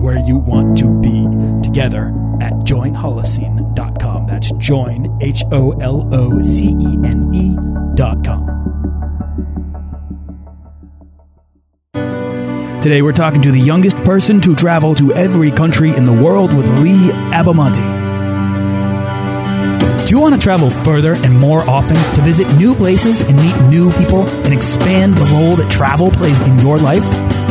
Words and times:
where 0.00 0.18
you 0.18 0.38
want 0.38 0.78
to 0.78 0.88
be 1.00 1.26
together 1.62 2.08
at 2.40 2.52
joinholocene.com. 2.64 4.26
That's 4.26 4.50
join, 4.52 5.18
H 5.20 5.44
O 5.52 5.72
L 5.72 6.08
O 6.12 6.40
C 6.40 6.68
E 6.68 6.98
N 7.04 7.30
E.com. 7.34 8.60
Today 12.80 13.02
we're 13.02 13.12
talking 13.12 13.42
to 13.42 13.52
the 13.52 13.60
youngest 13.60 13.98
person 13.98 14.40
to 14.40 14.56
travel 14.56 14.94
to 14.94 15.12
every 15.12 15.50
country 15.50 15.94
in 15.94 16.06
the 16.06 16.14
world 16.14 16.54
with 16.54 16.66
Lee 16.78 17.10
Abbamonte. 17.30 18.08
Do 20.06 20.16
you 20.16 20.20
want 20.20 20.34
to 20.34 20.40
travel 20.40 20.70
further 20.70 21.12
and 21.14 21.38
more 21.38 21.60
often 21.68 21.94
to 22.14 22.22
visit 22.22 22.52
new 22.56 22.74
places 22.74 23.20
and 23.20 23.36
meet 23.36 23.54
new 23.68 23.92
people 23.92 24.26
and 24.26 24.54
expand 24.54 25.14
the 25.14 25.24
role 25.34 25.56
that 25.56 25.70
travel 25.70 26.10
plays 26.10 26.40
in 26.48 26.58
your 26.60 26.78
life? 26.78 27.04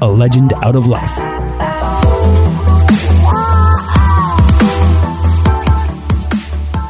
a 0.00 0.06
legend 0.06 0.52
out 0.62 0.76
of 0.76 0.86
life. 0.86 1.14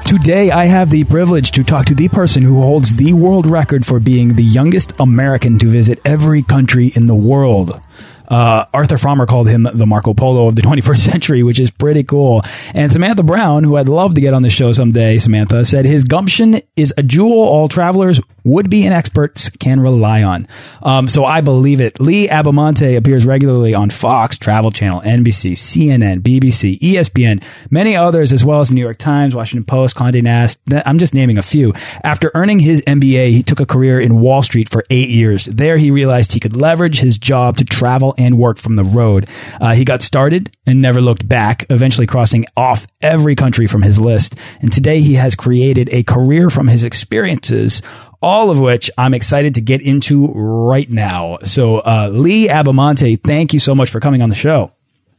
Today, 0.06 0.50
I 0.50 0.66
have 0.66 0.90
the 0.90 1.04
privilege 1.04 1.50
to 1.52 1.64
talk 1.64 1.86
to 1.86 1.94
the 1.94 2.08
person 2.08 2.42
who 2.42 2.62
holds 2.62 2.94
the 2.94 3.12
world 3.14 3.46
record 3.46 3.84
for 3.84 3.98
being 3.98 4.34
the 4.34 4.44
youngest 4.44 4.92
American 5.00 5.58
to 5.58 5.66
visit 5.66 5.98
every 6.04 6.42
country 6.42 6.92
in 6.94 7.06
the 7.06 7.14
world. 7.14 7.80
Uh, 8.28 8.64
Arthur 8.72 8.96
Frommer 8.96 9.26
called 9.26 9.48
him 9.48 9.68
the 9.74 9.86
Marco 9.86 10.14
Polo 10.14 10.46
of 10.46 10.56
the 10.56 10.62
21st 10.70 10.98
century, 10.98 11.42
which 11.42 11.58
is 11.58 11.70
pretty 11.70 12.04
cool. 12.04 12.42
And 12.74 12.90
Samantha 12.92 13.22
Brown, 13.22 13.64
who 13.64 13.76
I'd 13.76 13.88
love 13.88 14.14
to 14.14 14.20
get 14.20 14.34
on 14.34 14.42
the 14.42 14.50
show 14.50 14.72
someday, 14.72 15.18
Samantha, 15.18 15.64
said 15.64 15.84
his 15.84 16.04
gumption 16.04 16.60
is 16.76 16.94
a 16.96 17.02
jewel 17.02 17.42
all 17.42 17.68
travelers, 17.68 18.20
would 18.44 18.68
be 18.68 18.84
and 18.84 18.94
experts 18.94 19.48
can 19.48 19.80
rely 19.80 20.22
on. 20.22 20.46
Um, 20.82 21.08
so 21.08 21.24
I 21.24 21.40
believe 21.40 21.80
it. 21.80 22.00
Lee 22.00 22.28
Abbamonte 22.28 22.96
appears 22.96 23.24
regularly 23.24 23.74
on 23.74 23.90
Fox, 23.90 24.38
Travel 24.38 24.70
Channel, 24.70 25.00
NBC, 25.00 25.52
CNN, 25.52 26.20
BBC, 26.20 26.78
ESPN, 26.78 27.42
many 27.70 27.96
others, 27.96 28.32
as 28.32 28.44
well 28.44 28.60
as 28.60 28.68
the 28.68 28.74
New 28.74 28.82
York 28.82 28.98
Times, 28.98 29.34
Washington 29.34 29.64
Post, 29.64 29.96
Condé 29.96 30.22
Nast. 30.22 30.60
I'm 30.70 30.98
just 30.98 31.14
naming 31.14 31.38
a 31.38 31.42
few. 31.42 31.72
After 32.02 32.30
earning 32.34 32.58
his 32.58 32.82
MBA, 32.82 33.32
he 33.32 33.42
took 33.42 33.60
a 33.60 33.66
career 33.66 34.00
in 34.00 34.20
Wall 34.20 34.42
Street 34.42 34.68
for 34.68 34.84
eight 34.90 35.08
years. 35.08 35.46
There, 35.46 35.78
he 35.78 35.90
realized 35.90 36.32
he 36.32 36.40
could 36.40 36.56
leverage 36.56 37.00
his 37.00 37.16
job 37.16 37.56
to 37.56 37.64
travel 37.64 38.14
and 38.18 38.38
work 38.38 38.58
from 38.58 38.76
the 38.76 38.84
road. 38.84 39.28
Uh, 39.60 39.74
he 39.74 39.84
got 39.84 40.02
started 40.02 40.54
and 40.66 40.82
never 40.82 41.00
looked 41.00 41.26
back, 41.26 41.66
eventually 41.70 42.06
crossing 42.06 42.44
off 42.56 42.86
every 43.00 43.34
country 43.34 43.66
from 43.66 43.82
his 43.82 43.98
list. 43.98 44.34
And 44.60 44.72
today 44.72 45.00
he 45.00 45.14
has 45.14 45.34
created 45.34 45.88
a 45.92 46.02
career 46.02 46.50
from 46.50 46.68
his 46.68 46.84
experiences 46.84 47.82
all 48.24 48.50
of 48.50 48.58
which 48.58 48.90
I'm 48.96 49.12
excited 49.12 49.56
to 49.56 49.60
get 49.60 49.82
into 49.82 50.28
right 50.28 50.88
now. 50.88 51.36
So, 51.44 51.76
uh, 51.76 52.08
Lee 52.10 52.48
Abbamonte, 52.48 53.22
thank 53.22 53.52
you 53.52 53.60
so 53.60 53.74
much 53.74 53.90
for 53.90 54.00
coming 54.00 54.22
on 54.22 54.30
the 54.30 54.34
show. 54.34 54.72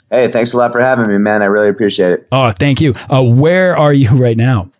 Hey, 0.09 0.31
thanks 0.31 0.53
a 0.53 0.57
lot 0.57 0.71
for 0.71 0.81
having 0.81 1.07
me, 1.07 1.19
man. 1.19 1.43
I 1.43 1.45
really 1.45 1.69
appreciate 1.69 2.13
it. 2.13 2.27
Oh, 2.31 2.49
thank 2.51 2.81
you. 2.81 2.93
Uh, 3.09 3.21
where 3.21 3.77
are 3.77 3.93
you 3.93 4.09
right 4.21 4.35
now? 4.35 4.71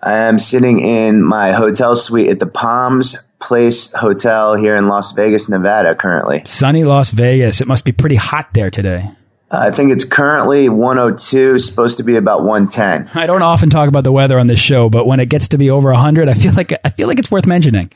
I 0.00 0.18
am 0.18 0.38
sitting 0.38 0.80
in 0.80 1.22
my 1.22 1.52
hotel 1.52 1.94
suite 1.94 2.30
at 2.30 2.38
the 2.38 2.46
Palms 2.46 3.16
Place 3.38 3.92
Hotel 3.92 4.54
here 4.54 4.76
in 4.76 4.88
Las 4.88 5.12
Vegas, 5.12 5.48
Nevada, 5.48 5.94
currently. 5.94 6.42
Sunny 6.46 6.84
Las 6.84 7.10
Vegas. 7.10 7.60
It 7.60 7.68
must 7.68 7.84
be 7.84 7.92
pretty 7.92 8.16
hot 8.16 8.52
there 8.54 8.70
today. 8.70 9.10
I 9.50 9.70
think 9.70 9.92
it's 9.92 10.04
currently 10.04 10.68
102, 10.68 11.58
supposed 11.58 11.98
to 11.98 12.02
be 12.02 12.16
about 12.16 12.42
110. 12.44 13.10
I 13.14 13.26
don't 13.26 13.42
often 13.42 13.70
talk 13.70 13.88
about 13.88 14.04
the 14.04 14.12
weather 14.12 14.38
on 14.38 14.46
this 14.46 14.58
show, 14.58 14.88
but 14.88 15.06
when 15.06 15.20
it 15.20 15.28
gets 15.28 15.48
to 15.48 15.58
be 15.58 15.70
over 15.70 15.92
100, 15.92 16.28
I 16.28 16.34
feel 16.34 16.52
like 16.52 16.72
I 16.84 16.90
feel 16.90 17.08
like 17.08 17.18
it's 17.18 17.30
worth 17.30 17.46
mentioning. 17.46 17.90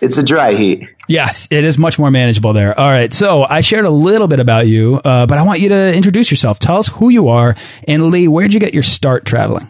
It's 0.00 0.16
a 0.16 0.22
dry 0.22 0.54
heat. 0.54 0.88
Yes, 1.06 1.46
it 1.50 1.64
is 1.64 1.78
much 1.78 1.96
more 1.96 2.10
manageable 2.10 2.52
there. 2.54 2.78
All 2.78 2.88
right, 2.88 3.12
so 3.14 3.44
I 3.44 3.60
shared 3.60 3.84
a 3.84 3.90
little 3.90 4.26
bit 4.26 4.40
about 4.40 4.66
you, 4.66 4.96
uh, 4.96 5.26
but 5.26 5.38
I 5.38 5.42
want 5.42 5.60
you 5.60 5.68
to 5.68 5.94
introduce 5.94 6.30
yourself. 6.30 6.58
Tell 6.58 6.78
us 6.78 6.88
who 6.88 7.08
you 7.08 7.28
are, 7.28 7.54
and 7.86 8.10
Lee, 8.10 8.26
where'd 8.26 8.52
you 8.52 8.58
get 8.58 8.74
your 8.74 8.82
start 8.82 9.24
traveling? 9.24 9.68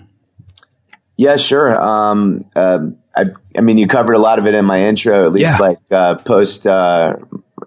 Yeah, 1.19 1.37
sure. 1.37 1.79
Um, 1.79 2.47
uh, 2.57 2.81
I, 3.15 3.25
I, 3.57 3.61
mean, 3.61 3.77
you 3.77 3.87
covered 3.87 4.15
a 4.15 4.19
lot 4.19 4.39
of 4.39 4.47
it 4.47 4.55
in 4.55 4.65
my 4.65 4.85
intro, 4.85 5.27
at 5.27 5.33
least 5.33 5.43
yeah. 5.43 5.59
like 5.59 5.79
uh, 5.91 6.15
post, 6.17 6.67
uh, 6.67 7.17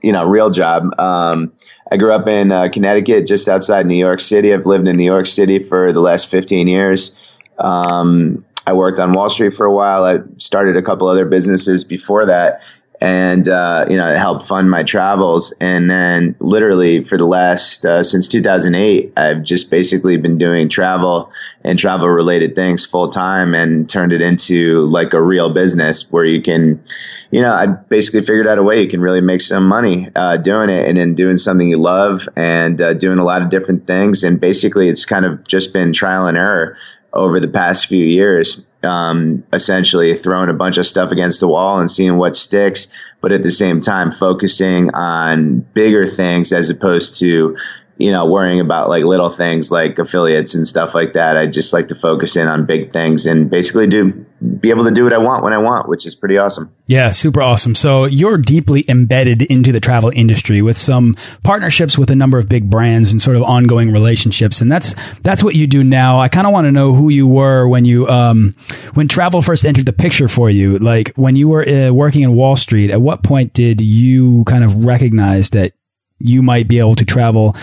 you 0.01 0.11
know, 0.11 0.25
real 0.25 0.49
job. 0.49 0.99
Um, 0.99 1.53
I 1.91 1.97
grew 1.97 2.11
up 2.11 2.27
in 2.27 2.51
uh, 2.51 2.69
Connecticut, 2.69 3.27
just 3.27 3.47
outside 3.47 3.85
New 3.85 3.97
York 3.97 4.19
City. 4.19 4.53
I've 4.53 4.65
lived 4.65 4.87
in 4.87 4.97
New 4.97 5.03
York 5.03 5.27
City 5.27 5.59
for 5.63 5.93
the 5.93 5.99
last 5.99 6.27
15 6.29 6.67
years. 6.67 7.11
Um, 7.59 8.43
I 8.67 8.73
worked 8.73 8.99
on 8.99 9.13
Wall 9.13 9.29
Street 9.29 9.55
for 9.55 9.65
a 9.65 9.71
while. 9.71 10.03
I 10.03 10.17
started 10.37 10.75
a 10.75 10.81
couple 10.81 11.07
other 11.07 11.25
businesses 11.25 11.83
before 11.83 12.25
that, 12.25 12.61
and 13.01 13.47
uh, 13.47 13.85
you 13.89 13.97
know, 13.97 14.11
it 14.11 14.17
helped 14.17 14.47
fund 14.47 14.69
my 14.69 14.83
travels. 14.83 15.53
And 15.59 15.89
then, 15.89 16.35
literally, 16.39 17.03
for 17.03 17.17
the 17.17 17.25
last 17.25 17.85
uh, 17.85 18.03
since 18.03 18.27
2008, 18.27 19.13
I've 19.17 19.43
just 19.43 19.69
basically 19.69 20.17
been 20.17 20.37
doing 20.37 20.69
travel 20.69 21.31
and 21.63 21.77
travel 21.77 22.07
related 22.07 22.55
things 22.55 22.85
full 22.85 23.11
time, 23.11 23.53
and 23.53 23.89
turned 23.89 24.13
it 24.13 24.21
into 24.21 24.85
like 24.87 25.13
a 25.13 25.21
real 25.21 25.53
business 25.53 26.11
where 26.11 26.25
you 26.25 26.41
can 26.41 26.83
you 27.31 27.41
know, 27.41 27.51
I 27.51 27.65
basically 27.65 28.21
figured 28.21 28.47
out 28.47 28.59
a 28.59 28.63
way 28.63 28.81
you 28.81 28.89
can 28.89 29.01
really 29.01 29.19
make 29.19 29.41
some 29.41 29.67
money 29.67 30.09
uh, 30.15 30.37
doing 30.37 30.69
it 30.69 30.87
and 30.87 30.97
then 30.97 31.15
doing 31.15 31.37
something 31.37 31.67
you 31.67 31.81
love 31.81 32.29
and 32.37 32.79
uh, 32.79 32.93
doing 32.93 33.19
a 33.19 33.25
lot 33.25 33.41
of 33.41 33.49
different 33.49 33.87
things. 33.87 34.23
And 34.23 34.39
basically, 34.39 34.87
it's 34.89 35.05
kind 35.05 35.25
of 35.25 35.45
just 35.45 35.73
been 35.73 35.91
trial 35.91 36.27
and 36.27 36.37
error 36.37 36.77
over 37.11 37.39
the 37.39 37.47
past 37.47 37.87
few 37.87 38.05
years. 38.05 38.61
Um, 38.85 39.43
essentially, 39.51 40.17
throwing 40.17 40.49
a 40.49 40.53
bunch 40.53 40.77
of 40.77 40.87
stuff 40.87 41.11
against 41.11 41.39
the 41.39 41.47
wall 41.47 41.79
and 41.79 41.91
seeing 41.91 42.17
what 42.17 42.37
sticks, 42.37 42.87
but 43.21 43.31
at 43.31 43.43
the 43.43 43.51
same 43.51 43.81
time, 43.81 44.13
focusing 44.19 44.93
on 44.93 45.59
bigger 45.73 46.09
things 46.09 46.53
as 46.53 46.69
opposed 46.69 47.19
to 47.19 47.57
you 47.97 48.11
know, 48.11 48.25
worrying 48.25 48.59
about 48.59 48.89
like 48.89 49.03
little 49.05 49.29
things 49.29 49.71
like 49.71 49.97
affiliates 49.97 50.53
and 50.53 50.67
stuff 50.67 50.93
like 50.93 51.13
that. 51.13 51.37
I 51.37 51.47
just 51.47 51.71
like 51.71 51.87
to 51.89 51.95
focus 51.95 52.35
in 52.35 52.47
on 52.47 52.65
big 52.65 52.91
things 52.91 53.25
and 53.25 53.49
basically 53.49 53.87
do 53.87 54.25
be 54.59 54.69
able 54.69 54.83
to 54.83 54.91
do 54.91 55.03
what 55.03 55.13
I 55.13 55.17
want 55.17 55.43
when 55.43 55.53
I 55.53 55.57
want, 55.57 55.87
which 55.87 56.05
is 56.05 56.13
pretty 56.13 56.37
awesome. 56.37 56.73
Yeah, 56.87 57.11
super 57.11 57.41
awesome. 57.41 57.73
So 57.73 58.03
you're 58.03 58.37
deeply 58.37 58.83
embedded 58.87 59.41
into 59.43 59.71
the 59.71 59.79
travel 59.79 60.11
industry 60.13 60.61
with 60.61 60.77
some 60.77 61.15
partnerships 61.43 61.97
with 61.97 62.09
a 62.09 62.15
number 62.15 62.37
of 62.37 62.49
big 62.49 62.69
brands 62.69 63.11
and 63.11 63.21
sort 63.21 63.37
of 63.37 63.43
ongoing 63.43 63.91
relationships, 63.91 64.59
and 64.59 64.69
that's 64.69 64.93
that's 65.21 65.41
what 65.41 65.55
you 65.55 65.67
do 65.67 65.83
now. 65.83 66.19
I 66.19 66.27
kind 66.27 66.45
of 66.45 66.53
want 66.53 66.65
to 66.65 66.71
know 66.71 66.93
who 66.93 67.09
you 67.09 67.27
were 67.27 67.67
when 67.67 67.85
you 67.85 68.07
um, 68.09 68.55
when 68.93 69.07
travel 69.07 69.41
first 69.41 69.65
entered 69.65 69.85
the 69.85 69.93
picture 69.93 70.27
for 70.27 70.49
you. 70.49 70.77
Like 70.77 71.13
when 71.15 71.37
you 71.37 71.47
were 71.47 71.67
uh, 71.67 71.91
working 71.91 72.23
in 72.23 72.33
Wall 72.33 72.57
Street, 72.57 72.91
at 72.91 73.01
what 73.01 73.23
point 73.23 73.53
did 73.53 73.79
you 73.79 74.43
kind 74.45 74.65
of 74.65 74.83
recognize 74.83 75.51
that 75.51 75.73
you 76.19 76.41
might 76.41 76.67
be 76.67 76.79
able 76.79 76.95
to 76.95 77.05
travel, 77.05 77.55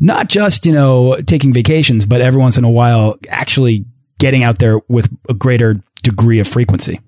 not 0.00 0.28
just, 0.28 0.66
you 0.66 0.72
know, 0.72 1.16
taking 1.26 1.52
vacations, 1.52 2.06
but 2.06 2.20
every 2.20 2.40
once 2.40 2.58
in 2.58 2.64
a 2.64 2.70
while 2.70 3.16
actually 3.28 3.84
getting 4.18 4.42
out 4.42 4.58
there 4.58 4.80
with 4.88 5.08
a 5.28 5.34
greater 5.34 5.76
degree 6.02 6.38
of 6.40 6.48
frequency? 6.48 7.00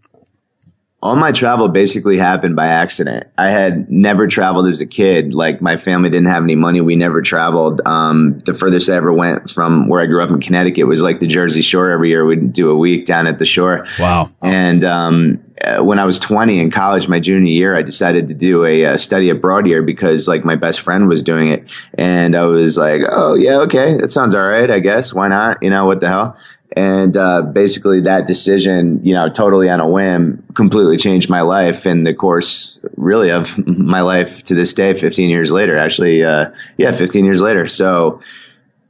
All 1.02 1.16
my 1.16 1.32
travel 1.32 1.68
basically 1.68 2.16
happened 2.16 2.54
by 2.54 2.68
accident. 2.68 3.26
I 3.36 3.50
had 3.50 3.90
never 3.90 4.28
traveled 4.28 4.68
as 4.68 4.80
a 4.80 4.86
kid. 4.86 5.34
Like 5.34 5.60
my 5.60 5.76
family 5.76 6.10
didn't 6.10 6.28
have 6.28 6.44
any 6.44 6.54
money. 6.54 6.80
We 6.80 6.94
never 6.94 7.22
traveled. 7.22 7.80
Um, 7.84 8.40
the 8.46 8.54
furthest 8.54 8.88
I 8.88 8.94
ever 8.96 9.12
went 9.12 9.50
from 9.50 9.88
where 9.88 10.00
I 10.00 10.06
grew 10.06 10.22
up 10.22 10.30
in 10.30 10.40
Connecticut 10.40 10.86
was 10.86 11.02
like 11.02 11.18
the 11.18 11.26
Jersey 11.26 11.62
Shore. 11.62 11.90
Every 11.90 12.10
year 12.10 12.24
we'd 12.24 12.52
do 12.52 12.70
a 12.70 12.76
week 12.76 13.06
down 13.06 13.26
at 13.26 13.40
the 13.40 13.44
shore. 13.44 13.88
Wow. 13.98 14.30
And 14.42 14.84
um, 14.84 15.44
uh, 15.60 15.82
when 15.82 15.98
I 15.98 16.04
was 16.04 16.20
20 16.20 16.60
in 16.60 16.70
college, 16.70 17.08
my 17.08 17.18
junior 17.18 17.50
year, 17.50 17.76
I 17.76 17.82
decided 17.82 18.28
to 18.28 18.34
do 18.34 18.64
a, 18.64 18.94
a 18.94 18.98
study 18.98 19.30
abroad 19.30 19.66
year 19.66 19.82
because 19.82 20.28
like 20.28 20.44
my 20.44 20.54
best 20.54 20.80
friend 20.80 21.08
was 21.08 21.22
doing 21.22 21.48
it, 21.48 21.64
and 21.94 22.36
I 22.36 22.44
was 22.44 22.76
like, 22.76 23.02
oh 23.08 23.34
yeah, 23.34 23.58
okay, 23.62 23.96
that 23.98 24.12
sounds 24.12 24.34
all 24.34 24.46
right, 24.46 24.70
I 24.70 24.78
guess. 24.78 25.12
Why 25.12 25.28
not? 25.28 25.62
You 25.62 25.70
know 25.70 25.86
what 25.86 26.00
the 26.00 26.08
hell? 26.08 26.36
And 26.74 27.16
uh, 27.16 27.42
basically, 27.42 28.02
that 28.02 28.26
decision, 28.26 29.00
you 29.04 29.14
know, 29.14 29.28
totally 29.28 29.68
on 29.68 29.80
a 29.80 29.88
whim, 29.88 30.44
completely 30.54 30.96
changed 30.96 31.28
my 31.28 31.42
life 31.42 31.84
and 31.86 32.06
the 32.06 32.14
course, 32.14 32.80
really, 32.96 33.30
of 33.30 33.56
my 33.66 34.00
life 34.00 34.44
to 34.44 34.54
this 34.54 34.72
day. 34.72 34.98
15 34.98 35.28
years 35.28 35.52
later, 35.52 35.76
actually, 35.76 36.24
uh, 36.24 36.50
yeah, 36.78 36.96
15 36.96 37.24
years 37.24 37.40
later. 37.40 37.66
So, 37.68 38.22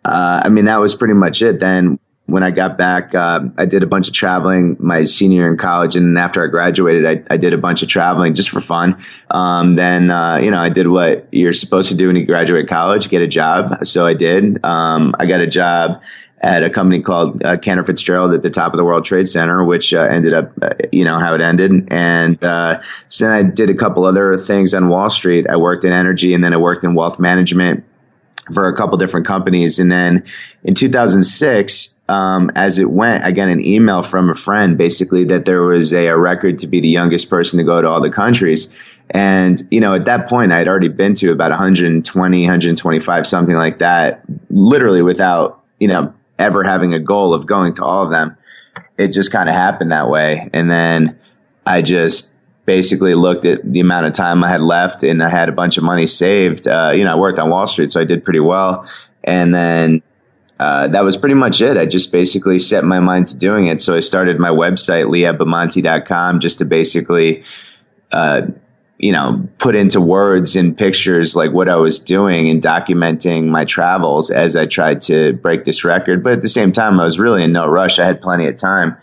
uh, 0.05 0.43
I 0.45 0.49
mean, 0.49 0.67
that 0.67 0.81
was 0.81 0.95
pretty 0.95 1.15
much 1.15 1.43
it. 1.43 1.59
Then 1.59 1.99
when 2.27 2.43
I 2.43 2.51
got 2.51 2.79
back, 2.79 3.15
uh, 3.15 3.41
I 3.59 3.67
did 3.67 3.83
a 3.83 3.87
bunch 3.87 4.07
of 4.07 4.15
traveling 4.15 4.77
my 4.79 5.05
senior 5.05 5.43
year 5.43 5.53
in 5.53 5.59
college, 5.59 5.97
and 5.97 6.17
after 6.17 6.43
I 6.43 6.47
graduated, 6.47 7.05
I, 7.05 7.35
I 7.35 7.37
did 7.37 7.53
a 7.53 7.59
bunch 7.59 7.83
of 7.83 7.89
traveling 7.89 8.35
just 8.35 8.51
for 8.51 8.61
fun. 8.61 9.05
Um, 9.31 9.75
then, 9.75 10.11
uh, 10.11 10.39
you 10.39 10.51
know, 10.51 10.59
I 10.59 10.69
did 10.69 10.87
what 10.87 11.29
you're 11.33 11.53
supposed 11.53 11.89
to 11.89 11.95
do 11.97 12.07
when 12.07 12.17
you 12.17 12.25
graduate 12.25 12.69
college, 12.69 13.09
get 13.09 13.23
a 13.23 13.27
job. 13.27 13.87
So 13.87 14.07
I 14.07 14.15
did. 14.15 14.65
Um, 14.65 15.15
I 15.19 15.27
got 15.27 15.41
a 15.41 15.47
job 15.49 16.01
at 16.43 16.65
a 16.65 16.71
company 16.71 17.01
called 17.01 17.43
uh, 17.45 17.57
Cantor 17.57 17.85
Fitzgerald 17.85 18.35
at 18.35 18.43
the 18.43 18.51
top 18.51 18.73
of 18.73 18.77
the 18.77 18.85
World 18.85 19.05
Trade 19.05 19.29
Center, 19.29 19.65
which 19.65 19.95
uh, 19.95 20.01
ended 20.01 20.35
up, 20.35 20.51
uh, 20.61 20.71
you 20.91 21.05
know, 21.05 21.19
how 21.19 21.35
it 21.35 21.41
ended. 21.41 21.89
And 21.93 22.43
uh, 22.43 22.81
so 23.09 23.27
then 23.27 23.33
I 23.33 23.43
did 23.45 23.71
a 23.71 23.75
couple 23.75 24.05
other 24.05 24.39
things 24.39 24.75
on 24.75 24.89
Wall 24.89 25.09
Street. 25.09 25.47
I 25.49 25.57
worked 25.57 25.85
in 25.85 25.93
energy, 25.93 26.35
and 26.35 26.43
then 26.43 26.53
I 26.53 26.57
worked 26.57 26.83
in 26.83 26.95
wealth 26.95 27.21
management 27.21 27.85
for 28.53 28.69
a 28.69 28.77
couple 28.77 28.99
different 28.99 29.27
companies. 29.27 29.79
And 29.79 29.91
then 29.91 30.25
in 30.65 30.75
2006, 30.75 31.95
um, 32.09 32.51
as 32.57 32.79
it 32.79 32.91
went, 32.91 33.23
I 33.23 33.31
got 33.31 33.47
an 33.47 33.65
email 33.65 34.03
from 34.03 34.29
a 34.29 34.35
friend 34.35 34.77
basically 34.77 35.25
that 35.27 35.45
there 35.45 35.63
was 35.63 35.93
a, 35.93 36.09
a 36.09 36.19
record 36.19 36.59
to 36.61 36.67
be 36.67 36.81
the 36.81 36.89
youngest 36.89 37.31
person 37.31 37.59
to 37.59 37.65
go 37.65 37.81
to 37.81 37.89
all 37.89 38.03
the 38.03 38.11
countries. 38.11 38.69
And, 39.11 39.65
you 39.71 39.81
know, 39.81 39.95
at 39.95 40.07
that 40.07 40.29
point, 40.29 40.53
I 40.53 40.59
had 40.59 40.67
already 40.67 40.89
been 40.89 41.15
to 41.17 41.31
about 41.31 41.51
120, 41.51 42.43
125, 42.43 43.27
something 43.29 43.55
like 43.55 43.79
that, 43.79 44.23
literally 44.51 45.03
without, 45.03 45.63
you 45.79 45.87
know, 45.87 46.13
ever 46.39 46.65
having 46.65 46.95
a 46.95 47.01
goal 47.01 47.35
of 47.35 47.47
going 47.47 47.75
to 47.77 47.85
all 47.85 48.05
of 48.05 48.11
them. 48.11 48.37
It 48.97 49.09
just 49.09 49.33
kind 49.33 49.49
of 49.49 49.55
happened 49.55 49.93
that 49.93 50.09
way. 50.09 50.49
And 50.53 50.71
then 50.71 51.19
I 51.67 51.83
just 51.83 52.35
basically 52.65 53.15
looked 53.15 53.47
at 53.47 53.61
the 53.71 53.81
amount 53.81 54.07
of 54.07 54.15
time 54.15 54.45
I 54.45 54.49
had 54.49 54.61
left 54.61 55.03
and 55.03 55.23
I 55.23 55.29
had 55.29 55.49
a 55.49 55.53
bunch 55.53 55.79
of 55.79 55.85
money 55.85 56.07
saved. 56.07 56.69
Uh, 56.69 56.93
you 56.95 57.05
know, 57.05 57.13
I 57.13 57.17
worked 57.17 57.39
on 57.39 57.51
Wall 57.51 57.67
Street, 57.67 57.93
so 57.93 58.01
I 58.01 58.05
did 58.05 58.25
pretty 58.25 58.41
well. 58.41 58.89
And 59.25 59.55
then 59.55 60.03
uh, 60.59 60.89
that 60.89 61.03
was 61.03 61.17
pretty 61.17 61.35
much 61.35 61.61
it. 61.61 61.77
I 61.77 61.87
just 61.87 62.13
basically 62.13 62.59
set 62.59 62.85
my 62.85 63.01
mind 63.01 63.29
to 63.29 63.37
doing 63.37 63.67
it. 63.67 63.83
So 63.83 63.97
I 63.97 64.01
started 64.01 64.39
my 64.39 64.51
website, 64.51 65.07
leeabbamonte.com, 65.07 66.41
just 66.41 66.59
to 66.59 66.65
basically, 66.65 67.45
uh, 68.13 68.43
you 69.03 69.11
know, 69.11 69.49
put 69.59 69.75
into 69.75 70.01
words 70.01 70.55
and 70.55 70.79
pictures 70.79 71.35
like 71.35 71.51
what 71.51 71.69
I 71.69 71.75
was 71.75 71.99
doing 71.99 72.49
and 72.49 72.63
documenting 72.63 73.49
my 73.49 73.65
travels 73.65 74.31
as 74.31 74.55
I 74.55 74.67
tried 74.67 75.03
to 75.03 75.33
break 75.33 75.65
this 75.65 75.83
record. 75.83 76.23
But 76.23 76.35
at 76.35 76.43
the 76.43 76.49
same 76.49 76.73
time, 76.73 77.01
I 77.01 77.05
was 77.05 77.19
really 77.19 77.43
in 77.43 77.53
no 77.53 77.67
rush. 77.67 77.99
I 77.99 78.07
had 78.07 78.23
plenty 78.23 78.47
of 78.47 78.57
time. 78.57 78.97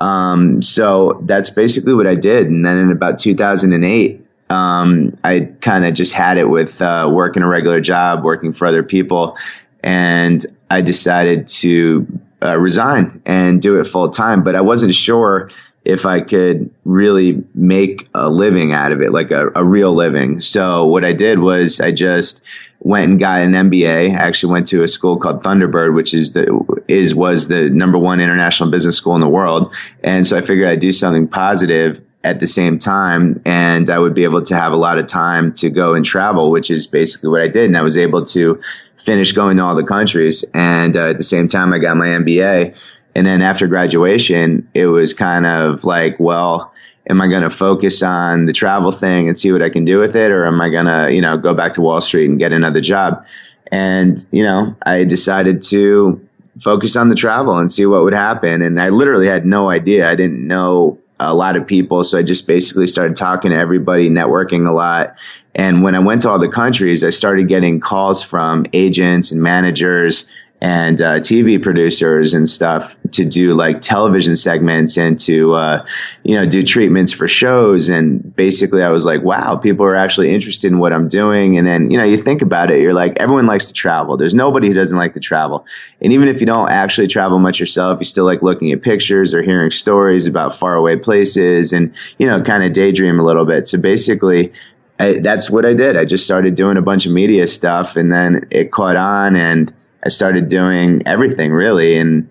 Um, 0.00 0.60
so 0.60 1.22
that's 1.24 1.50
basically 1.50 1.94
what 1.94 2.08
I 2.08 2.16
did. 2.16 2.48
And 2.48 2.64
then 2.64 2.78
in 2.78 2.90
about 2.90 3.20
2008, 3.20 4.26
um, 4.50 5.16
I 5.22 5.52
kind 5.60 5.86
of 5.86 5.94
just 5.94 6.12
had 6.12 6.36
it 6.36 6.46
with 6.46 6.82
uh, 6.82 7.08
working 7.10 7.44
a 7.44 7.48
regular 7.48 7.80
job, 7.80 8.24
working 8.24 8.54
for 8.54 8.66
other 8.66 8.82
people, 8.82 9.36
and 9.84 10.44
I 10.68 10.80
decided 10.80 11.46
to 11.48 12.20
uh, 12.42 12.58
resign 12.58 13.22
and 13.24 13.62
do 13.62 13.80
it 13.80 13.88
full 13.88 14.10
time. 14.10 14.42
But 14.42 14.56
I 14.56 14.62
wasn't 14.62 14.96
sure 14.96 15.50
if 15.84 16.06
I 16.06 16.20
could 16.20 16.70
really 16.84 17.44
make 17.54 18.08
a 18.14 18.28
living 18.28 18.72
out 18.72 18.92
of 18.92 19.02
it, 19.02 19.12
like 19.12 19.30
a, 19.30 19.48
a 19.54 19.64
real 19.64 19.94
living. 19.94 20.40
So 20.40 20.86
what 20.86 21.04
I 21.04 21.12
did 21.12 21.38
was 21.38 21.80
I 21.80 21.92
just 21.92 22.40
went 22.80 23.10
and 23.10 23.20
got 23.20 23.42
an 23.42 23.52
MBA. 23.52 24.10
I 24.10 24.14
actually 24.14 24.52
went 24.52 24.66
to 24.68 24.82
a 24.82 24.88
school 24.88 25.18
called 25.18 25.42
Thunderbird, 25.42 25.94
which 25.94 26.14
is 26.14 26.32
the 26.32 26.82
is 26.88 27.14
was 27.14 27.48
the 27.48 27.68
number 27.68 27.98
one 27.98 28.20
international 28.20 28.70
business 28.70 28.96
school 28.96 29.14
in 29.14 29.20
the 29.20 29.28
world. 29.28 29.74
And 30.02 30.26
so 30.26 30.38
I 30.38 30.40
figured 30.40 30.68
I'd 30.68 30.80
do 30.80 30.92
something 30.92 31.28
positive 31.28 32.02
at 32.22 32.40
the 32.40 32.46
same 32.46 32.78
time, 32.78 33.42
and 33.44 33.90
I 33.90 33.98
would 33.98 34.14
be 34.14 34.24
able 34.24 34.44
to 34.46 34.56
have 34.56 34.72
a 34.72 34.76
lot 34.76 34.98
of 34.98 35.06
time 35.06 35.52
to 35.54 35.68
go 35.68 35.92
and 35.92 36.04
travel, 36.04 36.50
which 36.50 36.70
is 36.70 36.86
basically 36.86 37.28
what 37.28 37.42
I 37.42 37.48
did. 37.48 37.66
And 37.66 37.76
I 37.76 37.82
was 37.82 37.98
able 37.98 38.24
to 38.26 38.62
finish 39.04 39.32
going 39.32 39.58
to 39.58 39.64
all 39.64 39.76
the 39.76 39.84
countries. 39.84 40.44
And 40.54 40.96
uh, 40.96 41.10
at 41.10 41.18
the 41.18 41.24
same 41.24 41.48
time, 41.48 41.74
I 41.74 41.78
got 41.78 41.96
my 41.98 42.06
MBA. 42.06 42.74
And 43.14 43.26
then 43.26 43.42
after 43.42 43.66
graduation, 43.66 44.68
it 44.74 44.86
was 44.86 45.14
kind 45.14 45.46
of 45.46 45.84
like, 45.84 46.18
well, 46.18 46.72
am 47.08 47.20
I 47.20 47.28
going 47.28 47.42
to 47.42 47.50
focus 47.50 48.02
on 48.02 48.46
the 48.46 48.52
travel 48.52 48.90
thing 48.90 49.28
and 49.28 49.38
see 49.38 49.52
what 49.52 49.62
I 49.62 49.70
can 49.70 49.84
do 49.84 49.98
with 49.98 50.16
it? 50.16 50.30
Or 50.30 50.46
am 50.46 50.60
I 50.60 50.68
going 50.70 50.86
to, 50.86 51.14
you 51.14 51.20
know, 51.20 51.36
go 51.36 51.54
back 51.54 51.74
to 51.74 51.80
Wall 51.80 52.00
Street 52.00 52.28
and 52.28 52.38
get 52.38 52.52
another 52.52 52.80
job? 52.80 53.24
And, 53.70 54.24
you 54.30 54.42
know, 54.42 54.76
I 54.84 55.04
decided 55.04 55.62
to 55.64 56.26
focus 56.62 56.96
on 56.96 57.08
the 57.08 57.14
travel 57.14 57.58
and 57.58 57.70
see 57.70 57.86
what 57.86 58.02
would 58.04 58.14
happen. 58.14 58.62
And 58.62 58.80
I 58.80 58.88
literally 58.88 59.28
had 59.28 59.46
no 59.46 59.70
idea. 59.70 60.08
I 60.08 60.14
didn't 60.14 60.46
know 60.46 60.98
a 61.20 61.34
lot 61.34 61.56
of 61.56 61.66
people. 61.66 62.04
So 62.04 62.18
I 62.18 62.22
just 62.22 62.46
basically 62.46 62.86
started 62.86 63.16
talking 63.16 63.50
to 63.50 63.56
everybody, 63.56 64.08
networking 64.08 64.68
a 64.68 64.72
lot. 64.72 65.14
And 65.54 65.82
when 65.82 65.94
I 65.94 66.00
went 66.00 66.22
to 66.22 66.30
all 66.30 66.38
the 66.38 66.48
countries, 66.48 67.04
I 67.04 67.10
started 67.10 67.48
getting 67.48 67.80
calls 67.80 68.22
from 68.22 68.66
agents 68.72 69.30
and 69.30 69.40
managers 69.40 70.26
and 70.64 71.02
uh, 71.02 71.20
TV 71.20 71.62
producers 71.62 72.32
and 72.32 72.48
stuff 72.48 72.96
to 73.10 73.26
do 73.26 73.54
like 73.54 73.82
television 73.82 74.34
segments 74.34 74.96
and 74.96 75.20
to 75.20 75.52
uh, 75.52 75.84
you 76.22 76.36
know 76.36 76.46
do 76.46 76.62
treatments 76.62 77.12
for 77.12 77.28
shows. 77.28 77.90
And 77.90 78.34
basically, 78.34 78.82
I 78.82 78.88
was 78.88 79.04
like, 79.04 79.22
wow, 79.22 79.56
people 79.56 79.84
are 79.84 79.94
actually 79.94 80.34
interested 80.34 80.72
in 80.72 80.78
what 80.78 80.94
I'm 80.94 81.10
doing. 81.10 81.58
And 81.58 81.66
then 81.66 81.90
you 81.90 81.98
know 81.98 82.04
you 82.04 82.22
think 82.22 82.40
about 82.40 82.70
it, 82.70 82.80
you're 82.80 82.94
like, 82.94 83.18
everyone 83.18 83.44
likes 83.44 83.66
to 83.66 83.74
travel. 83.74 84.16
There's 84.16 84.32
nobody 84.32 84.68
who 84.68 84.72
doesn't 84.72 84.96
like 84.96 85.12
to 85.12 85.20
travel. 85.20 85.66
And 86.00 86.14
even 86.14 86.28
if 86.28 86.40
you 86.40 86.46
don't 86.46 86.70
actually 86.70 87.08
travel 87.08 87.38
much 87.38 87.60
yourself, 87.60 87.98
you 88.00 88.06
still 88.06 88.24
like 88.24 88.40
looking 88.40 88.72
at 88.72 88.80
pictures 88.80 89.34
or 89.34 89.42
hearing 89.42 89.70
stories 89.70 90.26
about 90.26 90.58
faraway 90.58 90.96
places 90.96 91.74
and 91.74 91.92
you 92.16 92.26
know 92.26 92.42
kind 92.42 92.64
of 92.64 92.72
daydream 92.72 93.20
a 93.20 93.24
little 93.24 93.44
bit. 93.44 93.68
So 93.68 93.78
basically. 93.78 94.54
I, 94.96 95.18
that's 95.18 95.50
what 95.50 95.66
I 95.66 95.74
did. 95.74 95.96
I 95.96 96.04
just 96.04 96.24
started 96.24 96.54
doing 96.54 96.76
a 96.76 96.80
bunch 96.80 97.04
of 97.04 97.10
media 97.10 97.48
stuff 97.48 97.96
and 97.96 98.12
then 98.12 98.46
it 98.52 98.70
caught 98.70 98.94
on 98.94 99.34
and 99.34 99.74
I 100.04 100.08
started 100.08 100.48
doing 100.48 101.02
everything 101.06 101.52
really 101.52 101.96
and 101.96 102.28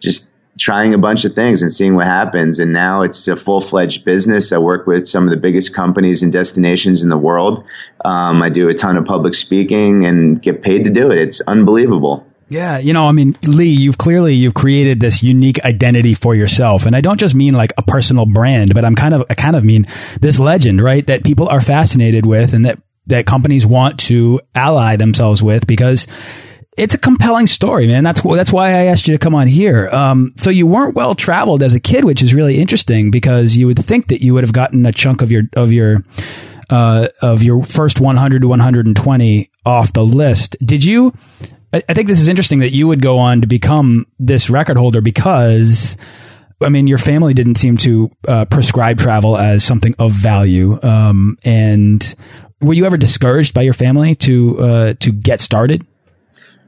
just 0.00 0.30
trying 0.58 0.94
a 0.94 0.98
bunch 0.98 1.24
of 1.24 1.34
things 1.34 1.62
and 1.62 1.72
seeing 1.72 1.94
what 1.94 2.06
happens. 2.06 2.58
And 2.60 2.72
now 2.72 3.02
it's 3.02 3.26
a 3.28 3.36
full 3.36 3.60
fledged 3.60 4.04
business. 4.04 4.52
I 4.52 4.58
work 4.58 4.86
with 4.86 5.06
some 5.06 5.24
of 5.24 5.30
the 5.30 5.36
biggest 5.36 5.74
companies 5.74 6.22
and 6.22 6.32
destinations 6.32 7.02
in 7.02 7.08
the 7.08 7.18
world. 7.18 7.64
Um, 8.04 8.42
I 8.42 8.48
do 8.48 8.68
a 8.68 8.74
ton 8.74 8.96
of 8.96 9.04
public 9.04 9.34
speaking 9.34 10.06
and 10.06 10.40
get 10.40 10.62
paid 10.62 10.84
to 10.84 10.90
do 10.90 11.10
it. 11.10 11.18
It's 11.18 11.40
unbelievable. 11.42 12.26
Yeah, 12.48 12.78
you 12.78 12.92
know, 12.92 13.08
I 13.08 13.12
mean, 13.12 13.36
Lee, 13.42 13.70
you've 13.70 13.98
clearly 13.98 14.34
you've 14.34 14.54
created 14.54 15.00
this 15.00 15.20
unique 15.20 15.64
identity 15.64 16.14
for 16.14 16.32
yourself, 16.32 16.86
and 16.86 16.94
I 16.94 17.00
don't 17.00 17.18
just 17.18 17.34
mean 17.34 17.54
like 17.54 17.72
a 17.76 17.82
personal 17.82 18.24
brand, 18.24 18.72
but 18.72 18.84
I'm 18.84 18.94
kind 18.94 19.14
of 19.14 19.24
I 19.28 19.34
kind 19.34 19.56
of 19.56 19.64
mean 19.64 19.88
this 20.20 20.38
legend, 20.38 20.80
right? 20.80 21.04
That 21.08 21.24
people 21.24 21.48
are 21.48 21.60
fascinated 21.60 22.24
with, 22.24 22.54
and 22.54 22.64
that 22.64 22.78
that 23.08 23.26
companies 23.26 23.66
want 23.66 23.98
to 24.00 24.40
ally 24.54 24.94
themselves 24.94 25.42
with 25.42 25.66
because 25.66 26.06
it's 26.76 26.94
a 26.94 26.98
compelling 26.98 27.46
story, 27.46 27.86
man. 27.86 28.04
That's 28.04 28.20
that's 28.20 28.52
why 28.52 28.70
I 28.70 28.84
asked 28.84 29.08
you 29.08 29.14
to 29.14 29.18
come 29.18 29.34
on 29.34 29.48
here. 29.48 29.88
Um, 29.88 30.34
so 30.36 30.50
you 30.50 30.66
weren't 30.66 30.94
well 30.94 31.14
traveled 31.14 31.62
as 31.62 31.72
a 31.72 31.80
kid, 31.80 32.04
which 32.04 32.22
is 32.22 32.34
really 32.34 32.58
interesting 32.60 33.10
because 33.10 33.56
you 33.56 33.66
would 33.66 33.78
think 33.78 34.08
that 34.08 34.22
you 34.22 34.34
would 34.34 34.44
have 34.44 34.52
gotten 34.52 34.84
a 34.84 34.92
chunk 34.92 35.22
of 35.22 35.30
your 35.30 35.44
of 35.54 35.72
your 35.72 36.04
uh, 36.68 37.08
of 37.22 37.42
your 37.42 37.62
first 37.64 38.00
100 38.00 38.42
to 38.42 38.48
120 38.48 39.50
off 39.64 39.92
the 39.92 40.04
list. 40.04 40.56
Did 40.64 40.84
you? 40.84 41.14
I, 41.72 41.82
I 41.88 41.94
think 41.94 42.08
this 42.08 42.20
is 42.20 42.28
interesting 42.28 42.58
that 42.58 42.72
you 42.72 42.86
would 42.88 43.00
go 43.00 43.18
on 43.18 43.40
to 43.40 43.46
become 43.46 44.06
this 44.18 44.50
record 44.50 44.76
holder 44.76 45.00
because. 45.00 45.96
I 46.58 46.70
mean, 46.70 46.86
your 46.86 46.96
family 46.96 47.34
didn't 47.34 47.56
seem 47.56 47.76
to 47.76 48.10
uh, 48.26 48.46
prescribe 48.46 48.96
travel 48.96 49.36
as 49.36 49.62
something 49.62 49.94
of 49.98 50.12
value. 50.12 50.78
Um, 50.82 51.36
and 51.44 52.14
were 52.62 52.72
you 52.72 52.86
ever 52.86 52.96
discouraged 52.96 53.52
by 53.52 53.60
your 53.60 53.74
family 53.74 54.14
to 54.14 54.58
uh, 54.58 54.94
to 55.00 55.12
get 55.12 55.40
started? 55.40 55.86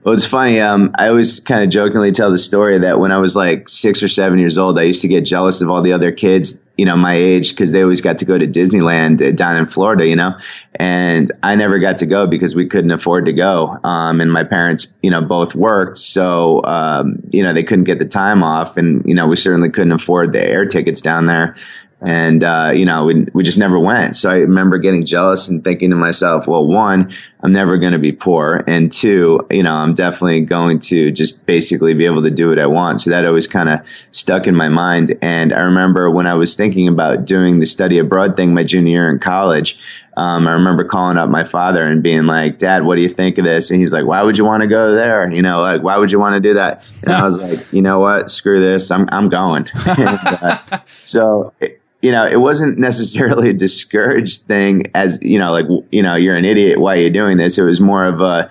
Well, 0.08 0.16
it's 0.16 0.24
funny. 0.24 0.58
Um, 0.58 0.92
I 0.98 1.08
always 1.08 1.38
kind 1.38 1.62
of 1.62 1.68
jokingly 1.68 2.12
tell 2.12 2.32
the 2.32 2.38
story 2.38 2.78
that 2.78 2.98
when 2.98 3.12
I 3.12 3.18
was 3.18 3.36
like 3.36 3.68
six 3.68 4.02
or 4.02 4.08
seven 4.08 4.38
years 4.38 4.56
old, 4.56 4.78
I 4.78 4.84
used 4.84 5.02
to 5.02 5.08
get 5.08 5.26
jealous 5.26 5.60
of 5.60 5.68
all 5.68 5.82
the 5.82 5.92
other 5.92 6.12
kids, 6.12 6.58
you 6.78 6.86
know, 6.86 6.96
my 6.96 7.14
age, 7.14 7.50
because 7.50 7.72
they 7.72 7.82
always 7.82 8.00
got 8.00 8.20
to 8.20 8.24
go 8.24 8.38
to 8.38 8.46
Disneyland 8.46 9.20
uh, 9.20 9.32
down 9.32 9.56
in 9.56 9.66
Florida, 9.66 10.06
you 10.06 10.16
know, 10.16 10.38
and 10.74 11.30
I 11.42 11.56
never 11.56 11.78
got 11.78 11.98
to 11.98 12.06
go 12.06 12.26
because 12.26 12.54
we 12.54 12.70
couldn't 12.70 12.90
afford 12.90 13.26
to 13.26 13.34
go. 13.34 13.78
Um, 13.84 14.22
and 14.22 14.32
my 14.32 14.44
parents, 14.44 14.86
you 15.02 15.10
know, 15.10 15.20
both 15.20 15.54
worked, 15.54 15.98
so 15.98 16.64
um, 16.64 17.22
you 17.28 17.42
know 17.42 17.52
they 17.52 17.62
couldn't 17.62 17.84
get 17.84 17.98
the 17.98 18.06
time 18.06 18.42
off, 18.42 18.78
and 18.78 19.04
you 19.04 19.14
know 19.14 19.26
we 19.26 19.36
certainly 19.36 19.68
couldn't 19.68 19.92
afford 19.92 20.32
the 20.32 20.40
air 20.40 20.64
tickets 20.64 21.02
down 21.02 21.26
there. 21.26 21.54
And 22.00 22.44
uh, 22.44 22.70
you 22.72 22.84
know 22.84 23.04
we, 23.06 23.26
we 23.32 23.42
just 23.42 23.58
never 23.58 23.78
went 23.78 24.14
so 24.14 24.30
i 24.30 24.34
remember 24.34 24.78
getting 24.78 25.04
jealous 25.04 25.48
and 25.48 25.64
thinking 25.64 25.90
to 25.90 25.96
myself 25.96 26.46
well 26.46 26.64
one 26.64 27.12
i'm 27.42 27.52
never 27.52 27.76
going 27.76 27.92
to 27.92 27.98
be 27.98 28.12
poor 28.12 28.62
and 28.68 28.92
two 28.92 29.40
you 29.50 29.62
know 29.62 29.72
i'm 29.72 29.94
definitely 29.94 30.40
going 30.42 30.78
to 30.78 31.10
just 31.10 31.44
basically 31.44 31.94
be 31.94 32.06
able 32.06 32.22
to 32.22 32.30
do 32.30 32.48
what 32.48 32.58
i 32.58 32.66
want 32.66 33.00
so 33.00 33.10
that 33.10 33.26
always 33.26 33.48
kind 33.48 33.68
of 33.68 33.80
stuck 34.12 34.46
in 34.46 34.54
my 34.54 34.68
mind 34.68 35.18
and 35.22 35.52
i 35.52 35.60
remember 35.60 36.08
when 36.08 36.26
i 36.26 36.34
was 36.34 36.54
thinking 36.54 36.86
about 36.86 37.24
doing 37.24 37.58
the 37.58 37.66
study 37.66 37.98
abroad 37.98 38.36
thing 38.36 38.54
my 38.54 38.62
junior 38.62 38.90
year 38.90 39.10
in 39.10 39.18
college 39.18 39.76
um, 40.16 40.48
I 40.48 40.54
remember 40.54 40.82
calling 40.82 41.16
up 41.16 41.28
my 41.28 41.44
father 41.44 41.86
and 41.86 42.02
being 42.02 42.26
like, 42.26 42.58
Dad, 42.58 42.84
what 42.84 42.96
do 42.96 43.02
you 43.02 43.08
think 43.08 43.38
of 43.38 43.44
this? 43.44 43.70
And 43.70 43.78
he's 43.78 43.92
like, 43.92 44.04
Why 44.04 44.20
would 44.20 44.36
you 44.36 44.44
want 44.44 44.62
to 44.62 44.66
go 44.66 44.92
there? 44.92 45.30
You 45.30 45.42
know, 45.42 45.60
like, 45.60 45.84
why 45.84 45.96
would 45.96 46.10
you 46.10 46.18
want 46.18 46.34
to 46.34 46.40
do 46.40 46.54
that? 46.54 46.82
And 47.04 47.12
I 47.12 47.24
was 47.24 47.38
like, 47.38 47.72
You 47.72 47.82
know 47.82 48.00
what? 48.00 48.28
Screw 48.28 48.60
this. 48.60 48.90
I'm, 48.90 49.08
I'm 49.12 49.28
going. 49.28 49.68
and, 49.86 50.18
uh, 50.24 50.80
so, 51.04 51.52
you 52.00 52.12
know, 52.12 52.26
it 52.26 52.40
wasn't 52.40 52.78
necessarily 52.78 53.50
a 53.50 53.54
discouraged 53.54 54.42
thing 54.42 54.84
as, 54.94 55.18
you 55.20 55.38
know, 55.38 55.50
like, 55.50 55.66
you 55.90 56.02
know, 56.02 56.14
you're 56.14 56.36
an 56.36 56.44
idiot. 56.44 56.78
Why 56.78 56.94
are 56.96 57.00
you 57.00 57.10
doing 57.10 57.38
this? 57.38 57.58
It 57.58 57.62
was 57.62 57.80
more 57.80 58.04
of 58.04 58.20
a, 58.20 58.50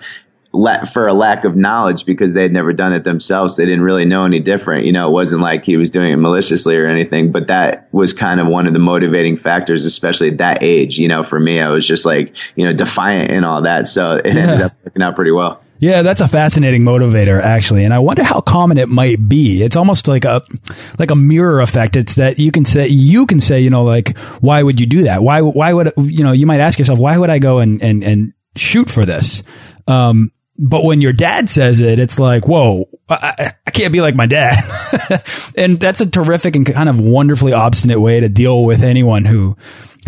for 0.92 1.06
a 1.06 1.12
lack 1.12 1.44
of 1.44 1.56
knowledge 1.56 2.04
because 2.04 2.32
they 2.32 2.42
had 2.42 2.52
never 2.52 2.72
done 2.72 2.92
it 2.92 3.04
themselves. 3.04 3.56
They 3.56 3.64
didn't 3.64 3.82
really 3.82 4.04
know 4.04 4.24
any 4.24 4.40
different. 4.40 4.86
You 4.86 4.92
know, 4.92 5.08
it 5.08 5.12
wasn't 5.12 5.42
like 5.42 5.64
he 5.64 5.76
was 5.76 5.88
doing 5.88 6.12
it 6.12 6.16
maliciously 6.16 6.76
or 6.76 6.86
anything, 6.86 7.30
but 7.30 7.46
that 7.46 7.88
was 7.92 8.12
kind 8.12 8.40
of 8.40 8.48
one 8.48 8.66
of 8.66 8.72
the 8.72 8.78
motivating 8.78 9.38
factors, 9.38 9.84
especially 9.84 10.30
at 10.30 10.38
that 10.38 10.62
age. 10.62 10.98
You 10.98 11.06
know, 11.06 11.22
for 11.22 11.38
me, 11.38 11.60
I 11.60 11.68
was 11.68 11.86
just 11.86 12.04
like, 12.04 12.34
you 12.56 12.64
know, 12.64 12.72
defiant 12.72 13.30
and 13.30 13.44
all 13.44 13.62
that. 13.62 13.88
So 13.88 14.16
it 14.16 14.34
yeah. 14.34 14.40
ended 14.40 14.60
up 14.62 14.72
working 14.84 15.02
out 15.02 15.14
pretty 15.14 15.32
well. 15.32 15.62
Yeah, 15.80 16.02
that's 16.02 16.20
a 16.20 16.28
fascinating 16.28 16.82
motivator 16.82 17.40
actually, 17.40 17.84
and 17.84 17.94
I 17.94 18.00
wonder 18.00 18.24
how 18.24 18.40
common 18.40 18.78
it 18.78 18.88
might 18.88 19.28
be. 19.28 19.62
It's 19.62 19.76
almost 19.76 20.08
like 20.08 20.24
a 20.24 20.42
like 20.98 21.10
a 21.10 21.16
mirror 21.16 21.60
effect. 21.60 21.96
It's 21.96 22.16
that 22.16 22.38
you 22.38 22.50
can 22.50 22.64
say 22.64 22.88
you 22.88 23.26
can 23.26 23.38
say, 23.38 23.60
you 23.60 23.70
know, 23.70 23.84
like 23.84 24.18
why 24.40 24.62
would 24.62 24.80
you 24.80 24.86
do 24.86 25.04
that? 25.04 25.22
Why 25.22 25.40
why 25.40 25.72
would 25.72 25.92
you 25.96 26.24
know? 26.24 26.32
You 26.32 26.46
might 26.46 26.60
ask 26.60 26.78
yourself, 26.78 26.98
why 26.98 27.16
would 27.16 27.30
I 27.30 27.38
go 27.38 27.58
and 27.58 27.82
and 27.82 28.02
and 28.02 28.32
shoot 28.56 28.90
for 28.90 29.04
this? 29.04 29.42
Um, 29.86 30.32
but 30.58 30.82
when 30.82 31.00
your 31.00 31.12
dad 31.12 31.48
says 31.48 31.80
it, 31.80 32.00
it's 32.00 32.18
like, 32.18 32.48
whoa, 32.48 32.88
I, 33.08 33.52
I 33.64 33.70
can't 33.70 33.92
be 33.92 34.00
like 34.00 34.16
my 34.16 34.26
dad. 34.26 34.64
and 35.56 35.78
that's 35.78 36.00
a 36.00 36.06
terrific 36.06 36.56
and 36.56 36.66
kind 36.66 36.88
of 36.88 37.00
wonderfully 37.00 37.52
obstinate 37.52 38.00
way 38.00 38.18
to 38.18 38.28
deal 38.28 38.64
with 38.64 38.82
anyone 38.82 39.24
who 39.24 39.56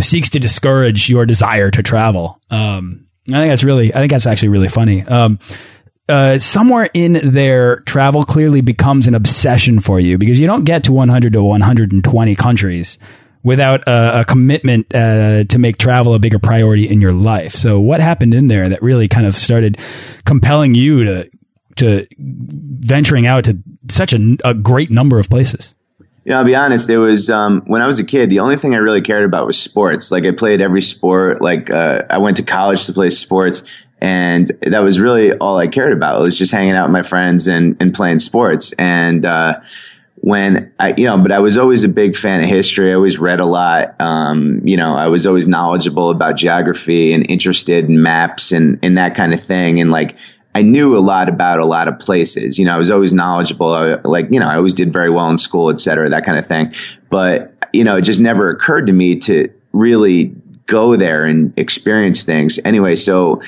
seeks 0.01 0.31
to 0.31 0.41
discourage 0.41 1.09
your 1.09 1.25
desire 1.25 1.71
to 1.71 1.83
travel. 1.85 2.41
Um, 2.51 3.07
I 3.35 3.41
think 3.41 3.51
that's 3.51 3.65
really, 3.65 3.95
I 3.95 3.99
think 3.99 4.13
that's 4.13 4.27
actually 4.27 4.51
really 4.51 4.69
funny. 4.69 5.03
Um, 5.03 5.39
uh, 6.09 6.39
somewhere 6.39 6.91
in 6.93 7.13
there, 7.33 7.81
travel 7.81 8.25
clearly 8.25 8.61
becomes 8.63 9.07
an 9.07 9.15
obsession 9.15 9.81
for 9.81 10.01
you 10.01 10.19
because 10.19 10.41
you 10.41 10.47
don't 10.47 10.65
get 10.65 10.85
to 10.85 10.93
100 10.93 11.33
to 11.35 11.43
120 11.43 12.35
countries 12.35 12.99
without 13.43 13.87
a, 13.87 14.21
a 14.21 14.25
commitment 14.25 14.93
uh, 14.95 15.45
to 15.45 15.59
make 15.59 15.79
travel 15.79 16.15
a 16.15 16.19
bigger 16.19 16.39
priority 16.39 16.89
in 16.89 17.01
your 17.01 17.13
life. 17.13 17.53
So, 17.53 17.79
what 17.81 18.01
happened 18.01 18.35
in 18.35 18.49
there 18.49 18.69
that 18.69 18.83
really 18.83 19.09
kind 19.09 19.27
of 19.27 19.35
started 19.35 19.81
compelling 20.25 20.75
you 20.75 21.05
to 21.05 21.31
to 21.77 22.07
venturing 22.19 23.27
out 23.27 23.45
to 23.45 23.59
such 23.89 24.13
a, 24.13 24.37
a 24.45 24.53
great 24.55 24.91
number 24.91 25.19
of 25.19 25.31
places? 25.31 25.75
You 26.31 26.35
know, 26.35 26.43
I'll 26.43 26.47
be 26.47 26.55
honest. 26.55 26.89
It 26.89 26.99
was 26.99 27.29
um, 27.29 27.63
when 27.67 27.83
I 27.83 27.89
was 27.89 27.99
a 27.99 28.05
kid. 28.05 28.31
The 28.31 28.39
only 28.39 28.57
thing 28.57 28.73
I 28.73 28.77
really 28.77 29.01
cared 29.01 29.25
about 29.25 29.49
was 29.49 29.59
sports. 29.59 30.13
Like 30.13 30.23
I 30.23 30.31
played 30.31 30.61
every 30.61 30.81
sport. 30.81 31.43
Like 31.43 31.71
uh, 31.71 32.03
I 32.09 32.19
went 32.19 32.37
to 32.37 32.45
college 32.45 32.87
to 32.87 32.93
play 32.93 33.11
sports, 33.11 33.65
and 34.01 34.49
that 34.63 34.79
was 34.79 35.01
really 35.01 35.33
all 35.33 35.59
I 35.59 35.67
cared 35.67 35.93
about. 35.93 36.21
It 36.21 36.27
was 36.27 36.39
just 36.39 36.53
hanging 36.53 36.75
out 36.75 36.87
with 36.87 36.93
my 36.93 37.03
friends 37.03 37.49
and 37.49 37.77
and 37.81 37.93
playing 37.93 38.21
sports. 38.21 38.73
And 38.79 39.27
uh, 39.27 39.59
when 40.19 40.73
I, 40.79 40.95
you 40.97 41.07
know, 41.07 41.19
but 41.19 41.33
I 41.33 41.41
was 41.41 41.57
always 41.57 41.83
a 41.83 41.89
big 41.89 42.17
fan 42.17 42.45
of 42.45 42.49
history. 42.49 42.93
I 42.93 42.95
always 42.95 43.19
read 43.19 43.41
a 43.41 43.45
lot. 43.45 44.01
Um, 44.01 44.61
you 44.65 44.77
know, 44.77 44.95
I 44.95 45.09
was 45.09 45.27
always 45.27 45.49
knowledgeable 45.49 46.11
about 46.11 46.37
geography 46.37 47.13
and 47.13 47.29
interested 47.29 47.87
in 47.87 48.05
maps 48.05 48.53
and, 48.53 48.79
and 48.85 48.97
that 48.99 49.17
kind 49.17 49.35
of 49.35 49.43
thing. 49.43 49.81
And 49.81 49.91
like, 49.91 50.17
I 50.55 50.63
knew 50.63 50.97
a 50.97 51.01
lot 51.01 51.29
about 51.29 51.61
a 51.61 51.65
lot 51.65 51.89
of 51.89 51.99
places. 51.99 52.59
You 52.59 52.65
know, 52.65 52.75
I 52.75 52.79
was 52.79 52.91
always 52.91 53.13
knowledgeable. 53.13 53.73
I, 53.73 53.95
like, 54.05 54.27
you 54.31 54.41
know, 54.41 54.49
I 54.49 54.57
always 54.57 54.75
did 54.75 54.93
very 54.93 55.11
well 55.11 55.31
in 55.31 55.39
school, 55.39 55.71
et 55.71 55.81
cetera, 55.81 56.11
that 56.11 56.25
kind 56.25 56.39
of 56.39 56.47
thing. 56.47 56.75
But, 57.09 57.53
you 57.73 57.85
know, 57.85 57.97
it 57.97 58.03
just 58.03 58.21
never 58.21 58.51
occurred 58.51 58.87
to 58.89 58.93
me 58.93 59.17
to 59.21 59.49
really 59.73 60.35
go 60.67 60.97
there 60.97 61.25
and 61.25 61.57
experience 61.57 62.25
things. 62.25 62.59
Anyway, 62.65 62.97
so, 62.97 63.43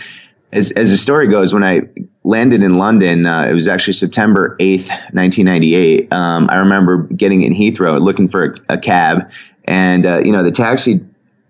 as, 0.52 0.70
as 0.72 0.90
the 0.90 0.98
story 0.98 1.28
goes, 1.28 1.52
when 1.52 1.64
I 1.64 1.80
landed 2.24 2.62
in 2.62 2.76
London, 2.76 3.26
uh, 3.26 3.46
it 3.46 3.54
was 3.54 3.66
actually 3.66 3.94
September 3.94 4.56
8th, 4.60 4.88
1998. 5.12 6.12
Um, 6.12 6.50
I 6.50 6.56
remember 6.56 7.04
getting 7.04 7.42
in 7.42 7.54
Heathrow 7.54 8.00
looking 8.00 8.28
for 8.28 8.56
a, 8.68 8.74
a 8.74 8.78
cab 8.78 9.30
and, 9.64 10.04
uh, 10.04 10.20
you 10.24 10.32
know, 10.32 10.42
the 10.42 10.50
taxi, 10.50 11.00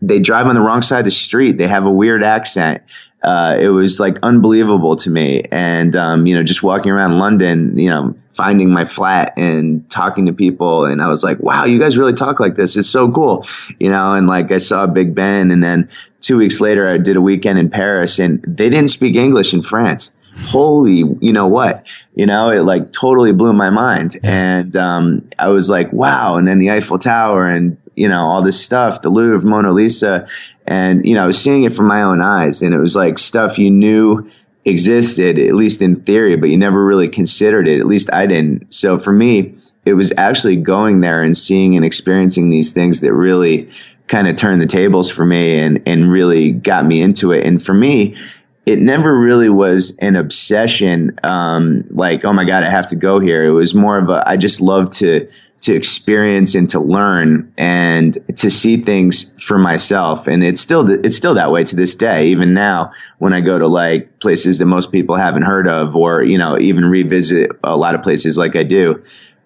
they 0.00 0.18
drive 0.18 0.46
on 0.46 0.54
the 0.54 0.60
wrong 0.60 0.82
side 0.82 1.00
of 1.00 1.04
the 1.06 1.10
street. 1.10 1.58
They 1.58 1.66
have 1.66 1.84
a 1.84 1.90
weird 1.90 2.22
accent. 2.22 2.82
Uh, 3.22 3.56
it 3.60 3.68
was 3.68 4.00
like 4.00 4.16
unbelievable 4.22 4.96
to 4.96 5.10
me. 5.10 5.42
And, 5.50 5.94
um, 5.94 6.26
you 6.26 6.34
know, 6.34 6.42
just 6.42 6.62
walking 6.62 6.90
around 6.90 7.18
London, 7.18 7.78
you 7.78 7.88
know, 7.88 8.16
finding 8.34 8.70
my 8.70 8.86
flat 8.86 9.34
and 9.36 9.88
talking 9.90 10.26
to 10.26 10.32
people. 10.32 10.86
And 10.86 11.00
I 11.00 11.08
was 11.08 11.22
like, 11.22 11.38
wow, 11.38 11.64
you 11.64 11.78
guys 11.78 11.96
really 11.96 12.14
talk 12.14 12.40
like 12.40 12.56
this. 12.56 12.76
It's 12.76 12.88
so 12.88 13.12
cool. 13.12 13.46
You 13.78 13.90
know, 13.90 14.14
and 14.14 14.26
like 14.26 14.50
I 14.50 14.58
saw 14.58 14.86
Big 14.86 15.14
Ben 15.14 15.50
and 15.50 15.62
then 15.62 15.90
two 16.20 16.36
weeks 16.36 16.60
later, 16.60 16.88
I 16.88 16.98
did 16.98 17.16
a 17.16 17.20
weekend 17.20 17.58
in 17.58 17.70
Paris 17.70 18.18
and 18.18 18.42
they 18.42 18.70
didn't 18.70 18.90
speak 18.90 19.14
English 19.14 19.52
in 19.52 19.62
France. 19.62 20.10
Holy, 20.46 21.04
you 21.20 21.32
know 21.32 21.46
what? 21.46 21.84
You 22.14 22.24
know, 22.26 22.48
it 22.48 22.62
like 22.62 22.90
totally 22.90 23.32
blew 23.32 23.52
my 23.52 23.70
mind. 23.70 24.18
And, 24.24 24.74
um, 24.76 25.28
I 25.38 25.48
was 25.48 25.68
like, 25.68 25.92
wow. 25.92 26.38
And 26.38 26.48
then 26.48 26.58
the 26.58 26.70
Eiffel 26.70 26.98
Tower 26.98 27.46
and, 27.46 27.76
you 27.96 28.08
know, 28.08 28.20
all 28.26 28.42
this 28.42 28.62
stuff, 28.62 29.02
the 29.02 29.10
Louvre, 29.10 29.48
Mona 29.48 29.72
Lisa. 29.72 30.28
And, 30.66 31.04
you 31.04 31.14
know, 31.14 31.24
I 31.24 31.26
was 31.26 31.40
seeing 31.40 31.64
it 31.64 31.76
from 31.76 31.86
my 31.86 32.02
own 32.02 32.20
eyes 32.20 32.62
and 32.62 32.74
it 32.74 32.78
was 32.78 32.96
like 32.96 33.18
stuff 33.18 33.58
you 33.58 33.70
knew 33.70 34.30
existed, 34.64 35.38
at 35.38 35.54
least 35.54 35.82
in 35.82 36.02
theory, 36.02 36.36
but 36.36 36.48
you 36.48 36.56
never 36.56 36.84
really 36.84 37.08
considered 37.08 37.66
it. 37.66 37.80
At 37.80 37.86
least 37.86 38.12
I 38.12 38.26
didn't. 38.26 38.72
So 38.72 38.98
for 38.98 39.12
me, 39.12 39.56
it 39.84 39.94
was 39.94 40.12
actually 40.16 40.56
going 40.56 41.00
there 41.00 41.22
and 41.22 41.36
seeing 41.36 41.74
and 41.74 41.84
experiencing 41.84 42.50
these 42.50 42.72
things 42.72 43.00
that 43.00 43.12
really 43.12 43.70
kind 44.06 44.28
of 44.28 44.36
turned 44.36 44.62
the 44.62 44.66
tables 44.66 45.10
for 45.10 45.24
me 45.24 45.58
and, 45.58 45.82
and 45.86 46.12
really 46.12 46.52
got 46.52 46.86
me 46.86 47.02
into 47.02 47.32
it. 47.32 47.44
And 47.44 47.64
for 47.64 47.74
me, 47.74 48.16
it 48.64 48.78
never 48.78 49.18
really 49.18 49.48
was 49.48 49.96
an 49.98 50.14
obsession, 50.14 51.18
um, 51.24 51.84
like, 51.90 52.24
oh 52.24 52.32
my 52.32 52.44
God, 52.44 52.62
I 52.62 52.70
have 52.70 52.90
to 52.90 52.96
go 52.96 53.18
here. 53.18 53.44
It 53.44 53.50
was 53.50 53.74
more 53.74 53.98
of 53.98 54.08
a, 54.08 54.22
I 54.24 54.36
just 54.36 54.60
love 54.60 54.92
to, 54.98 55.28
to 55.62 55.74
experience 55.74 56.54
and 56.56 56.68
to 56.70 56.80
learn 56.80 57.52
and 57.56 58.18
to 58.36 58.50
see 58.50 58.76
things 58.76 59.32
for 59.46 59.58
myself. 59.58 60.26
And 60.26 60.42
it's 60.42 60.60
still, 60.60 60.90
it's 60.90 61.16
still 61.16 61.34
that 61.34 61.52
way 61.52 61.62
to 61.64 61.76
this 61.76 61.94
day. 61.94 62.26
Even 62.26 62.52
now, 62.52 62.92
when 63.18 63.32
I 63.32 63.40
go 63.40 63.58
to 63.58 63.68
like 63.68 64.18
places 64.18 64.58
that 64.58 64.66
most 64.66 64.90
people 64.90 65.16
haven't 65.16 65.42
heard 65.42 65.68
of 65.68 65.94
or, 65.94 66.22
you 66.22 66.36
know, 66.36 66.58
even 66.58 66.84
revisit 66.84 67.52
a 67.62 67.76
lot 67.76 67.94
of 67.94 68.02
places 68.02 68.36
like 68.36 68.56
I 68.56 68.64
do, 68.64 69.02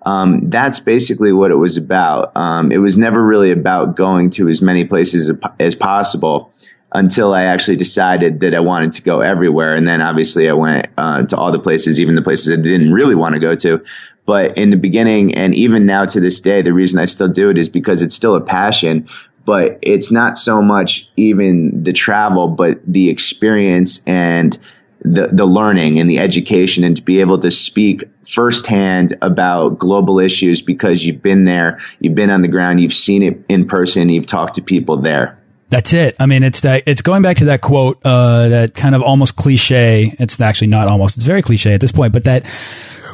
um, 0.06 0.48
that's 0.48 0.78
basically 0.78 1.32
what 1.32 1.50
it 1.50 1.56
was 1.56 1.76
about. 1.76 2.34
Um, 2.34 2.72
it 2.72 2.78
was 2.78 2.96
never 2.96 3.22
really 3.22 3.50
about 3.50 3.96
going 3.96 4.30
to 4.30 4.48
as 4.48 4.62
many 4.62 4.84
places 4.84 5.30
as, 5.60 5.74
possible 5.74 6.52
until 6.92 7.34
I 7.34 7.42
actually 7.42 7.76
decided 7.76 8.40
that 8.40 8.54
I 8.54 8.60
wanted 8.60 8.94
to 8.94 9.02
go 9.02 9.20
everywhere. 9.20 9.74
And 9.74 9.86
then 9.86 10.00
obviously 10.00 10.48
I 10.48 10.52
went 10.54 10.86
uh, 10.96 11.24
to 11.24 11.36
all 11.36 11.52
the 11.52 11.58
places, 11.58 12.00
even 12.00 12.14
the 12.14 12.22
places 12.22 12.50
I 12.50 12.56
didn't 12.56 12.92
really 12.92 13.16
want 13.16 13.34
to 13.34 13.40
go 13.40 13.54
to. 13.56 13.84
But 14.26 14.58
in 14.58 14.70
the 14.70 14.76
beginning, 14.76 15.34
and 15.34 15.54
even 15.54 15.86
now 15.86 16.04
to 16.04 16.20
this 16.20 16.40
day, 16.40 16.60
the 16.60 16.72
reason 16.72 16.98
I 16.98 17.06
still 17.06 17.28
do 17.28 17.48
it 17.48 17.58
is 17.58 17.68
because 17.68 18.02
it's 18.02 18.14
still 18.14 18.34
a 18.34 18.40
passion. 18.40 19.08
But 19.44 19.78
it's 19.82 20.10
not 20.10 20.38
so 20.38 20.60
much 20.60 21.08
even 21.16 21.84
the 21.84 21.92
travel, 21.92 22.48
but 22.48 22.80
the 22.84 23.08
experience 23.08 24.02
and 24.04 24.58
the, 25.02 25.28
the 25.30 25.44
learning 25.44 26.00
and 26.00 26.10
the 26.10 26.18
education 26.18 26.82
and 26.82 26.96
to 26.96 27.02
be 27.02 27.20
able 27.20 27.40
to 27.40 27.50
speak 27.52 28.04
firsthand 28.28 29.16
about 29.22 29.78
global 29.78 30.18
issues 30.18 30.60
because 30.60 31.06
you've 31.06 31.22
been 31.22 31.44
there, 31.44 31.80
you've 32.00 32.16
been 32.16 32.30
on 32.30 32.42
the 32.42 32.48
ground, 32.48 32.80
you've 32.80 32.94
seen 32.94 33.22
it 33.22 33.44
in 33.48 33.68
person, 33.68 34.08
you've 34.08 34.26
talked 34.26 34.56
to 34.56 34.62
people 34.62 35.00
there. 35.00 35.38
That's 35.68 35.92
it. 35.92 36.16
I 36.20 36.26
mean, 36.26 36.42
it's 36.42 36.60
that 36.60 36.84
it's 36.86 37.02
going 37.02 37.22
back 37.22 37.38
to 37.38 37.46
that 37.46 37.60
quote, 37.60 38.00
uh, 38.04 38.48
that 38.48 38.74
kind 38.74 38.94
of 38.94 39.02
almost 39.02 39.36
cliche. 39.36 40.14
It's 40.18 40.40
actually 40.40 40.68
not 40.68 40.86
almost. 40.86 41.16
It's 41.16 41.24
very 41.24 41.42
cliche 41.42 41.74
at 41.74 41.80
this 41.80 41.90
point, 41.90 42.12
but 42.12 42.24
that 42.24 42.44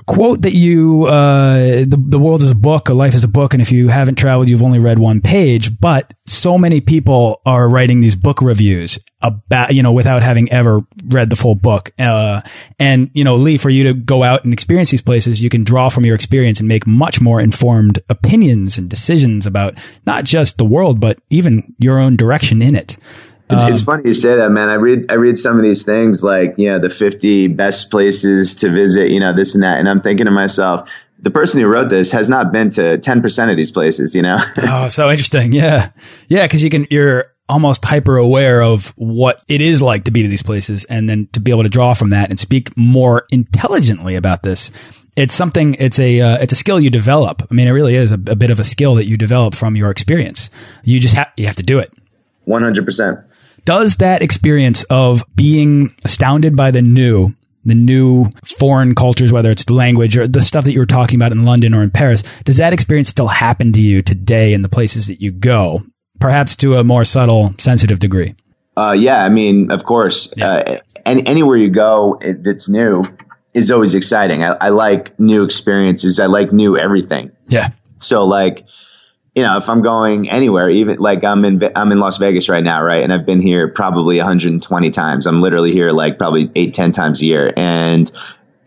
quote 0.06 0.42
that 0.42 0.54
you 0.54 1.06
uh, 1.06 1.84
the 1.84 2.02
the 2.08 2.18
world 2.18 2.42
is 2.42 2.50
a 2.50 2.56
book, 2.56 2.88
a 2.88 2.94
life 2.94 3.14
is 3.14 3.24
a 3.24 3.28
book, 3.28 3.54
and 3.54 3.60
if 3.60 3.72
you 3.72 3.88
haven't 3.88 4.16
traveled, 4.16 4.48
you've 4.48 4.62
only 4.62 4.78
read 4.78 4.98
one 4.98 5.20
page. 5.20 5.78
But 5.80 6.12
so 6.26 6.58
many 6.58 6.80
people 6.80 7.40
are 7.46 7.68
writing 7.68 8.00
these 8.00 8.16
book 8.16 8.42
reviews 8.42 8.98
about 9.20 9.74
you 9.74 9.82
know 9.82 9.92
without 9.92 10.22
having 10.22 10.50
ever 10.52 10.80
read 11.06 11.30
the 11.30 11.36
full 11.36 11.54
book. 11.54 11.92
Uh, 11.98 12.42
and 12.78 13.10
you 13.14 13.24
know, 13.24 13.36
Lee, 13.36 13.56
for 13.58 13.70
you 13.70 13.84
to 13.84 13.94
go 13.94 14.22
out 14.22 14.44
and 14.44 14.52
experience 14.52 14.90
these 14.90 15.02
places, 15.02 15.42
you 15.42 15.50
can 15.50 15.64
draw 15.64 15.88
from 15.88 16.04
your 16.04 16.14
experience 16.14 16.58
and 16.58 16.68
make 16.68 16.86
much 16.86 17.20
more 17.20 17.40
informed 17.40 18.00
opinions 18.08 18.78
and 18.78 18.88
decisions 18.88 19.46
about 19.46 19.78
not 20.06 20.24
just 20.24 20.58
the 20.58 20.64
world, 20.64 21.00
but 21.00 21.18
even 21.30 21.74
your 21.78 21.98
own 21.98 22.16
direction 22.16 22.62
in 22.62 22.74
it. 22.74 22.96
It's, 23.52 23.62
um, 23.62 23.72
it's, 23.72 23.82
funny 23.82 24.02
you 24.06 24.14
say 24.14 24.36
that, 24.36 24.50
man. 24.50 24.68
I 24.68 24.74
read 24.74 25.06
I 25.10 25.14
read 25.14 25.38
some 25.38 25.56
of 25.56 25.62
these 25.62 25.82
things 25.84 26.24
like 26.24 26.54
you 26.58 26.70
know 26.70 26.78
the 26.78 26.90
50 26.90 27.48
best 27.48 27.90
places 27.90 28.56
to 28.56 28.72
visit, 28.72 29.10
you 29.10 29.20
know 29.20 29.34
this 29.34 29.54
and 29.54 29.62
that, 29.62 29.78
and 29.78 29.88
I'm 29.88 30.00
thinking 30.00 30.26
to 30.26 30.32
myself, 30.32 30.88
the 31.22 31.30
person 31.30 31.60
who 31.60 31.66
wrote 31.66 31.88
this 31.88 32.10
has 32.10 32.28
not 32.28 32.52
been 32.52 32.70
to 32.72 32.98
10% 32.98 33.50
of 33.50 33.56
these 33.56 33.70
places, 33.70 34.14
you 34.14 34.22
know? 34.22 34.38
oh, 34.58 34.88
so 34.88 35.08
interesting. 35.08 35.52
Yeah. 35.52 35.90
Yeah. 36.28 36.46
Cause 36.48 36.62
you 36.62 36.68
can, 36.68 36.86
you're 36.90 37.32
almost 37.48 37.84
hyper 37.84 38.16
aware 38.16 38.60
of 38.62 38.92
what 38.96 39.40
it 39.48 39.60
is 39.60 39.80
like 39.80 40.04
to 40.04 40.10
be 40.10 40.22
to 40.22 40.28
these 40.28 40.42
places 40.42 40.84
and 40.86 41.08
then 41.08 41.28
to 41.32 41.40
be 41.40 41.52
able 41.52 41.62
to 41.62 41.68
draw 41.68 41.94
from 41.94 42.10
that 42.10 42.30
and 42.30 42.38
speak 42.38 42.76
more 42.76 43.26
intelligently 43.30 44.16
about 44.16 44.42
this. 44.42 44.72
It's 45.14 45.34
something, 45.34 45.74
it's 45.74 45.98
a, 45.98 46.20
uh, 46.20 46.38
it's 46.38 46.52
a 46.52 46.56
skill 46.56 46.80
you 46.80 46.90
develop. 46.90 47.42
I 47.48 47.54
mean, 47.54 47.68
it 47.68 47.72
really 47.72 47.94
is 47.94 48.10
a, 48.10 48.14
a 48.14 48.34
bit 48.34 48.50
of 48.50 48.58
a 48.58 48.64
skill 48.64 48.96
that 48.96 49.06
you 49.06 49.16
develop 49.16 49.54
from 49.54 49.76
your 49.76 49.90
experience. 49.90 50.50
You 50.82 50.98
just 50.98 51.14
have, 51.14 51.28
you 51.36 51.46
have 51.46 51.56
to 51.56 51.62
do 51.62 51.78
it. 51.78 51.92
100%. 52.48 53.24
Does 53.64 53.96
that 53.96 54.22
experience 54.22 54.82
of 54.84 55.24
being 55.34 55.94
astounded 56.04 56.56
by 56.56 56.70
the 56.70 56.82
new 56.82 57.34
the 57.64 57.74
new 57.74 58.28
foreign 58.58 58.94
cultures, 58.94 59.30
whether 59.30 59.50
it's 59.50 59.64
the 59.64 59.74
language 59.74 60.16
or 60.16 60.26
the 60.26 60.42
stuff 60.42 60.64
that 60.64 60.72
you 60.72 60.80
were 60.80 60.86
talking 60.86 61.16
about 61.16 61.32
in 61.32 61.44
London 61.44 61.74
or 61.74 61.82
in 61.82 61.90
Paris, 61.90 62.24
does 62.44 62.56
that 62.56 62.72
experience 62.72 63.08
still 63.08 63.28
happen 63.28 63.72
to 63.72 63.80
you 63.80 64.02
today 64.02 64.52
in 64.52 64.62
the 64.62 64.68
places 64.68 65.06
that 65.06 65.20
you 65.20 65.30
go, 65.30 65.82
perhaps 66.18 66.56
to 66.56 66.76
a 66.76 66.84
more 66.84 67.04
subtle, 67.04 67.54
sensitive 67.58 68.00
degree? 68.00 68.34
Uh, 68.76 68.92
yeah, 68.98 69.24
I 69.24 69.28
mean, 69.28 69.70
of 69.70 69.84
course, 69.84 70.32
yeah. 70.36 70.52
uh, 70.52 70.78
any, 71.06 71.26
anywhere 71.26 71.56
you 71.56 71.70
go 71.70 72.18
that's 72.20 72.68
new 72.68 73.04
is 73.54 73.70
always 73.70 73.94
exciting. 73.94 74.42
I, 74.42 74.56
I 74.60 74.68
like 74.70 75.18
new 75.20 75.44
experiences. 75.44 76.18
I 76.18 76.26
like 76.26 76.52
new 76.52 76.76
everything. 76.76 77.30
Yeah. 77.48 77.68
So 78.00 78.24
like, 78.24 78.64
you 79.34 79.42
know, 79.42 79.56
if 79.56 79.68
I'm 79.68 79.82
going 79.82 80.28
anywhere, 80.28 80.68
even 80.68 80.98
like 80.98 81.24
I'm 81.24 81.44
in 81.44 81.62
I'm 81.74 81.90
in 81.90 81.98
Las 81.98 82.18
Vegas 82.18 82.48
right 82.48 82.62
now, 82.62 82.82
right, 82.82 83.02
and 83.02 83.12
I've 83.12 83.24
been 83.24 83.40
here 83.40 83.68
probably 83.68 84.18
120 84.18 84.90
times. 84.90 85.26
I'm 85.26 85.40
literally 85.40 85.72
here 85.72 85.90
like 85.90 86.18
probably 86.18 86.50
eight, 86.54 86.74
ten 86.74 86.92
times 86.92 87.22
a 87.22 87.24
year, 87.24 87.52
and 87.56 88.10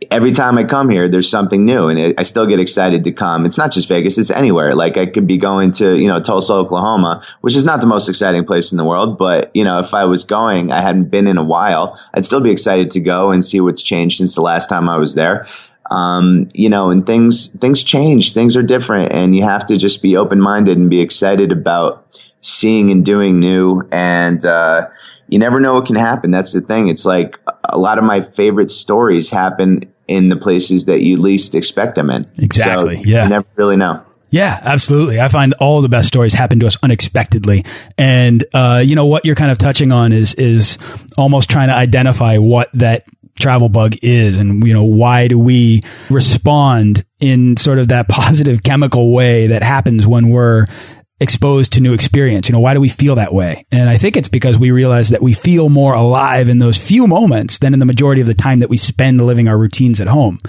every 0.09 0.31
time 0.31 0.57
I 0.57 0.63
come 0.63 0.89
here, 0.89 1.07
there's 1.07 1.29
something 1.29 1.65
new, 1.65 1.87
and 1.87 1.99
it, 1.99 2.15
I 2.17 2.23
still 2.23 2.47
get 2.47 2.59
excited 2.59 3.03
to 3.03 3.11
come. 3.11 3.45
It's 3.45 3.59
not 3.59 3.71
just 3.71 3.87
Vegas; 3.87 4.17
it's 4.17 4.31
anywhere. 4.31 4.73
Like 4.73 4.97
I 4.97 5.05
could 5.05 5.27
be 5.27 5.37
going 5.37 5.71
to 5.73 5.95
you 5.95 6.07
know 6.07 6.19
Tulsa, 6.19 6.53
Oklahoma, 6.53 7.23
which 7.41 7.55
is 7.55 7.63
not 7.63 7.79
the 7.79 7.87
most 7.87 8.09
exciting 8.09 8.43
place 8.43 8.71
in 8.71 8.79
the 8.79 8.85
world, 8.85 9.19
but 9.19 9.51
you 9.53 9.63
know 9.63 9.79
if 9.79 9.93
I 9.93 10.05
was 10.05 10.23
going, 10.23 10.71
I 10.71 10.81
hadn't 10.81 11.11
been 11.11 11.27
in 11.27 11.37
a 11.37 11.43
while, 11.43 11.99
I'd 12.15 12.25
still 12.25 12.41
be 12.41 12.49
excited 12.49 12.89
to 12.91 12.99
go 12.99 13.29
and 13.29 13.45
see 13.45 13.61
what's 13.61 13.83
changed 13.83 14.17
since 14.17 14.33
the 14.33 14.41
last 14.41 14.67
time 14.67 14.89
I 14.89 14.97
was 14.97 15.13
there 15.13 15.47
um, 15.89 16.49
you 16.53 16.69
know, 16.69 16.89
and 16.89 17.05
things 17.05 17.47
things 17.47 17.83
change, 17.83 18.33
things 18.33 18.55
are 18.55 18.63
different, 18.63 19.11
and 19.11 19.35
you 19.35 19.43
have 19.43 19.65
to 19.67 19.77
just 19.77 20.01
be 20.01 20.17
open 20.17 20.39
minded 20.39 20.77
and 20.77 20.89
be 20.89 21.01
excited 21.01 21.51
about 21.51 22.07
seeing 22.41 22.91
and 22.91 23.05
doing 23.05 23.39
new. 23.39 23.81
And 23.91 24.43
uh, 24.45 24.87
you 25.27 25.39
never 25.39 25.59
know 25.59 25.75
what 25.75 25.87
can 25.87 25.95
happen. 25.95 26.31
That's 26.31 26.51
the 26.53 26.61
thing. 26.61 26.87
It's 26.89 27.05
like 27.05 27.35
a 27.63 27.77
lot 27.77 27.97
of 27.97 28.03
my 28.03 28.21
favorite 28.31 28.71
stories 28.71 29.29
happen 29.29 29.91
in 30.07 30.29
the 30.29 30.35
places 30.35 30.85
that 30.85 31.01
you 31.01 31.17
least 31.17 31.55
expect 31.55 31.95
them 31.95 32.09
in. 32.09 32.29
Exactly. 32.37 32.97
So 32.97 33.01
yeah. 33.05 33.23
You 33.23 33.29
never 33.29 33.47
really 33.55 33.77
know. 33.77 34.05
Yeah, 34.31 34.59
absolutely. 34.61 35.21
I 35.21 35.29
find 35.29 35.53
all 35.61 35.81
the 35.81 35.87
best 35.87 36.09
stories 36.09 36.33
happen 36.33 36.59
to 36.59 36.67
us 36.67 36.77
unexpectedly. 36.83 37.63
And, 37.97 38.43
uh, 38.53 38.83
you 38.83 38.95
know, 38.95 39.05
what 39.05 39.23
you're 39.23 39.35
kind 39.35 39.49
of 39.49 39.57
touching 39.57 39.93
on 39.93 40.11
is, 40.11 40.33
is 40.33 40.77
almost 41.17 41.49
trying 41.49 41.69
to 41.69 41.73
identify 41.73 42.37
what 42.37 42.69
that 42.73 43.05
travel 43.39 43.69
bug 43.69 43.95
is 44.01 44.37
and 44.37 44.65
you 44.65 44.73
know 44.73 44.83
why 44.83 45.27
do 45.27 45.37
we 45.37 45.81
respond 46.09 47.05
in 47.19 47.57
sort 47.57 47.79
of 47.79 47.89
that 47.89 48.07
positive 48.09 48.63
chemical 48.63 49.13
way 49.13 49.47
that 49.47 49.63
happens 49.63 50.07
when 50.07 50.29
we're 50.29 50.65
exposed 51.19 51.73
to 51.73 51.81
new 51.81 51.93
experience? 51.93 52.47
You 52.47 52.53
know 52.53 52.59
why 52.59 52.73
do 52.73 52.81
we 52.81 52.89
feel 52.89 53.15
that 53.15 53.33
way? 53.33 53.65
And 53.71 53.89
i 53.89 53.97
think 53.97 54.17
it's 54.17 54.27
because 54.27 54.57
we 54.57 54.71
realize 54.71 55.09
that 55.09 55.21
we 55.21 55.33
feel 55.33 55.69
more 55.69 55.93
alive 55.93 56.49
in 56.49 56.59
those 56.59 56.77
few 56.77 57.07
moments 57.07 57.57
than 57.59 57.73
in 57.73 57.79
the 57.79 57.85
majority 57.85 58.21
of 58.21 58.27
the 58.27 58.33
time 58.33 58.59
that 58.59 58.69
we 58.69 58.77
spend 58.77 59.25
living 59.25 59.47
our 59.47 59.57
routines 59.57 60.01
at 60.01 60.07
home. 60.07 60.39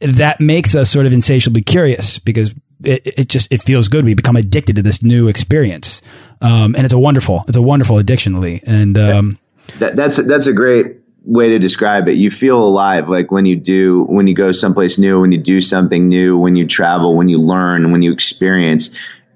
That 0.00 0.40
makes 0.40 0.74
us 0.74 0.90
sort 0.90 1.06
of 1.06 1.12
insatiably 1.12 1.62
curious 1.62 2.18
because 2.18 2.54
it, 2.84 3.02
it 3.18 3.28
just 3.28 3.52
it 3.52 3.62
feels 3.62 3.88
good. 3.88 4.04
We 4.04 4.14
become 4.14 4.36
addicted 4.36 4.76
to 4.76 4.82
this 4.82 5.02
new 5.02 5.28
experience. 5.28 6.02
Um, 6.40 6.74
and 6.74 6.84
it's 6.84 6.92
a 6.92 6.98
wonderful 6.98 7.44
it's 7.48 7.56
a 7.56 7.62
wonderful 7.62 7.98
addiction 7.98 8.40
lee. 8.40 8.60
And 8.66 8.98
um, 8.98 9.38
that, 9.78 9.96
that's 9.96 10.16
that's 10.16 10.46
a 10.46 10.52
great 10.52 11.01
way 11.24 11.48
to 11.50 11.58
describe 11.58 12.08
it. 12.08 12.14
You 12.14 12.30
feel 12.30 12.58
alive, 12.58 13.08
like 13.08 13.30
when 13.30 13.46
you 13.46 13.56
do, 13.56 14.04
when 14.08 14.26
you 14.26 14.34
go 14.34 14.52
someplace 14.52 14.98
new, 14.98 15.20
when 15.20 15.32
you 15.32 15.38
do 15.38 15.60
something 15.60 16.08
new, 16.08 16.36
when 16.36 16.56
you 16.56 16.66
travel, 16.66 17.16
when 17.16 17.28
you 17.28 17.38
learn, 17.38 17.92
when 17.92 18.02
you 18.02 18.12
experience. 18.12 18.90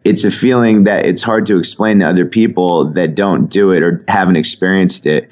It's 0.04 0.24
a 0.24 0.30
feeling 0.30 0.84
that 0.84 1.04
it's 1.04 1.22
hard 1.22 1.46
to 1.46 1.58
explain 1.58 1.98
to 1.98 2.08
other 2.08 2.26
people 2.26 2.92
that 2.92 3.14
don't 3.14 3.48
do 3.48 3.72
it 3.72 3.82
or 3.82 4.04
haven't 4.08 4.36
experienced 4.36 5.06
it 5.06 5.28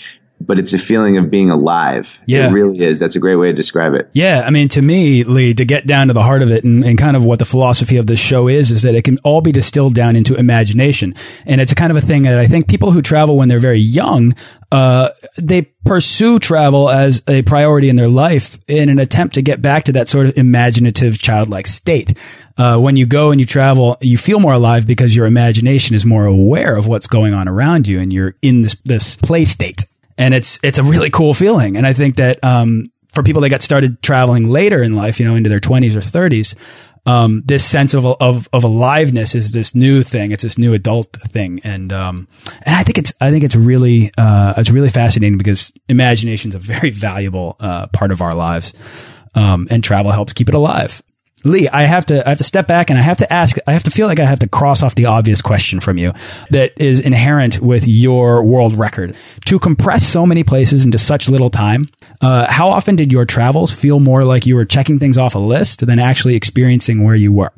but 0.47 0.59
it's 0.59 0.73
a 0.73 0.79
feeling 0.79 1.17
of 1.19 1.31
being 1.31 1.51
alive. 1.51 2.07
Yeah. 2.27 2.49
It 2.49 2.53
really 2.53 2.85
is. 2.85 2.99
That's 2.99 3.17
a 3.17 3.19
great 3.19 3.37
way 3.37 3.49
to 3.49 3.53
describe 3.53 3.95
it. 3.95 4.11
Yeah. 4.13 4.43
I 4.45 4.51
mean, 4.51 4.69
to 4.71 4.83
me, 4.83 5.25
Lee, 5.25 5.55
to 5.55 5.65
get 5.65 5.87
down 5.87 6.09
to 6.09 6.13
the 6.13 6.23
heart 6.23 6.43
of 6.43 6.51
it 6.51 6.65
and, 6.65 6.85
and, 6.85 6.99
kind 6.99 7.17
of 7.17 7.25
what 7.25 7.39
the 7.39 7.45
philosophy 7.45 7.97
of 7.97 8.07
this 8.07 8.21
show 8.21 8.49
is, 8.49 8.71
is 8.71 8.83
that 8.83 8.95
it 8.95 9.03
can 9.03 9.19
all 9.19 9.41
be 9.41 9.53
distilled 9.53 9.95
down 9.95 10.17
into 10.17 10.35
imagination. 10.35 11.15
And 11.47 11.61
it's 11.61 11.73
a 11.73 11.75
kind 11.75 11.91
of 11.91 11.97
a 11.97 12.01
thing 12.01 12.23
that 12.23 12.39
I 12.39 12.47
think 12.47 12.69
people 12.69 12.91
who 12.91 13.03
travel 13.03 13.37
when 13.37 13.49
they're 13.49 13.59
very 13.59 13.79
young, 13.79 14.35
uh, 14.71 15.11
they 15.37 15.63
pursue 15.85 16.39
travel 16.39 16.89
as 16.89 17.23
a 17.29 17.43
priority 17.43 17.89
in 17.89 17.97
their 17.97 18.09
life 18.09 18.59
in 18.67 18.89
an 18.89 18.99
attempt 18.99 19.35
to 19.35 19.43
get 19.43 19.61
back 19.61 19.85
to 19.85 19.93
that 19.93 20.09
sort 20.09 20.27
of 20.27 20.37
imaginative 20.37 21.21
childlike 21.21 21.67
state. 21.67 22.15
Uh, 22.57 22.79
when 22.79 22.97
you 22.97 23.07
go 23.07 23.31
and 23.31 23.41
you 23.41 23.47
travel, 23.47 23.97
you 24.01 24.17
feel 24.17 24.39
more 24.39 24.53
alive 24.53 24.87
because 24.87 25.15
your 25.15 25.27
imagination 25.27 25.95
is 25.95 26.07
more 26.07 26.27
aware 26.27 26.77
of 26.77 26.87
what's 26.87 27.09
going 27.09 27.35
on 27.35 27.49
around 27.49 27.89
you 27.89 28.01
and 28.01 28.13
you're 28.13 28.35
in 28.43 28.61
this, 28.61 28.77
this 28.85 29.17
play 29.17 29.45
state 29.45 29.85
and 30.19 30.35
it's 30.35 30.59
it's 30.63 30.79
a 30.79 30.83
really 30.83 31.11
cool 31.11 31.35
feeling. 31.35 31.77
And 31.77 31.87
I 31.87 31.93
think 31.93 32.17
that 32.17 32.43
um, 32.45 32.91
for 33.13 33.23
people 33.23 33.43
that 33.43 33.49
got 33.49 33.63
started 33.63 34.03
traveling 34.03 34.49
later 34.49 34.83
in 34.83 34.95
life, 34.95 35.21
you 35.21 35.27
know, 35.27 35.35
into 35.35 35.51
their 35.51 35.61
twenties 35.61 35.97
or 35.97 36.01
thirties, 36.01 36.55
um, 37.07 37.43
this 37.45 37.65
sense 37.65 37.95
of, 37.95 38.07
of 38.07 38.49
of 38.53 38.65
aliveness 38.65 39.35
is 39.35 39.53
this 39.53 39.75
new 39.75 40.03
thing. 40.03 40.33
It's 40.33 40.43
this 40.43 40.59
new 40.59 40.73
adult 40.75 41.13
thing, 41.13 41.61
and 41.65 41.93
um, 41.93 42.29
and 42.63 42.75
I 42.75 42.83
think 42.83 42.99
it's 42.99 43.13
I 43.21 43.31
think 43.31 43.45
it's 43.45 43.57
really 43.57 44.11
uh, 44.17 44.55
it's 44.57 44.71
really 44.71 44.89
fascinating 44.89 45.39
because 45.39 45.73
imagination 45.89 46.51
is 46.51 46.55
a 46.55 46.59
very 46.59 46.91
valuable 46.91 47.57
uh, 47.61 47.89
part 47.89 48.13
of 48.13 48.23
our 48.23 48.35
lives, 48.35 48.73
um, 49.35 49.69
and 49.71 49.85
travel 49.85 50.13
helps 50.13 50.33
keep 50.33 50.49
it 50.49 50.55
alive. 50.55 51.03
Lee, 51.45 51.69
I 51.69 51.85
have 51.85 52.07
to 52.07 52.25
I 52.25 52.31
have 52.31 52.39
to 52.39 52.45
step 52.45 52.67
back 52.67 52.89
and 52.89 52.99
I 52.99 53.03
have 53.03 53.19
to 53.19 53.31
ask 53.31 53.57
I 53.67 53.73
have 53.73 53.85
to 53.85 53.91
feel 53.91 54.07
like 54.07 54.19
I 54.19 54.25
have 54.25 54.39
to 54.39 54.49
cross 54.49 54.83
off 54.83 54.95
the 54.95 55.07
obvious 55.07 55.43
question 55.43 55.79
from 55.79 55.99
you 55.99 56.15
that 56.51 56.73
is 56.77 57.01
inherent 57.01 57.61
with 57.61 57.87
your 57.87 58.43
world 58.43 58.79
record. 58.79 59.15
To 59.47 59.59
compress 59.59 60.07
so 60.07 60.25
many 60.25 60.43
places 60.43 60.87
into 60.87 60.97
such 60.97 61.29
little 61.29 61.51
time, 61.51 61.85
uh, 62.23 62.51
how 62.51 62.69
often 62.69 62.97
did 62.97 63.13
your 63.13 63.27
travels 63.27 63.71
feel 63.71 64.01
more 64.01 64.25
like 64.25 64.47
you 64.47 64.55
were 64.55 64.65
checking 64.65 64.99
things 64.99 65.19
off 65.19 65.35
a 65.35 65.39
list 65.39 65.87
than 65.87 65.99
actually 65.99 66.35
experiencing 66.35 67.05
where 67.05 67.15
you 67.15 67.31
were? 67.31 67.53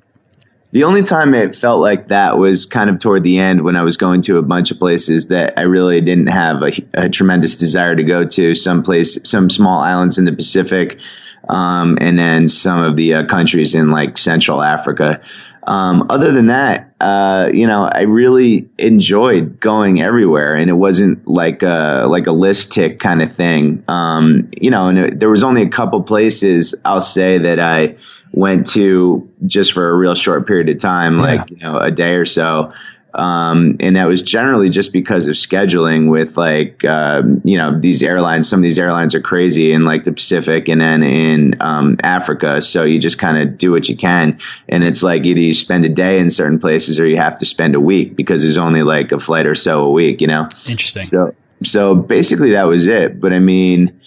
The 0.72 0.82
only 0.82 1.04
time 1.04 1.32
it 1.32 1.54
felt 1.54 1.80
like 1.80 2.08
that 2.08 2.38
was 2.38 2.66
kind 2.66 2.90
of 2.90 2.98
toward 2.98 3.22
the 3.22 3.38
end 3.38 3.62
when 3.62 3.76
I 3.76 3.82
was 3.82 3.96
going 3.96 4.22
to 4.22 4.38
a 4.38 4.42
bunch 4.42 4.72
of 4.72 4.78
places 4.78 5.28
that 5.28 5.54
I 5.56 5.62
really 5.62 6.00
didn't 6.00 6.26
have 6.26 6.56
a, 6.62 7.04
a 7.04 7.08
tremendous 7.08 7.56
desire 7.56 7.94
to 7.94 8.02
go 8.02 8.26
to. 8.26 8.54
Some 8.56 8.82
place, 8.82 9.16
some 9.24 9.48
small 9.48 9.80
islands 9.80 10.18
in 10.18 10.24
the 10.24 10.32
Pacific, 10.32 10.98
um, 11.48 11.98
and 12.00 12.18
then 12.18 12.48
some 12.48 12.82
of 12.82 12.96
the 12.96 13.14
uh, 13.14 13.26
countries 13.26 13.74
in 13.74 13.90
like 13.90 14.18
Central 14.18 14.62
Africa. 14.62 15.20
Um, 15.66 16.06
other 16.10 16.30
than 16.30 16.46
that, 16.46 16.94
uh, 17.00 17.50
you 17.52 17.66
know, 17.66 17.84
I 17.84 18.02
really 18.02 18.68
enjoyed 18.78 19.58
going 19.58 20.00
everywhere, 20.00 20.54
and 20.54 20.70
it 20.70 20.74
wasn't 20.74 21.26
like 21.26 21.62
a 21.62 22.06
like 22.08 22.28
a 22.28 22.32
list 22.32 22.70
tick 22.72 23.00
kind 23.00 23.20
of 23.20 23.34
thing. 23.34 23.82
Um, 23.88 24.50
you 24.52 24.70
know, 24.70 24.88
and 24.88 24.98
it, 24.98 25.20
there 25.20 25.28
was 25.28 25.42
only 25.42 25.62
a 25.62 25.68
couple 25.68 26.02
places 26.04 26.74
I'll 26.84 27.00
say 27.00 27.38
that 27.38 27.58
I 27.58 27.96
went 28.32 28.68
to 28.70 29.28
just 29.46 29.72
for 29.72 29.88
a 29.88 29.98
real 29.98 30.14
short 30.14 30.46
period 30.46 30.68
of 30.68 30.78
time, 30.78 31.16
like 31.16 31.50
you 31.50 31.58
know, 31.58 31.76
a 31.78 31.90
day 31.90 32.14
or 32.14 32.26
so. 32.26 32.70
Um, 33.16 33.76
and 33.80 33.96
that 33.96 34.06
was 34.06 34.20
generally 34.20 34.68
just 34.68 34.92
because 34.92 35.26
of 35.26 35.36
scheduling 35.36 36.10
with 36.10 36.36
like, 36.36 36.84
um, 36.84 37.40
you 37.44 37.56
know, 37.56 37.78
these 37.80 38.02
airlines, 38.02 38.46
some 38.46 38.60
of 38.60 38.62
these 38.62 38.78
airlines 38.78 39.14
are 39.14 39.22
crazy 39.22 39.72
in 39.72 39.84
like 39.84 40.04
the 40.04 40.12
Pacific 40.12 40.68
and 40.68 40.82
then 40.82 41.02
in, 41.02 41.56
um, 41.60 41.96
Africa. 42.02 42.60
So 42.60 42.84
you 42.84 43.00
just 43.00 43.18
kind 43.18 43.38
of 43.38 43.56
do 43.56 43.72
what 43.72 43.88
you 43.88 43.96
can. 43.96 44.38
And 44.68 44.84
it's 44.84 45.02
like 45.02 45.24
either 45.24 45.40
you 45.40 45.54
spend 45.54 45.86
a 45.86 45.88
day 45.88 46.18
in 46.18 46.28
certain 46.28 46.60
places 46.60 47.00
or 47.00 47.06
you 47.06 47.16
have 47.16 47.38
to 47.38 47.46
spend 47.46 47.74
a 47.74 47.80
week 47.80 48.16
because 48.16 48.42
there's 48.42 48.58
only 48.58 48.82
like 48.82 49.12
a 49.12 49.18
flight 49.18 49.46
or 49.46 49.54
so 49.54 49.82
a 49.84 49.90
week, 49.90 50.20
you 50.20 50.26
know? 50.26 50.46
Interesting. 50.66 51.04
So, 51.04 51.34
so 51.64 51.94
basically 51.94 52.50
that 52.50 52.64
was 52.64 52.86
it. 52.86 53.18
But 53.18 53.32
I 53.32 53.38
mean, 53.38 53.98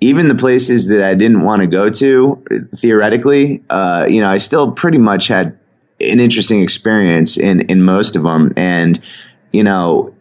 even 0.00 0.28
the 0.28 0.36
places 0.36 0.86
that 0.86 1.02
I 1.02 1.14
didn't 1.14 1.42
want 1.42 1.60
to 1.62 1.66
go 1.66 1.90
to, 1.90 2.68
theoretically, 2.76 3.62
uh, 3.70 4.06
you 4.08 4.20
know, 4.20 4.28
I 4.28 4.38
still 4.38 4.70
pretty 4.70 4.98
much 4.98 5.26
had 5.26 5.58
an 6.02 6.20
interesting 6.20 6.62
experience 6.62 7.36
in 7.36 7.62
in 7.62 7.82
most 7.82 8.16
of 8.16 8.22
them. 8.22 8.52
And 8.56 9.00
you 9.52 9.62
know, 9.62 10.14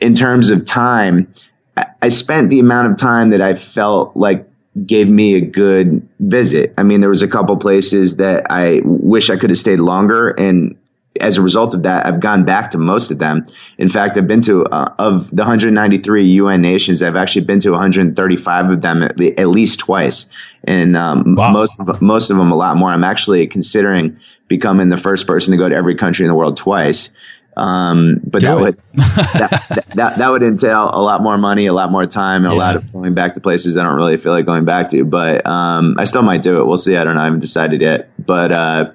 in 0.00 0.14
terms 0.14 0.50
of 0.50 0.64
time, 0.64 1.32
I 1.76 2.08
spent 2.08 2.50
the 2.50 2.60
amount 2.60 2.92
of 2.92 2.98
time 2.98 3.30
that 3.30 3.40
I 3.40 3.56
felt 3.56 4.16
like 4.16 4.48
gave 4.86 5.08
me 5.08 5.34
a 5.34 5.40
good 5.40 6.08
visit. 6.18 6.74
I 6.78 6.82
mean, 6.82 7.00
there 7.00 7.10
was 7.10 7.22
a 7.22 7.28
couple 7.28 7.56
places 7.58 8.16
that 8.16 8.50
I 8.50 8.80
wish 8.84 9.30
I 9.30 9.36
could 9.36 9.50
have 9.50 9.58
stayed 9.58 9.80
longer, 9.80 10.30
and 10.30 10.76
as 11.20 11.36
a 11.36 11.42
result 11.42 11.74
of 11.74 11.82
that, 11.82 12.06
I've 12.06 12.20
gone 12.20 12.44
back 12.44 12.70
to 12.70 12.78
most 12.78 13.10
of 13.10 13.18
them. 13.18 13.46
In 13.78 13.88
fact, 13.88 14.16
I've 14.16 14.26
been 14.26 14.42
to 14.42 14.64
uh, 14.66 14.94
of 14.98 15.28
the 15.30 15.42
193 15.42 16.24
UN 16.24 16.62
nations, 16.62 17.02
I've 17.02 17.16
actually 17.16 17.44
been 17.44 17.60
to 17.60 17.70
135 17.70 18.70
of 18.70 18.80
them 18.80 19.02
at, 19.02 19.20
at 19.20 19.48
least 19.48 19.78
twice. 19.78 20.26
and 20.64 20.96
um, 20.96 21.34
wow. 21.36 21.52
most 21.52 21.78
of 21.80 22.00
most 22.00 22.30
of 22.30 22.36
them 22.36 22.50
a 22.50 22.56
lot 22.56 22.76
more. 22.76 22.90
I'm 22.90 23.04
actually 23.04 23.46
considering 23.46 24.18
becoming 24.52 24.90
the 24.90 24.98
first 24.98 25.26
person 25.26 25.52
to 25.52 25.56
go 25.56 25.66
to 25.66 25.74
every 25.74 25.96
country 25.96 26.26
in 26.26 26.28
the 26.28 26.34
world 26.34 26.58
twice. 26.58 27.08
Um, 27.56 28.20
but 28.24 28.42
that 28.42 28.58
would 28.58 28.76
that, 28.94 29.66
that, 29.68 29.88
that, 29.94 30.18
that, 30.18 30.28
would 30.30 30.42
entail 30.42 30.90
a 30.92 31.00
lot 31.02 31.22
more 31.22 31.36
money, 31.38 31.66
a 31.66 31.72
lot 31.72 31.90
more 31.90 32.06
time, 32.06 32.44
and 32.44 32.52
yeah. 32.52 32.58
a 32.58 32.58
lot 32.58 32.76
of 32.76 32.92
going 32.92 33.14
back 33.14 33.34
to 33.34 33.40
places 33.40 33.76
I 33.76 33.82
don't 33.82 33.96
really 33.96 34.16
feel 34.18 34.32
like 34.32 34.46
going 34.46 34.64
back 34.64 34.90
to. 34.90 35.04
But 35.04 35.46
um, 35.46 35.96
I 35.98 36.04
still 36.04 36.22
might 36.22 36.42
do 36.42 36.60
it. 36.60 36.66
We'll 36.66 36.78
see. 36.78 36.96
I 36.96 37.04
don't 37.04 37.14
know. 37.14 37.20
I 37.20 37.24
haven't 37.24 37.40
decided 37.40 37.80
yet. 37.80 38.10
But 38.18 38.52
uh, 38.52 38.92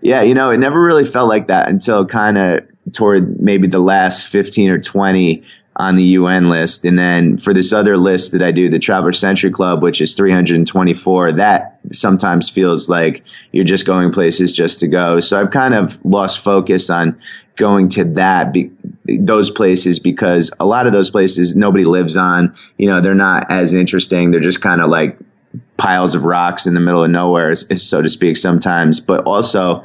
yeah, 0.00 0.22
you 0.22 0.34
know, 0.34 0.50
it 0.50 0.58
never 0.58 0.80
really 0.80 1.06
felt 1.06 1.28
like 1.28 1.48
that 1.48 1.68
until 1.68 2.06
kind 2.06 2.38
of 2.38 2.60
toward 2.92 3.40
maybe 3.40 3.66
the 3.68 3.78
last 3.78 4.28
fifteen 4.28 4.70
or 4.70 4.78
twenty 4.78 5.44
on 5.76 5.96
the 5.96 6.04
UN 6.04 6.48
list. 6.48 6.84
And 6.84 6.98
then 6.98 7.38
for 7.38 7.54
this 7.54 7.72
other 7.72 7.96
list 7.96 8.32
that 8.32 8.42
I 8.42 8.50
do, 8.50 8.68
the 8.68 8.80
Traveler 8.80 9.12
Century 9.12 9.52
Club, 9.52 9.80
which 9.80 10.00
is 10.00 10.14
324, 10.16 11.32
that 11.32 11.77
sometimes 11.92 12.48
feels 12.48 12.88
like 12.88 13.24
you're 13.52 13.64
just 13.64 13.86
going 13.86 14.12
places 14.12 14.52
just 14.52 14.80
to 14.80 14.88
go. 14.88 15.20
So 15.20 15.40
I've 15.40 15.50
kind 15.50 15.74
of 15.74 15.98
lost 16.04 16.40
focus 16.40 16.90
on 16.90 17.18
going 17.56 17.88
to 17.88 18.04
that 18.04 18.52
be, 18.52 18.70
those 19.04 19.50
places 19.50 19.98
because 19.98 20.50
a 20.60 20.64
lot 20.64 20.86
of 20.86 20.92
those 20.92 21.10
places 21.10 21.56
nobody 21.56 21.84
lives 21.84 22.16
on 22.16 22.54
you 22.78 22.88
know 22.88 23.00
they're 23.00 23.16
not 23.16 23.50
as 23.50 23.74
interesting 23.74 24.30
they're 24.30 24.40
just 24.40 24.62
kind 24.62 24.80
of 24.80 24.88
like 24.88 25.18
piles 25.76 26.14
of 26.14 26.22
rocks 26.22 26.66
in 26.66 26.74
the 26.74 26.80
middle 26.80 27.02
of 27.02 27.10
nowhere 27.10 27.56
so 27.56 28.00
to 28.00 28.08
speak 28.08 28.36
sometimes 28.36 29.00
but 29.00 29.24
also 29.24 29.84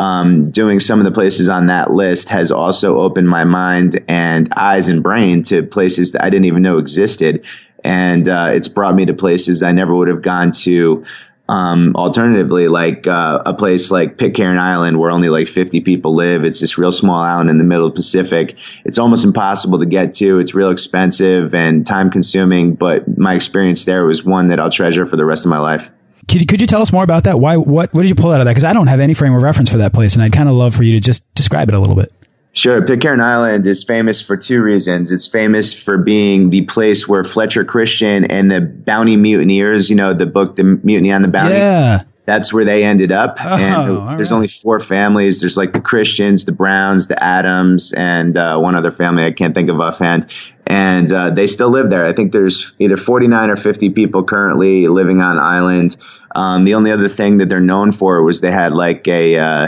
um, 0.00 0.50
doing 0.50 0.80
some 0.80 0.98
of 0.98 1.04
the 1.04 1.10
places 1.10 1.50
on 1.50 1.66
that 1.66 1.90
list 1.90 2.30
has 2.30 2.50
also 2.50 2.98
opened 3.00 3.28
my 3.28 3.44
mind 3.44 4.02
and 4.08 4.50
eyes 4.56 4.88
and 4.88 5.02
brain 5.02 5.42
to 5.44 5.62
places 5.62 6.12
that 6.12 6.24
I 6.24 6.30
didn't 6.30 6.46
even 6.46 6.62
know 6.62 6.78
existed. 6.78 7.44
And 7.84 8.26
uh, 8.26 8.50
it's 8.54 8.66
brought 8.66 8.94
me 8.94 9.04
to 9.04 9.12
places 9.12 9.62
I 9.62 9.72
never 9.72 9.94
would 9.94 10.08
have 10.08 10.22
gone 10.22 10.52
to 10.52 11.04
um, 11.50 11.96
alternatively, 11.96 12.68
like 12.68 13.08
uh, 13.08 13.42
a 13.44 13.52
place 13.52 13.90
like 13.90 14.16
Pitcairn 14.16 14.56
Island, 14.56 15.00
where 15.00 15.10
only 15.10 15.28
like 15.28 15.48
50 15.48 15.80
people 15.80 16.14
live, 16.14 16.44
it's 16.44 16.60
this 16.60 16.78
real 16.78 16.92
small 16.92 17.20
island 17.20 17.50
in 17.50 17.58
the 17.58 17.64
middle 17.64 17.88
of 17.88 17.92
the 17.92 17.96
Pacific. 17.96 18.54
It's 18.84 19.00
almost 19.00 19.24
impossible 19.24 19.80
to 19.80 19.86
get 19.86 20.14
to. 20.14 20.38
It's 20.38 20.54
real 20.54 20.70
expensive 20.70 21.52
and 21.52 21.84
time 21.84 22.12
consuming, 22.12 22.76
but 22.76 23.18
my 23.18 23.34
experience 23.34 23.84
there 23.84 24.04
was 24.04 24.24
one 24.24 24.46
that 24.48 24.60
I'll 24.60 24.70
treasure 24.70 25.06
for 25.06 25.16
the 25.16 25.24
rest 25.24 25.44
of 25.44 25.50
my 25.50 25.58
life. 25.58 25.84
Could, 26.28 26.46
could 26.46 26.60
you 26.60 26.68
tell 26.68 26.82
us 26.82 26.92
more 26.92 27.02
about 27.02 27.24
that? 27.24 27.40
Why? 27.40 27.56
What? 27.56 27.92
What 27.92 28.02
did 28.02 28.08
you 28.08 28.14
pull 28.14 28.30
out 28.30 28.40
of 28.40 28.44
that? 28.44 28.52
Because 28.52 28.62
I 28.62 28.72
don't 28.72 28.86
have 28.86 29.00
any 29.00 29.14
frame 29.14 29.34
of 29.34 29.42
reference 29.42 29.70
for 29.70 29.78
that 29.78 29.92
place, 29.92 30.14
and 30.14 30.22
I'd 30.22 30.32
kind 30.32 30.48
of 30.48 30.54
love 30.54 30.72
for 30.72 30.84
you 30.84 30.92
to 30.92 31.00
just 31.00 31.24
describe 31.34 31.68
it 31.68 31.74
a 31.74 31.80
little 31.80 31.96
bit. 31.96 32.12
Sure. 32.52 32.84
Pitcairn 32.84 33.20
Island 33.20 33.66
is 33.66 33.84
famous 33.84 34.20
for 34.20 34.36
two 34.36 34.60
reasons. 34.60 35.12
It's 35.12 35.26
famous 35.26 35.72
for 35.72 35.98
being 35.98 36.50
the 36.50 36.62
place 36.62 37.06
where 37.06 37.22
Fletcher 37.22 37.64
Christian 37.64 38.24
and 38.24 38.50
the 38.50 38.60
Bounty 38.60 39.16
Mutineers, 39.16 39.88
you 39.88 39.94
know, 39.94 40.14
the 40.14 40.26
book, 40.26 40.56
The 40.56 40.64
Mutiny 40.64 41.12
on 41.12 41.22
the 41.22 41.28
Bounty. 41.28 41.54
Yeah. 41.54 42.02
That's 42.26 42.52
where 42.52 42.64
they 42.64 42.84
ended 42.84 43.12
up. 43.12 43.38
Oh, 43.40 43.56
and 43.56 44.18
there's 44.18 44.30
right. 44.30 44.36
only 44.36 44.48
four 44.48 44.78
families. 44.78 45.40
There's 45.40 45.56
like 45.56 45.72
the 45.72 45.80
Christians, 45.80 46.44
the 46.44 46.52
Browns, 46.52 47.06
the 47.08 47.20
Adams, 47.22 47.92
and 47.92 48.36
uh, 48.36 48.58
one 48.58 48.76
other 48.76 48.92
family 48.92 49.24
I 49.24 49.32
can't 49.32 49.54
think 49.54 49.70
of 49.70 49.80
offhand. 49.80 50.30
And 50.66 51.10
uh, 51.10 51.30
they 51.30 51.46
still 51.46 51.70
live 51.70 51.90
there. 51.90 52.06
I 52.06 52.12
think 52.12 52.32
there's 52.32 52.72
either 52.78 52.96
49 52.96 53.50
or 53.50 53.56
50 53.56 53.90
people 53.90 54.22
currently 54.22 54.86
living 54.86 55.20
on 55.20 55.38
island. 55.38 55.96
Um, 56.34 56.64
the 56.64 56.74
only 56.74 56.92
other 56.92 57.08
thing 57.08 57.38
that 57.38 57.48
they're 57.48 57.58
known 57.58 57.92
for 57.92 58.22
was 58.22 58.40
they 58.40 58.52
had 58.52 58.72
like 58.72 59.08
a, 59.08 59.36
uh, 59.36 59.66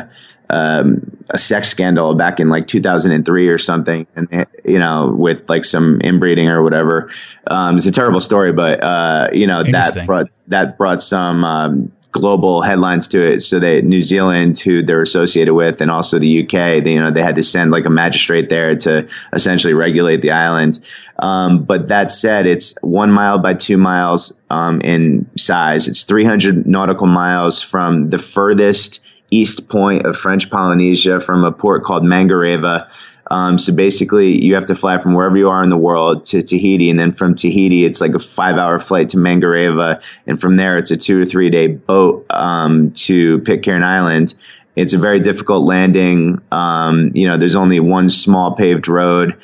um, 0.52 1.24
a 1.30 1.38
sex 1.38 1.70
scandal 1.70 2.14
back 2.14 2.38
in 2.38 2.50
like 2.50 2.66
2003 2.66 3.48
or 3.48 3.58
something, 3.58 4.06
and 4.14 4.46
you 4.64 4.78
know, 4.78 5.12
with 5.16 5.48
like 5.48 5.64
some 5.64 6.00
inbreeding 6.02 6.48
or 6.48 6.62
whatever. 6.62 7.10
Um, 7.46 7.78
it's 7.78 7.86
a 7.86 7.90
terrible 7.90 8.20
story, 8.20 8.52
but 8.52 8.82
uh, 8.82 9.28
you 9.32 9.46
know 9.46 9.64
that 9.64 10.06
brought 10.06 10.26
that 10.48 10.76
brought 10.76 11.02
some 11.02 11.42
um, 11.42 11.92
global 12.12 12.60
headlines 12.60 13.08
to 13.08 13.32
it. 13.32 13.40
So 13.40 13.58
that 13.60 13.82
New 13.84 14.02
Zealand, 14.02 14.60
who 14.60 14.84
they're 14.84 15.00
associated 15.00 15.54
with, 15.54 15.80
and 15.80 15.90
also 15.90 16.18
the 16.18 16.44
UK, 16.44 16.84
they, 16.84 16.92
you 16.92 17.00
know, 17.00 17.10
they 17.10 17.22
had 17.22 17.36
to 17.36 17.42
send 17.42 17.70
like 17.70 17.86
a 17.86 17.90
magistrate 17.90 18.50
there 18.50 18.76
to 18.76 19.08
essentially 19.32 19.72
regulate 19.72 20.20
the 20.20 20.32
island. 20.32 20.78
Um, 21.18 21.64
but 21.64 21.88
that 21.88 22.12
said, 22.12 22.46
it's 22.46 22.74
one 22.82 23.10
mile 23.10 23.38
by 23.38 23.54
two 23.54 23.78
miles 23.78 24.34
um, 24.50 24.82
in 24.82 25.30
size. 25.38 25.88
It's 25.88 26.02
300 26.02 26.66
nautical 26.66 27.06
miles 27.06 27.62
from 27.62 28.10
the 28.10 28.18
furthest 28.18 29.00
east 29.32 29.68
point 29.68 30.06
of 30.06 30.16
French 30.16 30.50
Polynesia 30.50 31.20
from 31.20 31.44
a 31.44 31.50
port 31.50 31.84
called 31.84 32.02
Mangareva. 32.02 32.88
Um, 33.30 33.58
so 33.58 33.74
basically, 33.74 34.44
you 34.44 34.54
have 34.54 34.66
to 34.66 34.74
fly 34.74 35.02
from 35.02 35.14
wherever 35.14 35.38
you 35.38 35.48
are 35.48 35.64
in 35.64 35.70
the 35.70 35.76
world 35.76 36.26
to 36.26 36.42
Tahiti, 36.42 36.90
and 36.90 36.98
then 36.98 37.14
from 37.14 37.34
Tahiti, 37.34 37.86
it's 37.86 38.00
like 38.00 38.14
a 38.14 38.18
five-hour 38.18 38.80
flight 38.80 39.08
to 39.10 39.16
Mangareva, 39.16 40.00
and 40.26 40.38
from 40.40 40.56
there, 40.56 40.76
it's 40.76 40.90
a 40.90 40.96
two 40.96 41.22
or 41.22 41.24
three-day 41.24 41.68
boat 41.68 42.26
um, 42.30 42.90
to 42.92 43.38
Pitcairn 43.40 43.84
Island. 43.84 44.34
It's 44.76 44.92
a 44.92 44.98
very 44.98 45.20
difficult 45.20 45.64
landing. 45.64 46.40
Um, 46.50 47.10
you 47.14 47.26
know, 47.26 47.38
there's 47.38 47.56
only 47.56 47.80
one 47.80 48.10
small 48.10 48.54
paved 48.54 48.88
road 48.88 49.38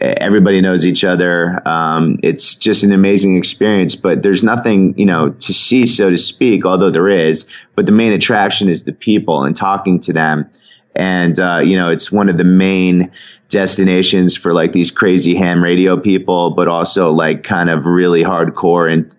everybody 0.00 0.60
knows 0.60 0.84
each 0.84 1.04
other. 1.04 1.66
Um, 1.66 2.18
it's 2.22 2.54
just 2.54 2.82
an 2.82 2.92
amazing 2.92 3.36
experience, 3.36 3.94
but 3.94 4.22
there's 4.22 4.42
nothing, 4.42 4.94
you 4.98 5.06
know, 5.06 5.30
to 5.30 5.54
see, 5.54 5.86
so 5.86 6.10
to 6.10 6.18
speak, 6.18 6.64
although 6.64 6.90
there 6.90 7.08
is, 7.08 7.44
but 7.74 7.86
the 7.86 7.92
main 7.92 8.12
attraction 8.12 8.68
is 8.68 8.84
the 8.84 8.92
people 8.92 9.44
and 9.44 9.56
talking 9.56 10.00
to 10.00 10.12
them. 10.12 10.48
And, 10.94 11.38
uh, 11.38 11.60
you 11.62 11.76
know, 11.76 11.90
it's 11.90 12.10
one 12.10 12.28
of 12.28 12.36
the 12.36 12.44
main 12.44 13.10
destinations 13.48 14.36
for 14.36 14.52
like 14.52 14.72
these 14.72 14.90
crazy 14.90 15.34
ham 15.34 15.62
radio 15.62 15.98
people, 15.98 16.50
but 16.50 16.68
also 16.68 17.12
like 17.12 17.44
kind 17.44 17.70
of 17.70 17.84
really 17.84 18.22
hardcore 18.22 18.92
and 18.92 19.10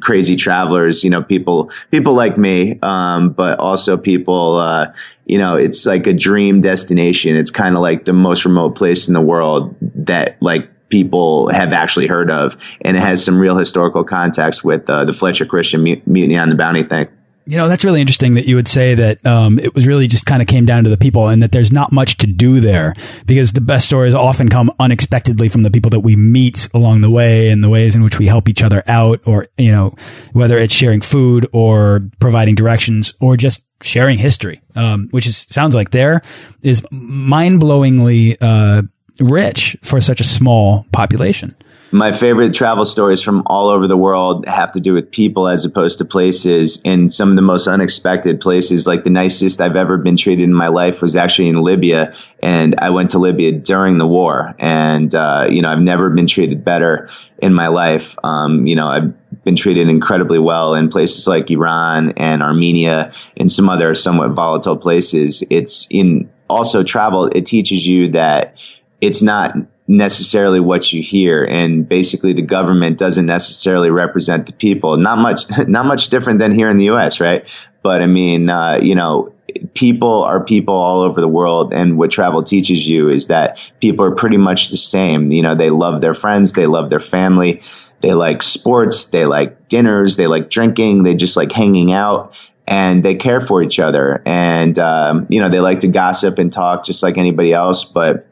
crazy 0.00 0.36
travelers, 0.36 1.04
you 1.04 1.10
know, 1.10 1.22
people, 1.22 1.70
people 1.90 2.14
like 2.14 2.36
me, 2.36 2.78
um, 2.82 3.30
but 3.30 3.58
also 3.58 3.96
people, 3.96 4.58
uh, 4.58 4.92
you 5.26 5.38
know, 5.38 5.56
it's 5.56 5.86
like 5.86 6.06
a 6.06 6.12
dream 6.12 6.60
destination. 6.60 7.36
It's 7.36 7.50
kind 7.50 7.76
of 7.76 7.82
like 7.82 8.04
the 8.04 8.12
most 8.12 8.44
remote 8.44 8.76
place 8.76 9.08
in 9.08 9.14
the 9.14 9.20
world 9.20 9.74
that 9.80 10.36
like 10.42 10.68
people 10.88 11.48
have 11.48 11.72
actually 11.72 12.06
heard 12.06 12.30
of. 12.30 12.56
And 12.82 12.96
it 12.96 13.00
has 13.00 13.24
some 13.24 13.38
real 13.38 13.56
historical 13.56 14.04
context 14.04 14.64
with 14.64 14.88
uh, 14.90 15.04
the 15.04 15.12
Fletcher 15.12 15.46
Christian 15.46 15.82
mutiny 15.82 16.36
on 16.36 16.50
the 16.50 16.54
bounty 16.56 16.84
thing. 16.84 17.08
You 17.46 17.58
know, 17.58 17.68
that's 17.68 17.84
really 17.84 18.00
interesting 18.00 18.34
that 18.34 18.46
you 18.46 18.56
would 18.56 18.68
say 18.68 18.94
that 18.94 19.24
um, 19.26 19.58
it 19.58 19.74
was 19.74 19.86
really 19.86 20.06
just 20.06 20.24
kind 20.24 20.40
of 20.40 20.48
came 20.48 20.64
down 20.64 20.84
to 20.84 20.90
the 20.90 20.96
people 20.96 21.28
and 21.28 21.42
that 21.42 21.52
there's 21.52 21.72
not 21.72 21.92
much 21.92 22.16
to 22.18 22.26
do 22.26 22.60
there 22.60 22.94
because 23.26 23.52
the 23.52 23.60
best 23.60 23.86
stories 23.86 24.14
often 24.14 24.48
come 24.48 24.72
unexpectedly 24.80 25.48
from 25.48 25.60
the 25.60 25.70
people 25.70 25.90
that 25.90 26.00
we 26.00 26.16
meet 26.16 26.68
along 26.72 27.02
the 27.02 27.10
way 27.10 27.50
and 27.50 27.62
the 27.62 27.68
ways 27.68 27.94
in 27.94 28.02
which 28.02 28.18
we 28.18 28.26
help 28.26 28.48
each 28.48 28.62
other 28.62 28.82
out 28.86 29.20
or, 29.26 29.48
you 29.58 29.70
know, 29.70 29.94
whether 30.32 30.56
it's 30.56 30.72
sharing 30.72 31.02
food 31.02 31.46
or 31.52 32.08
providing 32.18 32.54
directions 32.54 33.12
or 33.20 33.36
just 33.36 33.62
sharing 33.82 34.16
history, 34.16 34.62
um, 34.74 35.08
which 35.10 35.26
is, 35.26 35.46
sounds 35.50 35.74
like 35.74 35.90
there 35.90 36.22
is 36.62 36.82
mind 36.90 37.60
blowingly 37.60 38.38
uh, 38.40 38.82
rich 39.20 39.76
for 39.82 40.00
such 40.00 40.20
a 40.20 40.24
small 40.24 40.86
population 40.92 41.54
my 41.94 42.10
favorite 42.10 42.52
travel 42.52 42.84
stories 42.84 43.22
from 43.22 43.44
all 43.46 43.68
over 43.68 43.86
the 43.86 43.96
world 43.96 44.48
have 44.48 44.72
to 44.72 44.80
do 44.80 44.94
with 44.94 45.12
people 45.12 45.46
as 45.46 45.64
opposed 45.64 45.98
to 45.98 46.04
places. 46.04 46.82
And 46.84 47.14
some 47.14 47.30
of 47.30 47.36
the 47.36 47.42
most 47.42 47.68
unexpected 47.68 48.40
places 48.40 48.84
like 48.84 49.04
the 49.04 49.10
nicest 49.10 49.60
i've 49.60 49.76
ever 49.76 49.96
been 49.96 50.16
treated 50.16 50.42
in 50.42 50.52
my 50.52 50.66
life 50.66 51.00
was 51.00 51.14
actually 51.14 51.50
in 51.50 51.62
libya. 51.62 52.12
And 52.42 52.74
i 52.80 52.90
went 52.90 53.10
to 53.10 53.20
libya 53.20 53.52
during 53.52 53.98
the 53.98 54.08
war. 54.08 54.56
And 54.58 55.14
uh, 55.14 55.46
you 55.48 55.62
know 55.62 55.68
i've 55.70 55.78
never 55.78 56.10
been 56.10 56.26
treated 56.26 56.64
better 56.64 57.10
in 57.38 57.54
my 57.54 57.68
life. 57.68 58.16
Um, 58.24 58.66
you 58.66 58.74
know 58.74 58.88
i've 58.88 59.44
been 59.44 59.54
treated 59.54 59.88
incredibly 59.88 60.40
well 60.40 60.74
in 60.74 60.88
places 60.88 61.28
like 61.28 61.48
iran 61.48 62.14
and 62.16 62.42
armenia 62.42 63.12
and 63.36 63.52
some 63.52 63.68
other 63.68 63.94
somewhat 63.94 64.32
volatile 64.32 64.76
places. 64.76 65.44
It's 65.48 65.86
in 65.90 66.28
also 66.50 66.82
travel 66.82 67.26
it 67.26 67.46
teaches 67.46 67.86
you 67.86 68.10
that 68.12 68.56
it's 69.00 69.22
not 69.22 69.54
necessarily 69.86 70.60
what 70.60 70.92
you 70.92 71.02
hear. 71.02 71.44
And 71.44 71.88
basically 71.88 72.32
the 72.32 72.42
government 72.42 72.98
doesn't 72.98 73.26
necessarily 73.26 73.90
represent 73.90 74.46
the 74.46 74.52
people. 74.52 74.96
Not 74.96 75.18
much 75.18 75.42
not 75.68 75.86
much 75.86 76.08
different 76.08 76.38
than 76.38 76.52
here 76.52 76.70
in 76.70 76.78
the 76.78 76.90
US 76.90 77.20
right? 77.20 77.44
But 77.82 78.00
i 78.00 78.06
mean 78.06 78.48
uh, 78.48 78.78
you 78.80 78.94
know 78.94 79.34
people 79.74 80.22
are 80.24 80.42
people 80.42 80.74
all 80.74 81.02
over 81.02 81.20
the 81.20 81.28
world. 81.28 81.72
And 81.72 81.98
what 81.98 82.10
travel 82.10 82.42
teaches 82.42 82.86
you 82.86 83.10
is 83.10 83.28
that 83.28 83.58
people 83.80 84.04
are 84.04 84.14
pretty 84.14 84.36
much 84.36 84.70
the 84.70 84.76
same. 84.76 85.30
You 85.32 85.42
know 85.42 85.54
they 85.54 85.70
love 85.70 86.00
their 86.00 86.14
friends. 86.14 86.52
They 86.52 86.66
love 86.66 86.90
their 86.90 87.00
family. 87.00 87.62
They 88.00 88.12
like 88.12 88.42
sports. 88.42 89.06
They 89.06 89.24
like 89.24 89.68
dinners. 89.68 90.16
They 90.16 90.26
like 90.26 90.50
drinking. 90.50 91.02
They 91.02 91.14
just 91.14 91.36
like 91.36 91.52
hanging 91.52 91.92
out. 91.92 92.34
And 92.66 93.04
they 93.04 93.14
care 93.14 93.42
for 93.42 93.62
each 93.62 93.78
other. 93.78 94.22
And 94.24 94.78
um, 94.78 95.26
you 95.28 95.40
know 95.40 95.50
they 95.50 95.60
like 95.60 95.80
to 95.80 95.88
gossip 95.88 96.38
and 96.38 96.52
talk 96.52 96.86
just 96.86 97.02
like 97.02 97.18
anybody 97.18 97.52
else. 97.52 97.84
But 97.84 98.26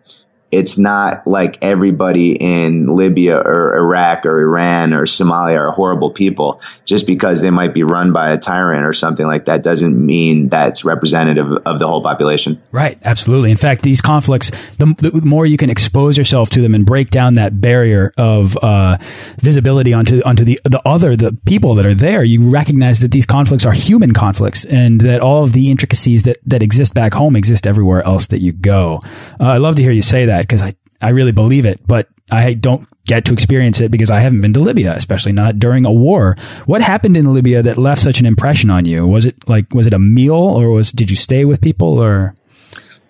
it's 0.52 0.76
not 0.76 1.26
like 1.26 1.56
everybody 1.62 2.32
in 2.32 2.94
Libya 2.94 3.36
or 3.36 3.74
Iraq 3.74 4.26
or 4.26 4.38
Iran 4.38 4.92
or 4.92 5.06
Somalia 5.06 5.58
are 5.58 5.72
horrible 5.72 6.10
people. 6.10 6.60
Just 6.84 7.06
because 7.06 7.40
they 7.40 7.48
might 7.48 7.72
be 7.72 7.84
run 7.84 8.12
by 8.12 8.32
a 8.32 8.38
tyrant 8.38 8.84
or 8.84 8.92
something 8.92 9.26
like 9.26 9.46
that 9.46 9.62
doesn't 9.62 9.96
mean 9.96 10.50
that's 10.50 10.84
representative 10.84 11.46
of 11.64 11.80
the 11.80 11.86
whole 11.86 12.02
population. 12.02 12.60
Right, 12.70 12.98
absolutely. 13.02 13.50
In 13.50 13.56
fact, 13.56 13.82
these 13.82 14.02
conflicts, 14.02 14.50
the, 14.76 14.94
the 14.98 15.22
more 15.24 15.46
you 15.46 15.56
can 15.56 15.70
expose 15.70 16.18
yourself 16.18 16.50
to 16.50 16.60
them 16.60 16.74
and 16.74 16.84
break 16.84 17.08
down 17.08 17.36
that 17.36 17.58
barrier 17.58 18.12
of 18.18 18.58
uh, 18.62 18.98
visibility 19.38 19.94
onto 19.94 20.20
onto 20.26 20.44
the 20.44 20.60
the 20.64 20.86
other, 20.86 21.16
the 21.16 21.36
people 21.46 21.76
that 21.76 21.86
are 21.86 21.94
there, 21.94 22.22
you 22.22 22.50
recognize 22.50 23.00
that 23.00 23.10
these 23.10 23.24
conflicts 23.24 23.64
are 23.64 23.72
human 23.72 24.12
conflicts, 24.12 24.66
and 24.66 25.00
that 25.00 25.22
all 25.22 25.44
of 25.44 25.54
the 25.54 25.70
intricacies 25.70 26.24
that 26.24 26.36
that 26.44 26.62
exist 26.62 26.92
back 26.92 27.14
home 27.14 27.36
exist 27.36 27.66
everywhere 27.66 28.02
else 28.02 28.26
that 28.26 28.40
you 28.40 28.52
go. 28.52 29.00
Uh, 29.40 29.44
I 29.44 29.56
love 29.56 29.76
to 29.76 29.82
hear 29.82 29.92
you 29.92 30.02
say 30.02 30.26
that 30.26 30.41
because 30.42 30.62
I 30.62 30.74
I 31.00 31.10
really 31.10 31.32
believe 31.32 31.66
it, 31.66 31.80
but 31.86 32.08
I 32.30 32.54
don't 32.54 32.86
get 33.06 33.24
to 33.26 33.32
experience 33.32 33.80
it 33.80 33.90
because 33.90 34.10
I 34.10 34.20
haven't 34.20 34.40
been 34.40 34.52
to 34.54 34.60
Libya, 34.60 34.94
especially 34.94 35.32
not 35.32 35.58
during 35.58 35.84
a 35.84 35.92
war. 35.92 36.36
What 36.66 36.80
happened 36.80 37.16
in 37.16 37.32
Libya 37.34 37.62
that 37.62 37.76
left 37.76 38.00
such 38.00 38.20
an 38.20 38.26
impression 38.26 38.70
on 38.70 38.84
you? 38.84 39.06
Was 39.06 39.26
it 39.26 39.48
like 39.48 39.72
was 39.74 39.86
it 39.86 39.92
a 39.92 39.98
meal 39.98 40.34
or 40.34 40.70
was 40.70 40.92
did 40.92 41.10
you 41.10 41.16
stay 41.16 41.44
with 41.44 41.60
people 41.60 41.98
or? 41.98 42.34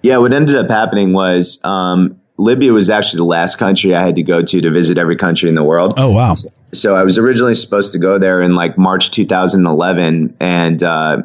Yeah, 0.00 0.16
what 0.16 0.32
ended 0.32 0.56
up 0.56 0.68
happening 0.68 1.12
was 1.12 1.60
um, 1.62 2.20
Libya 2.36 2.72
was 2.72 2.90
actually 2.90 3.18
the 3.18 3.24
last 3.24 3.56
country 3.56 3.94
I 3.94 4.04
had 4.04 4.16
to 4.16 4.22
go 4.22 4.42
to 4.42 4.60
to 4.60 4.70
visit 4.70 4.98
every 4.98 5.16
country 5.16 5.48
in 5.48 5.54
the 5.54 5.62
world. 5.62 5.94
Oh 5.96 6.10
wow! 6.10 6.34
So 6.74 6.96
I 6.96 7.04
was 7.04 7.18
originally 7.18 7.54
supposed 7.54 7.92
to 7.92 7.98
go 7.98 8.18
there 8.18 8.42
in 8.42 8.54
like 8.54 8.76
March 8.76 9.10
2011, 9.12 10.36
and 10.40 10.82
uh, 10.82 11.22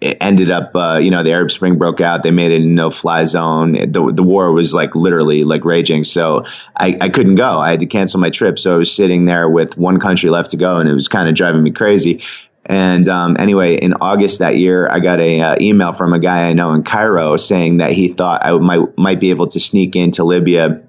it 0.00 0.16
ended 0.20 0.50
up, 0.50 0.74
uh, 0.74 0.98
you 0.98 1.10
know, 1.10 1.22
the 1.22 1.32
Arab 1.32 1.50
Spring 1.50 1.76
broke 1.76 2.00
out. 2.00 2.22
They 2.22 2.30
made 2.30 2.52
it 2.52 2.62
a 2.62 2.66
no-fly 2.66 3.24
zone. 3.24 3.72
The 3.72 4.12
the 4.14 4.22
war 4.22 4.50
was 4.50 4.72
like 4.72 4.94
literally 4.94 5.44
like 5.44 5.64
raging. 5.64 6.04
So 6.04 6.46
I, 6.74 6.96
I 7.00 7.08
couldn't 7.10 7.34
go. 7.34 7.60
I 7.60 7.70
had 7.70 7.80
to 7.80 7.86
cancel 7.86 8.18
my 8.18 8.30
trip. 8.30 8.58
So 8.58 8.74
I 8.74 8.78
was 8.78 8.92
sitting 8.92 9.26
there 9.26 9.48
with 9.48 9.76
one 9.76 10.00
country 10.00 10.30
left 10.30 10.50
to 10.50 10.56
go, 10.56 10.78
and 10.78 10.88
it 10.88 10.94
was 10.94 11.08
kind 11.08 11.28
of 11.28 11.34
driving 11.34 11.62
me 11.62 11.72
crazy. 11.72 12.22
And 12.64 13.08
um, 13.08 13.36
anyway, 13.38 13.76
in 13.76 13.94
August 13.94 14.38
that 14.38 14.56
year, 14.56 14.88
I 14.88 15.00
got 15.00 15.20
a 15.20 15.40
uh, 15.40 15.56
email 15.60 15.92
from 15.92 16.12
a 16.12 16.18
guy 16.18 16.48
I 16.48 16.52
know 16.54 16.72
in 16.72 16.82
Cairo 16.82 17.36
saying 17.36 17.78
that 17.78 17.92
he 17.92 18.12
thought 18.12 18.44
I 18.44 18.52
might 18.56 18.96
might 18.96 19.20
be 19.20 19.30
able 19.30 19.48
to 19.48 19.60
sneak 19.60 19.96
into 19.96 20.24
Libya 20.24 20.82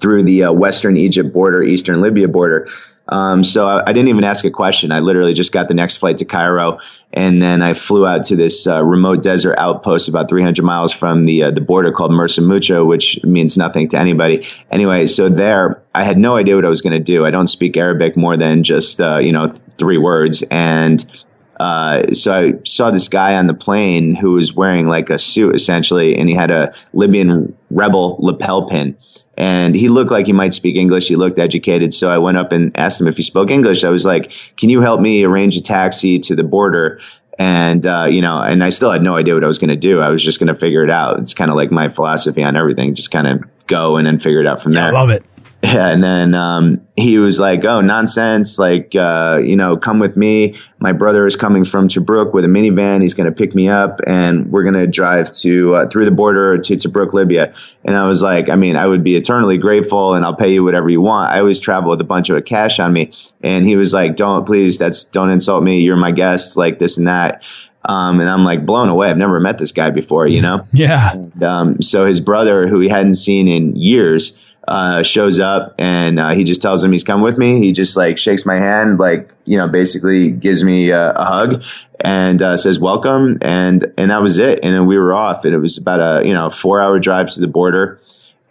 through 0.00 0.24
the 0.24 0.44
uh, 0.44 0.52
western 0.52 0.96
Egypt 0.96 1.32
border, 1.32 1.62
eastern 1.62 2.00
Libya 2.00 2.28
border. 2.28 2.68
Um, 3.08 3.42
so 3.44 3.66
I, 3.66 3.82
I, 3.82 3.92
didn't 3.92 4.08
even 4.08 4.24
ask 4.24 4.44
a 4.44 4.50
question. 4.50 4.92
I 4.92 5.00
literally 5.00 5.34
just 5.34 5.52
got 5.52 5.66
the 5.66 5.74
next 5.74 5.96
flight 5.96 6.18
to 6.18 6.24
Cairo, 6.24 6.78
and 7.12 7.42
then 7.42 7.60
I 7.60 7.74
flew 7.74 8.06
out 8.06 8.24
to 8.24 8.36
this 8.36 8.66
uh, 8.66 8.82
remote 8.82 9.22
desert 9.22 9.56
outpost 9.58 10.08
about 10.08 10.30
300 10.30 10.64
miles 10.64 10.92
from 10.92 11.26
the 11.26 11.44
uh, 11.44 11.50
the 11.50 11.60
border 11.60 11.92
called 11.92 12.10
Mersa 12.10 12.40
Matruh, 12.40 12.86
which 12.86 13.22
means 13.22 13.56
nothing 13.56 13.90
to 13.90 13.98
anybody. 13.98 14.48
Anyway, 14.70 15.06
so 15.06 15.28
there, 15.28 15.82
I 15.94 16.04
had 16.04 16.16
no 16.16 16.36
idea 16.36 16.56
what 16.56 16.64
I 16.64 16.68
was 16.68 16.80
going 16.80 16.94
to 16.94 17.04
do. 17.04 17.26
I 17.26 17.30
don't 17.30 17.48
speak 17.48 17.76
Arabic 17.76 18.16
more 18.16 18.36
than 18.36 18.64
just 18.64 19.00
uh, 19.00 19.18
you 19.18 19.32
know 19.32 19.54
three 19.78 19.98
words, 19.98 20.42
and 20.42 21.04
uh, 21.60 22.14
so 22.14 22.32
I 22.32 22.52
saw 22.64 22.90
this 22.90 23.08
guy 23.08 23.36
on 23.36 23.46
the 23.46 23.54
plane 23.54 24.14
who 24.14 24.32
was 24.32 24.54
wearing 24.54 24.86
like 24.88 25.10
a 25.10 25.18
suit 25.18 25.54
essentially, 25.54 26.16
and 26.16 26.28
he 26.28 26.34
had 26.34 26.50
a 26.50 26.74
Libyan 26.94 27.56
rebel 27.70 28.16
lapel 28.20 28.68
pin 28.68 28.96
and 29.36 29.74
he 29.74 29.88
looked 29.88 30.10
like 30.10 30.26
he 30.26 30.32
might 30.32 30.54
speak 30.54 30.76
English. 30.76 31.08
He 31.08 31.16
looked 31.16 31.38
educated. 31.38 31.94
So 31.94 32.10
I 32.10 32.18
went 32.18 32.36
up 32.36 32.52
and 32.52 32.76
asked 32.76 33.00
him 33.00 33.08
if 33.08 33.16
he 33.16 33.22
spoke 33.22 33.50
English. 33.50 33.84
I 33.84 33.88
was 33.88 34.04
like, 34.04 34.32
can 34.56 34.68
you 34.68 34.80
help 34.80 35.00
me 35.00 35.24
arrange 35.24 35.56
a 35.56 35.62
taxi 35.62 36.18
to 36.20 36.36
the 36.36 36.42
border? 36.42 37.00
And, 37.38 37.86
uh, 37.86 38.08
you 38.10 38.20
know, 38.20 38.38
and 38.38 38.62
I 38.62 38.70
still 38.70 38.90
had 38.90 39.02
no 39.02 39.16
idea 39.16 39.34
what 39.34 39.42
I 39.42 39.46
was 39.46 39.58
going 39.58 39.70
to 39.70 39.76
do. 39.76 40.00
I 40.00 40.10
was 40.10 40.22
just 40.22 40.38
going 40.38 40.52
to 40.52 40.54
figure 40.54 40.84
it 40.84 40.90
out. 40.90 41.18
It's 41.20 41.32
kind 41.32 41.50
of 41.50 41.56
like 41.56 41.72
my 41.72 41.88
philosophy 41.88 42.42
on 42.42 42.56
everything. 42.56 42.94
Just 42.94 43.10
kind 43.10 43.26
of 43.26 43.66
go 43.66 43.96
and 43.96 44.06
then 44.06 44.20
figure 44.20 44.40
it 44.40 44.46
out 44.46 44.62
from 44.62 44.74
yeah, 44.74 44.82
there. 44.82 44.90
I 44.90 44.92
love 44.92 45.10
it. 45.10 45.24
Yeah, 45.62 45.88
and 45.88 46.02
then 46.02 46.34
um, 46.34 46.88
he 46.96 47.18
was 47.18 47.38
like, 47.38 47.64
"Oh, 47.64 47.80
nonsense! 47.80 48.58
Like, 48.58 48.96
uh, 48.96 49.38
you 49.42 49.54
know, 49.54 49.76
come 49.76 50.00
with 50.00 50.16
me. 50.16 50.60
My 50.80 50.90
brother 50.90 51.24
is 51.24 51.36
coming 51.36 51.64
from 51.64 51.86
Tobruk 51.86 52.34
with 52.34 52.44
a 52.44 52.48
minivan. 52.48 53.00
He's 53.00 53.14
going 53.14 53.28
to 53.30 53.36
pick 53.36 53.54
me 53.54 53.68
up, 53.68 54.00
and 54.04 54.50
we're 54.50 54.64
going 54.64 54.74
to 54.74 54.88
drive 54.88 55.32
to 55.34 55.74
uh, 55.74 55.88
through 55.88 56.06
the 56.06 56.10
border 56.10 56.58
to 56.58 56.76
Tobruk, 56.76 57.12
Libya." 57.12 57.54
And 57.84 57.96
I 57.96 58.08
was 58.08 58.20
like, 58.20 58.48
"I 58.48 58.56
mean, 58.56 58.74
I 58.74 58.84
would 58.84 59.04
be 59.04 59.14
eternally 59.14 59.56
grateful, 59.56 60.14
and 60.14 60.24
I'll 60.24 60.34
pay 60.34 60.52
you 60.52 60.64
whatever 60.64 60.90
you 60.90 61.00
want. 61.00 61.30
I 61.30 61.38
always 61.38 61.60
travel 61.60 61.90
with 61.90 62.00
a 62.00 62.04
bunch 62.04 62.28
of 62.28 62.44
cash 62.44 62.80
on 62.80 62.92
me." 62.92 63.12
And 63.40 63.64
he 63.64 63.76
was 63.76 63.92
like, 63.92 64.16
"Don't 64.16 64.44
please, 64.44 64.78
that's 64.78 65.04
don't 65.04 65.30
insult 65.30 65.62
me. 65.62 65.82
You're 65.82 65.96
my 65.96 66.10
guest, 66.10 66.56
like 66.56 66.80
this 66.80 66.98
and 66.98 67.06
that." 67.06 67.42
Um, 67.84 68.20
and 68.20 68.28
I'm 68.28 68.44
like 68.44 68.66
blown 68.66 68.88
away. 68.88 69.10
I've 69.10 69.16
never 69.16 69.38
met 69.40 69.58
this 69.58 69.72
guy 69.72 69.90
before, 69.90 70.26
you 70.26 70.40
know? 70.40 70.66
Yeah. 70.72 71.14
And, 71.14 71.42
um, 71.42 71.82
so 71.82 72.06
his 72.06 72.20
brother, 72.20 72.68
who 72.68 72.78
he 72.78 72.88
hadn't 72.88 73.16
seen 73.16 73.48
in 73.48 73.74
years, 73.74 74.36
uh, 74.66 75.02
shows 75.02 75.40
up 75.40 75.74
and 75.78 76.20
uh, 76.20 76.30
he 76.34 76.44
just 76.44 76.62
tells 76.62 76.82
him 76.84 76.92
he's 76.92 77.04
come 77.04 77.20
with 77.20 77.36
me. 77.36 77.60
He 77.60 77.72
just 77.72 77.96
like 77.96 78.16
shakes 78.18 78.46
my 78.46 78.56
hand, 78.56 78.98
like 78.98 79.30
you 79.44 79.58
know, 79.58 79.68
basically 79.68 80.30
gives 80.30 80.62
me 80.62 80.90
a, 80.90 81.12
a 81.12 81.24
hug 81.24 81.64
and 82.00 82.40
uh, 82.42 82.56
says 82.56 82.78
welcome, 82.78 83.38
and 83.42 83.92
and 83.96 84.10
that 84.10 84.22
was 84.22 84.38
it. 84.38 84.60
And 84.62 84.74
then 84.74 84.86
we 84.86 84.98
were 84.98 85.14
off, 85.14 85.44
and 85.44 85.54
it 85.54 85.58
was 85.58 85.78
about 85.78 86.00
a 86.00 86.26
you 86.26 86.34
know 86.34 86.50
four 86.50 86.80
hour 86.80 86.98
drive 86.98 87.30
to 87.32 87.40
the 87.40 87.46
border. 87.46 88.00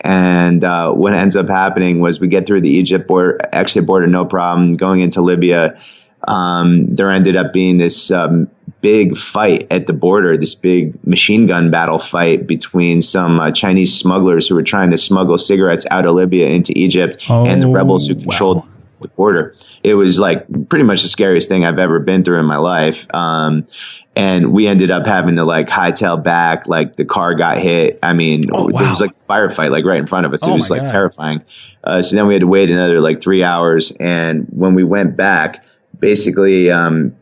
And 0.04 0.64
uh, 0.64 0.92
what 0.92 1.14
ends 1.14 1.36
up 1.36 1.48
happening 1.48 2.00
was 2.00 2.20
we 2.20 2.28
get 2.28 2.48
through 2.48 2.62
the 2.62 2.70
Egypt 2.70 3.08
border, 3.08 3.40
exit 3.54 3.86
border, 3.86 4.08
no 4.08 4.26
problem. 4.26 4.76
Going 4.76 5.02
into 5.02 5.22
Libya, 5.22 5.80
um, 6.28 6.96
there 6.96 7.12
ended 7.12 7.36
up 7.36 7.54
being 7.54 7.78
this 7.78 8.10
um, 8.10 8.50
big 8.82 9.18
fight 9.18 9.68
at 9.72 9.88
the 9.88 9.94
border, 9.94 10.38
this 10.38 10.56
big 10.56 11.06
machine 11.06 11.48
gun 11.48 11.72
battle 11.72 12.00
fight 12.00 12.48
between 12.48 13.02
some 13.02 13.40
uh, 13.40 13.52
Chinese 13.52 13.98
smugglers 13.98 14.48
who 14.48 14.56
were 14.56 14.64
trying 14.64 14.92
to 14.92 14.98
smuggle 14.98 15.38
cigarettes 15.38 15.86
out 15.90 16.06
of 16.06 16.16
Libya 16.16 16.48
into 16.48 16.78
Egypt 16.78 17.24
oh, 17.30 17.46
and 17.46 17.62
the 17.62 17.68
rebels 17.68 18.08
who 18.08 18.16
controlled 18.16 18.58
wow. 18.58 18.68
the 19.02 19.08
border. 19.10 19.56
It 19.84 19.94
was 19.94 20.20
like 20.20 20.46
pretty 20.70 20.84
much 20.84 21.04
the 21.04 21.08
scariest 21.08 21.48
thing 21.48 21.64
I've 21.66 21.80
ever 21.80 22.00
been 22.00 22.24
through 22.24 22.40
in 22.40 22.46
my 22.46 22.58
life. 22.58 23.08
Um, 23.14 23.68
and 24.16 24.52
we 24.52 24.68
ended 24.68 24.92
up 24.92 25.06
having 25.06 25.38
to 25.38 25.46
like 25.46 25.68
hightail 25.68 26.22
back, 26.22 26.68
like 26.68 26.96
the 26.96 27.06
car 27.06 27.36
got 27.36 27.60
hit. 27.60 28.00
I 28.04 28.14
mean, 28.14 28.44
oh, 28.52 28.68
wow. 28.68 28.80
there 28.80 28.90
was 28.90 29.00
like 29.00 29.12
a 29.12 29.32
firefight 29.32 29.72
like 29.72 29.86
right 29.86 30.00
in 30.00 30.08
front 30.08 30.26
of 30.26 30.34
us. 30.34 30.42
Oh, 30.44 30.52
it 30.52 30.56
was 30.56 30.70
like 30.70 30.82
God. 30.82 30.92
terrifying. 30.92 31.42
Uh, 31.84 32.02
so 32.02 32.16
then 32.16 32.28
we 32.28 32.34
had 32.34 32.42
to 32.42 32.48
wait 32.48 32.70
another 32.70 33.00
like 33.00 33.22
three 33.22 33.44
hours. 33.44 33.92
And 33.92 34.48
when 34.50 34.76
we 34.76 34.84
went 34.84 35.16
back, 35.16 35.64
basically, 35.98 36.70
um, 36.70 37.16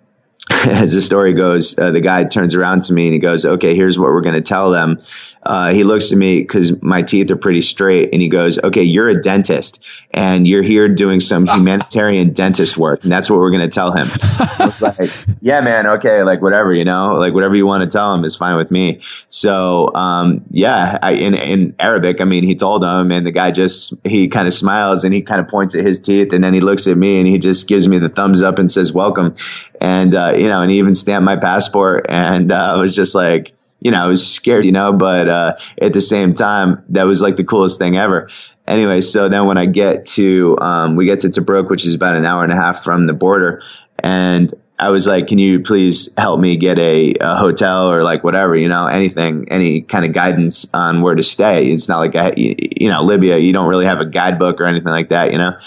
as 0.50 0.94
the 0.94 1.02
story 1.02 1.34
goes, 1.34 1.78
uh, 1.78 1.92
the 1.92 2.02
guy 2.02 2.24
turns 2.24 2.56
around 2.56 2.84
to 2.84 2.94
me 2.94 3.06
and 3.06 3.14
he 3.14 3.20
goes, 3.20 3.46
"Okay, 3.46 3.76
here's 3.76 3.98
what 3.98 4.10
we're 4.10 4.22
going 4.22 4.36
to 4.36 4.42
tell 4.42 4.72
them." 4.72 5.02
Uh, 5.42 5.74
he 5.74 5.84
looks 5.84 6.12
at 6.12 6.18
me 6.18 6.42
because 6.42 6.82
my 6.82 7.02
teeth 7.02 7.32
are 7.32 7.38
pretty 7.38 7.62
straight, 7.62 8.10
and 8.12 8.22
he 8.22 8.28
goes, 8.28 8.60
"Okay, 8.60 8.84
you're 8.84 9.08
a 9.08 9.22
dentist, 9.22 9.80
and 10.12 10.46
you're 10.46 10.64
here 10.64 10.90
doing 10.90 11.22
some 11.22 11.48
humanitarian 11.48 12.34
dentist 12.34 12.78
work, 12.78 13.04
and 13.04 13.12
that's 13.12 13.30
what 13.30 13.40
we're 13.40 13.52
going 13.52 13.68
to 13.68 13.74
tell 13.74 13.92
him." 13.92 14.10
I 14.22 14.66
was 14.66 14.82
like, 14.82 15.10
"Yeah, 15.42 15.62
man, 15.62 15.88
okay, 15.88 16.24
like 16.24 16.42
whatever, 16.42 16.74
you 16.74 16.84
know, 16.84 17.16
like 17.16 17.34
whatever 17.34 17.56
you 17.56 17.66
want 17.66 17.84
to 17.84 17.90
tell 17.90 18.14
him 18.14 18.26
is 18.26 18.36
fine 18.36 18.58
with 18.58 18.70
me." 18.70 19.02
So, 19.30 19.94
um, 19.96 20.44
yeah, 20.52 21.00
I, 21.02 21.14
in 21.14 21.34
in 21.36 21.76
Arabic, 21.80 22.20
I 22.20 22.26
mean, 22.26 22.44
he 22.44 22.56
told 22.56 22.84
him, 22.84 23.12
and 23.12 23.26
the 23.26 23.32
guy 23.32 23.52
just 23.52 23.94
he 24.04 24.28
kind 24.28 24.48
of 24.48 24.54
smiles 24.54 25.06
and 25.06 25.14
he 25.14 25.22
kind 25.22 25.40
of 25.40 25.48
points 25.48 25.74
at 25.74 25.86
his 25.86 26.00
teeth, 26.00 26.34
and 26.34 26.44
then 26.44 26.54
he 26.54 26.60
looks 26.60 26.86
at 26.88 26.98
me 26.98 27.18
and 27.18 27.28
he 27.28 27.38
just 27.38 27.68
gives 27.68 27.88
me 27.88 27.98
the 28.00 28.10
thumbs 28.10 28.42
up 28.42 28.60
and 28.60 28.70
says, 28.70 28.92
"Welcome," 28.92 29.38
and 29.80 30.14
uh, 30.14 30.34
you 30.36 30.50
know, 30.50 30.62
and 30.62 30.70
he 30.70 30.80
even 30.80 30.96
stamped 30.96 31.24
my 31.24 31.38
passport, 31.38 32.08
and 32.10 32.52
uh, 32.52 32.56
I 32.56 32.76
was 32.76 32.94
just 32.94 33.16
like 33.16 33.54
you 33.82 33.92
know, 33.92 33.98
I 34.04 34.08
was 34.08 34.26
scared, 34.28 34.66
you 34.66 34.72
know, 34.72 34.94
but 34.94 35.30
uh, 35.30 35.54
at 35.82 35.94
the 35.94 36.02
same 36.02 36.34
time, 36.34 36.84
that 36.90 37.04
was 37.04 37.22
like 37.22 37.38
the 37.38 37.44
coolest 37.44 37.80
thing 37.80 37.98
ever. 37.98 38.30
Anyway, 38.68 39.02
so 39.02 39.30
then 39.30 39.48
when 39.48 39.58
I 39.58 39.66
get 39.66 40.06
to, 40.08 40.58
um, 40.60 40.96
we 40.96 41.06
get 41.06 41.22
to 41.22 41.30
Tobruk, 41.30 41.70
which 41.70 41.86
is 41.86 41.94
about 41.96 42.16
an 42.16 42.26
hour 42.26 42.44
and 42.44 42.52
a 42.54 42.56
half 42.56 42.84
from 42.84 43.08
the 43.08 43.14
border, 43.14 43.64
and 43.98 44.54
I 44.78 44.90
was 44.90 45.06
like, 45.08 45.28
can 45.28 45.40
you 45.40 45.60
please 45.62 46.10
help 46.18 46.40
me 46.40 46.56
get 46.56 46.80
a, 46.80 47.14
a 47.20 47.36
hotel 47.36 47.92
or 47.92 48.02
like 48.04 48.24
whatever, 48.24 48.56
you 48.56 48.70
know, 48.70 48.86
anything, 48.88 49.48
any 49.52 49.82
kind 49.82 50.06
of 50.06 50.14
guidance 50.14 50.66
on 50.74 51.02
where 51.02 51.16
to 51.16 51.24
stay. 51.24 51.68
It's 51.68 51.90
not 51.90 52.00
like, 52.00 52.16
I, 52.16 52.34
you 52.38 52.88
know, 52.90 53.04
Libya, 53.04 53.40
you 53.40 53.52
don't 53.52 53.68
really 53.68 53.86
have 53.86 54.00
a 54.00 54.06
guidebook 54.06 54.62
or 54.62 54.66
anything 54.68 54.88
like 54.92 55.10
that, 55.10 55.34
you 55.34 55.38
know? 55.38 55.58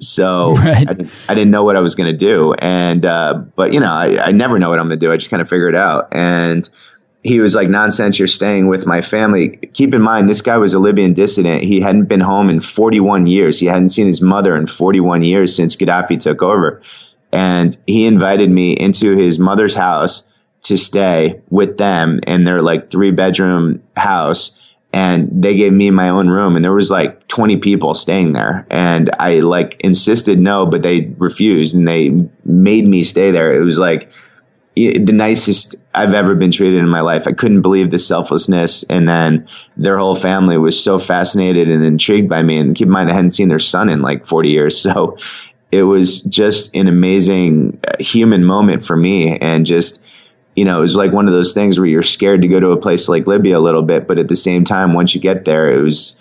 So 0.00 0.52
Right. 0.56 0.88
I, 0.88 0.92
didn't- 0.94 1.10
I 1.28 1.34
didn't 1.34 1.50
know 1.50 1.64
what 1.64 1.76
I 1.76 1.80
was 1.80 1.94
going 1.96 2.10
to 2.12 2.16
do. 2.16 2.54
And, 2.54 3.04
uh, 3.04 3.42
but 3.56 3.74
you 3.74 3.80
know, 3.80 3.92
I, 3.92 4.28
I 4.28 4.32
never 4.32 4.58
know 4.58 4.70
what 4.70 4.78
I'm 4.78 4.86
going 4.88 4.98
to 4.98 5.06
do. 5.06 5.12
I 5.12 5.18
just 5.18 5.28
kind 5.28 5.42
of 5.42 5.48
figure 5.50 5.68
it 5.68 5.76
out. 5.76 6.08
And, 6.12 6.66
he 7.22 7.38
was 7.38 7.54
like, 7.54 7.68
nonsense, 7.68 8.18
you're 8.18 8.26
staying 8.26 8.66
with 8.66 8.84
my 8.84 9.00
family. 9.00 9.56
Keep 9.72 9.94
in 9.94 10.02
mind, 10.02 10.28
this 10.28 10.42
guy 10.42 10.58
was 10.58 10.74
a 10.74 10.80
Libyan 10.80 11.14
dissident. 11.14 11.62
He 11.62 11.80
hadn't 11.80 12.06
been 12.06 12.20
home 12.20 12.50
in 12.50 12.60
41 12.60 13.26
years. 13.26 13.60
He 13.60 13.66
hadn't 13.66 13.90
seen 13.90 14.08
his 14.08 14.20
mother 14.20 14.56
in 14.56 14.66
41 14.66 15.22
years 15.22 15.54
since 15.54 15.76
Gaddafi 15.76 16.18
took 16.18 16.42
over. 16.42 16.82
And 17.32 17.76
he 17.86 18.06
invited 18.06 18.50
me 18.50 18.72
into 18.72 19.16
his 19.16 19.38
mother's 19.38 19.74
house 19.74 20.24
to 20.62 20.76
stay 20.76 21.40
with 21.48 21.78
them 21.78 22.20
in 22.26 22.44
their 22.44 22.60
like 22.60 22.90
three 22.90 23.12
bedroom 23.12 23.82
house. 23.96 24.58
And 24.92 25.42
they 25.42 25.56
gave 25.56 25.72
me 25.72 25.90
my 25.90 26.08
own 26.08 26.28
room 26.28 26.56
and 26.56 26.64
there 26.64 26.74
was 26.74 26.90
like 26.90 27.26
20 27.28 27.58
people 27.58 27.94
staying 27.94 28.32
there. 28.32 28.66
And 28.68 29.10
I 29.18 29.36
like 29.36 29.76
insisted 29.80 30.38
no, 30.40 30.66
but 30.66 30.82
they 30.82 31.14
refused 31.18 31.74
and 31.74 31.86
they 31.86 32.10
made 32.44 32.86
me 32.86 33.04
stay 33.04 33.30
there. 33.30 33.54
It 33.54 33.64
was 33.64 33.78
like, 33.78 34.10
the 34.74 35.12
nicest 35.12 35.74
I've 35.94 36.14
ever 36.14 36.34
been 36.34 36.50
treated 36.50 36.78
in 36.78 36.88
my 36.88 37.02
life. 37.02 37.22
I 37.26 37.32
couldn't 37.32 37.62
believe 37.62 37.90
the 37.90 37.98
selflessness. 37.98 38.84
And 38.84 39.06
then 39.06 39.48
their 39.76 39.98
whole 39.98 40.16
family 40.16 40.56
was 40.56 40.82
so 40.82 40.98
fascinated 40.98 41.68
and 41.68 41.84
intrigued 41.84 42.28
by 42.28 42.42
me. 42.42 42.58
And 42.58 42.74
keep 42.74 42.86
in 42.86 42.92
mind, 42.92 43.10
I 43.10 43.14
hadn't 43.14 43.32
seen 43.32 43.48
their 43.48 43.60
son 43.60 43.90
in 43.90 44.00
like 44.00 44.26
40 44.26 44.48
years. 44.48 44.86
So 44.92 45.16
it 45.70 45.84
was 45.84 46.20
just 46.20 46.74
an 46.74 46.86
amazing 46.86 47.80
uh, 47.86 47.94
human 47.98 48.44
moment 48.44 48.84
for 48.84 48.94
me. 48.94 49.38
And 49.38 49.64
just, 49.64 50.00
you 50.54 50.66
know, 50.66 50.78
it 50.78 50.82
was 50.82 50.94
like 50.94 51.12
one 51.12 51.28
of 51.28 51.32
those 51.32 51.54
things 51.54 51.78
where 51.78 51.88
you're 51.88 52.02
scared 52.02 52.42
to 52.42 52.48
go 52.48 52.60
to 52.60 52.72
a 52.72 52.80
place 52.80 53.08
like 53.08 53.26
Libya 53.26 53.58
a 53.58 53.60
little 53.60 53.82
bit. 53.82 54.06
But 54.06 54.18
at 54.18 54.28
the 54.28 54.36
same 54.36 54.66
time, 54.66 54.92
once 54.92 55.14
you 55.14 55.20
get 55.20 55.46
there, 55.46 55.72
it 55.72 55.82
was, 55.82 56.14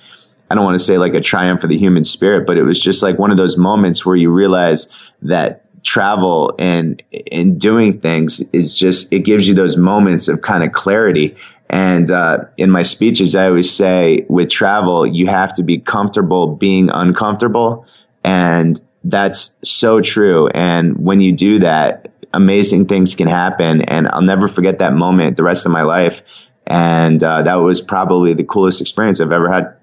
I 0.49 0.55
don't 0.55 0.63
want 0.63 0.79
to 0.79 0.85
say 0.85 0.97
like 0.97 1.15
a 1.15 1.21
triumph 1.21 1.61
for 1.61 1.67
the 1.67 1.77
human 1.77 2.05
spirit, 2.05 2.47
but 2.47 2.57
it 2.57 2.63
was 2.63 2.79
just 2.79 3.03
like 3.03 3.19
one 3.19 3.31
of 3.31 3.37
those 3.37 3.57
moments 3.57 4.05
where 4.05 4.15
you 4.15 4.29
realize 4.29 4.87
that 5.23 5.65
travel 5.83 6.55
and 6.59 7.01
and 7.31 7.59
doing 7.59 7.99
things 7.99 8.41
is 8.53 8.73
just 8.73 9.11
it 9.11 9.19
gives 9.19 9.47
you 9.47 9.55
those 9.55 9.75
moments 9.75 10.27
of 10.27 10.41
kind 10.41 10.63
of 10.63 10.71
clarity. 10.71 11.37
And 11.69 12.11
uh, 12.11 12.45
in 12.57 12.69
my 12.69 12.83
speeches 12.83 13.33
i 13.33 13.45
always 13.45 13.73
say 13.73 14.25
with 14.27 14.49
travel 14.49 15.07
you 15.07 15.27
have 15.27 15.53
to 15.53 15.63
be 15.63 15.79
comfortable 15.79 16.55
being 16.55 16.89
uncomfortable. 16.89 17.85
And 18.23 18.79
that's 19.03 19.55
so 19.63 20.01
true. 20.01 20.47
And 20.47 20.97
when 21.03 21.21
you 21.21 21.31
do 21.31 21.59
that 21.59 22.11
amazing 22.33 22.87
things 22.87 23.15
can 23.15 23.27
happen. 23.27 23.81
And 23.81 24.07
i'll 24.07 24.21
never 24.21 24.47
forget 24.47 24.79
that 24.79 24.93
moment 24.93 25.37
the 25.37 25.43
rest 25.43 25.65
of 25.65 25.71
my 25.71 25.83
life. 25.83 26.21
And 26.67 27.21
uh, 27.21 27.41
that 27.43 27.55
was 27.55 27.81
probably 27.81 28.33
the 28.33 28.43
coolest 28.43 28.81
experience 28.81 29.19
i've 29.19 29.33
ever 29.33 29.51
had 29.51 29.80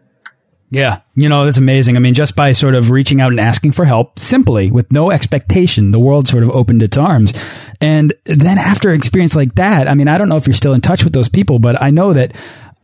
yeah, 0.70 1.00
you 1.14 1.28
know, 1.28 1.44
that's 1.44 1.56
amazing. 1.56 1.96
I 1.96 2.00
mean, 2.00 2.14
just 2.14 2.36
by 2.36 2.52
sort 2.52 2.74
of 2.74 2.90
reaching 2.90 3.20
out 3.20 3.30
and 3.30 3.40
asking 3.40 3.72
for 3.72 3.86
help 3.86 4.18
simply 4.18 4.70
with 4.70 4.92
no 4.92 5.10
expectation, 5.10 5.92
the 5.92 5.98
world 5.98 6.28
sort 6.28 6.42
of 6.42 6.50
opened 6.50 6.82
its 6.82 6.98
arms. 6.98 7.32
And 7.80 8.12
then 8.24 8.58
after 8.58 8.90
an 8.90 8.96
experience 8.96 9.34
like 9.34 9.54
that, 9.54 9.88
I 9.88 9.94
mean, 9.94 10.08
I 10.08 10.18
don't 10.18 10.28
know 10.28 10.36
if 10.36 10.46
you're 10.46 10.54
still 10.54 10.74
in 10.74 10.82
touch 10.82 11.04
with 11.04 11.14
those 11.14 11.28
people, 11.28 11.58
but 11.58 11.80
I 11.80 11.90
know 11.90 12.12
that 12.12 12.34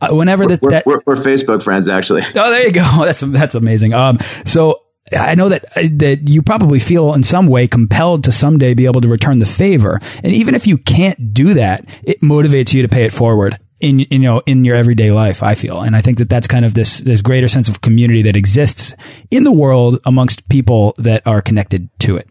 uh, 0.01 0.09
whenever 0.11 0.45
we're, 0.45 0.55
that, 0.69 0.85
we're, 0.85 0.99
we're, 1.05 1.15
Facebook 1.15 1.63
friends, 1.63 1.87
actually. 1.87 2.23
Oh, 2.35 2.49
there 2.49 2.65
you 2.65 2.71
go. 2.71 2.81
That's, 3.05 3.21
that's 3.21 3.55
amazing. 3.55 3.93
Um, 3.93 4.17
so 4.45 4.81
I 5.15 5.35
know 5.35 5.49
that 5.49 5.65
uh, 5.77 5.87
that 5.97 6.27
you 6.27 6.41
probably 6.41 6.79
feel 6.79 7.13
in 7.13 7.21
some 7.21 7.47
way 7.47 7.67
compelled 7.67 8.23
to 8.23 8.31
someday 8.31 8.73
be 8.73 8.85
able 8.85 9.01
to 9.01 9.07
return 9.07 9.37
the 9.37 9.45
favor, 9.45 9.99
and 10.23 10.33
even 10.33 10.55
if 10.55 10.65
you 10.65 10.79
can't 10.79 11.33
do 11.33 11.53
that, 11.53 11.87
it 12.03 12.21
motivates 12.21 12.73
you 12.73 12.81
to 12.81 12.87
pay 12.87 13.05
it 13.05 13.13
forward 13.13 13.59
in, 13.79 13.99
you 13.99 14.19
know 14.19 14.41
in 14.45 14.63
your 14.63 14.75
everyday 14.75 15.11
life 15.11 15.43
i 15.43 15.53
feel. 15.55 15.81
And 15.81 15.95
i 15.95 16.01
think 16.01 16.17
that 16.19 16.29
that's 16.29 16.47
kind 16.47 16.65
of 16.65 16.73
this 16.73 16.99
this 16.99 17.21
greater 17.21 17.47
sense 17.47 17.69
of 17.69 17.81
community 17.81 18.21
that 18.23 18.35
exists 18.35 18.93
in 19.31 19.43
the 19.43 19.51
world 19.51 19.99
amongst 20.05 20.47
people 20.49 20.95
that 20.97 21.25
are 21.25 21.41
connected 21.41 21.89
to 21.99 22.15
it 22.17 22.29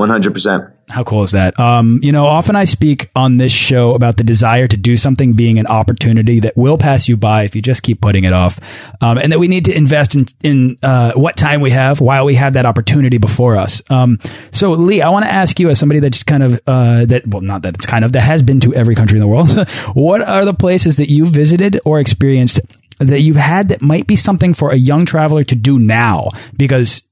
100% 0.00 0.72
how 0.90 1.04
cool 1.04 1.22
is 1.22 1.32
that? 1.32 1.58
Um, 1.58 2.00
you 2.02 2.12
know, 2.12 2.26
often 2.26 2.56
I 2.56 2.64
speak 2.64 3.10
on 3.14 3.36
this 3.36 3.52
show 3.52 3.94
about 3.94 4.16
the 4.16 4.24
desire 4.24 4.66
to 4.68 4.76
do 4.76 4.96
something 4.96 5.34
being 5.34 5.58
an 5.58 5.66
opportunity 5.66 6.40
that 6.40 6.56
will 6.56 6.78
pass 6.78 7.08
you 7.08 7.16
by 7.16 7.44
if 7.44 7.54
you 7.56 7.62
just 7.62 7.82
keep 7.82 8.00
putting 8.00 8.24
it 8.24 8.32
off, 8.32 8.58
um, 9.00 9.18
and 9.18 9.32
that 9.32 9.38
we 9.38 9.48
need 9.48 9.66
to 9.66 9.76
invest 9.76 10.14
in, 10.14 10.26
in 10.42 10.76
uh, 10.82 11.12
what 11.14 11.36
time 11.36 11.60
we 11.60 11.70
have 11.70 12.00
while 12.00 12.24
we 12.24 12.34
have 12.34 12.54
that 12.54 12.66
opportunity 12.66 13.18
before 13.18 13.56
us. 13.56 13.82
Um, 13.90 14.18
so, 14.50 14.72
Lee, 14.72 15.00
I 15.02 15.08
want 15.10 15.24
to 15.24 15.32
ask 15.32 15.58
you, 15.60 15.70
as 15.70 15.78
somebody 15.78 16.00
that's 16.00 16.22
kind 16.22 16.42
of 16.42 16.60
uh, 16.66 17.06
that 17.06 17.26
well, 17.26 17.42
not 17.42 17.62
that 17.62 17.74
it's 17.76 17.86
kind 17.86 18.04
of 18.04 18.12
that 18.12 18.22
has 18.22 18.42
been 18.42 18.60
to 18.60 18.74
every 18.74 18.94
country 18.94 19.16
in 19.16 19.20
the 19.20 19.28
world, 19.28 19.68
what 19.94 20.20
are 20.20 20.44
the 20.44 20.54
places 20.54 20.96
that 20.96 21.10
you've 21.10 21.30
visited 21.30 21.80
or 21.86 22.00
experienced 22.00 22.60
that 22.98 23.20
you've 23.20 23.36
had 23.36 23.68
that 23.68 23.80
might 23.80 24.06
be 24.06 24.16
something 24.16 24.52
for 24.52 24.70
a 24.70 24.76
young 24.76 25.06
traveler 25.06 25.44
to 25.44 25.54
do 25.54 25.78
now? 25.78 26.28
Because 26.56 27.02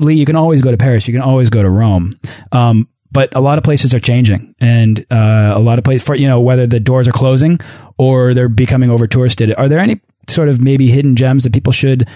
Lee, 0.00 0.14
you 0.14 0.26
can 0.26 0.36
always 0.36 0.62
go 0.62 0.70
to 0.70 0.76
Paris, 0.76 1.06
you 1.06 1.14
can 1.14 1.22
always 1.22 1.50
go 1.50 1.62
to 1.62 1.70
Rome. 1.70 2.18
Um, 2.52 2.88
but 3.14 3.34
a 3.36 3.40
lot 3.40 3.56
of 3.56 3.64
places 3.64 3.94
are 3.94 4.00
changing 4.00 4.54
and 4.60 5.06
uh, 5.10 5.52
a 5.54 5.60
lot 5.60 5.78
of 5.78 5.84
places 5.84 6.04
for 6.04 6.14
you 6.14 6.26
know 6.26 6.40
whether 6.40 6.66
the 6.66 6.80
doors 6.80 7.08
are 7.08 7.12
closing 7.12 7.60
or 7.96 8.34
they're 8.34 8.48
becoming 8.48 8.90
over 8.90 9.06
touristed 9.06 9.54
are 9.56 9.68
there 9.68 9.78
any 9.78 10.00
sort 10.28 10.48
of 10.48 10.60
maybe 10.60 10.88
hidden 10.88 11.16
gems 11.16 11.44
that 11.44 11.52
people 11.52 11.72
should 11.72 12.08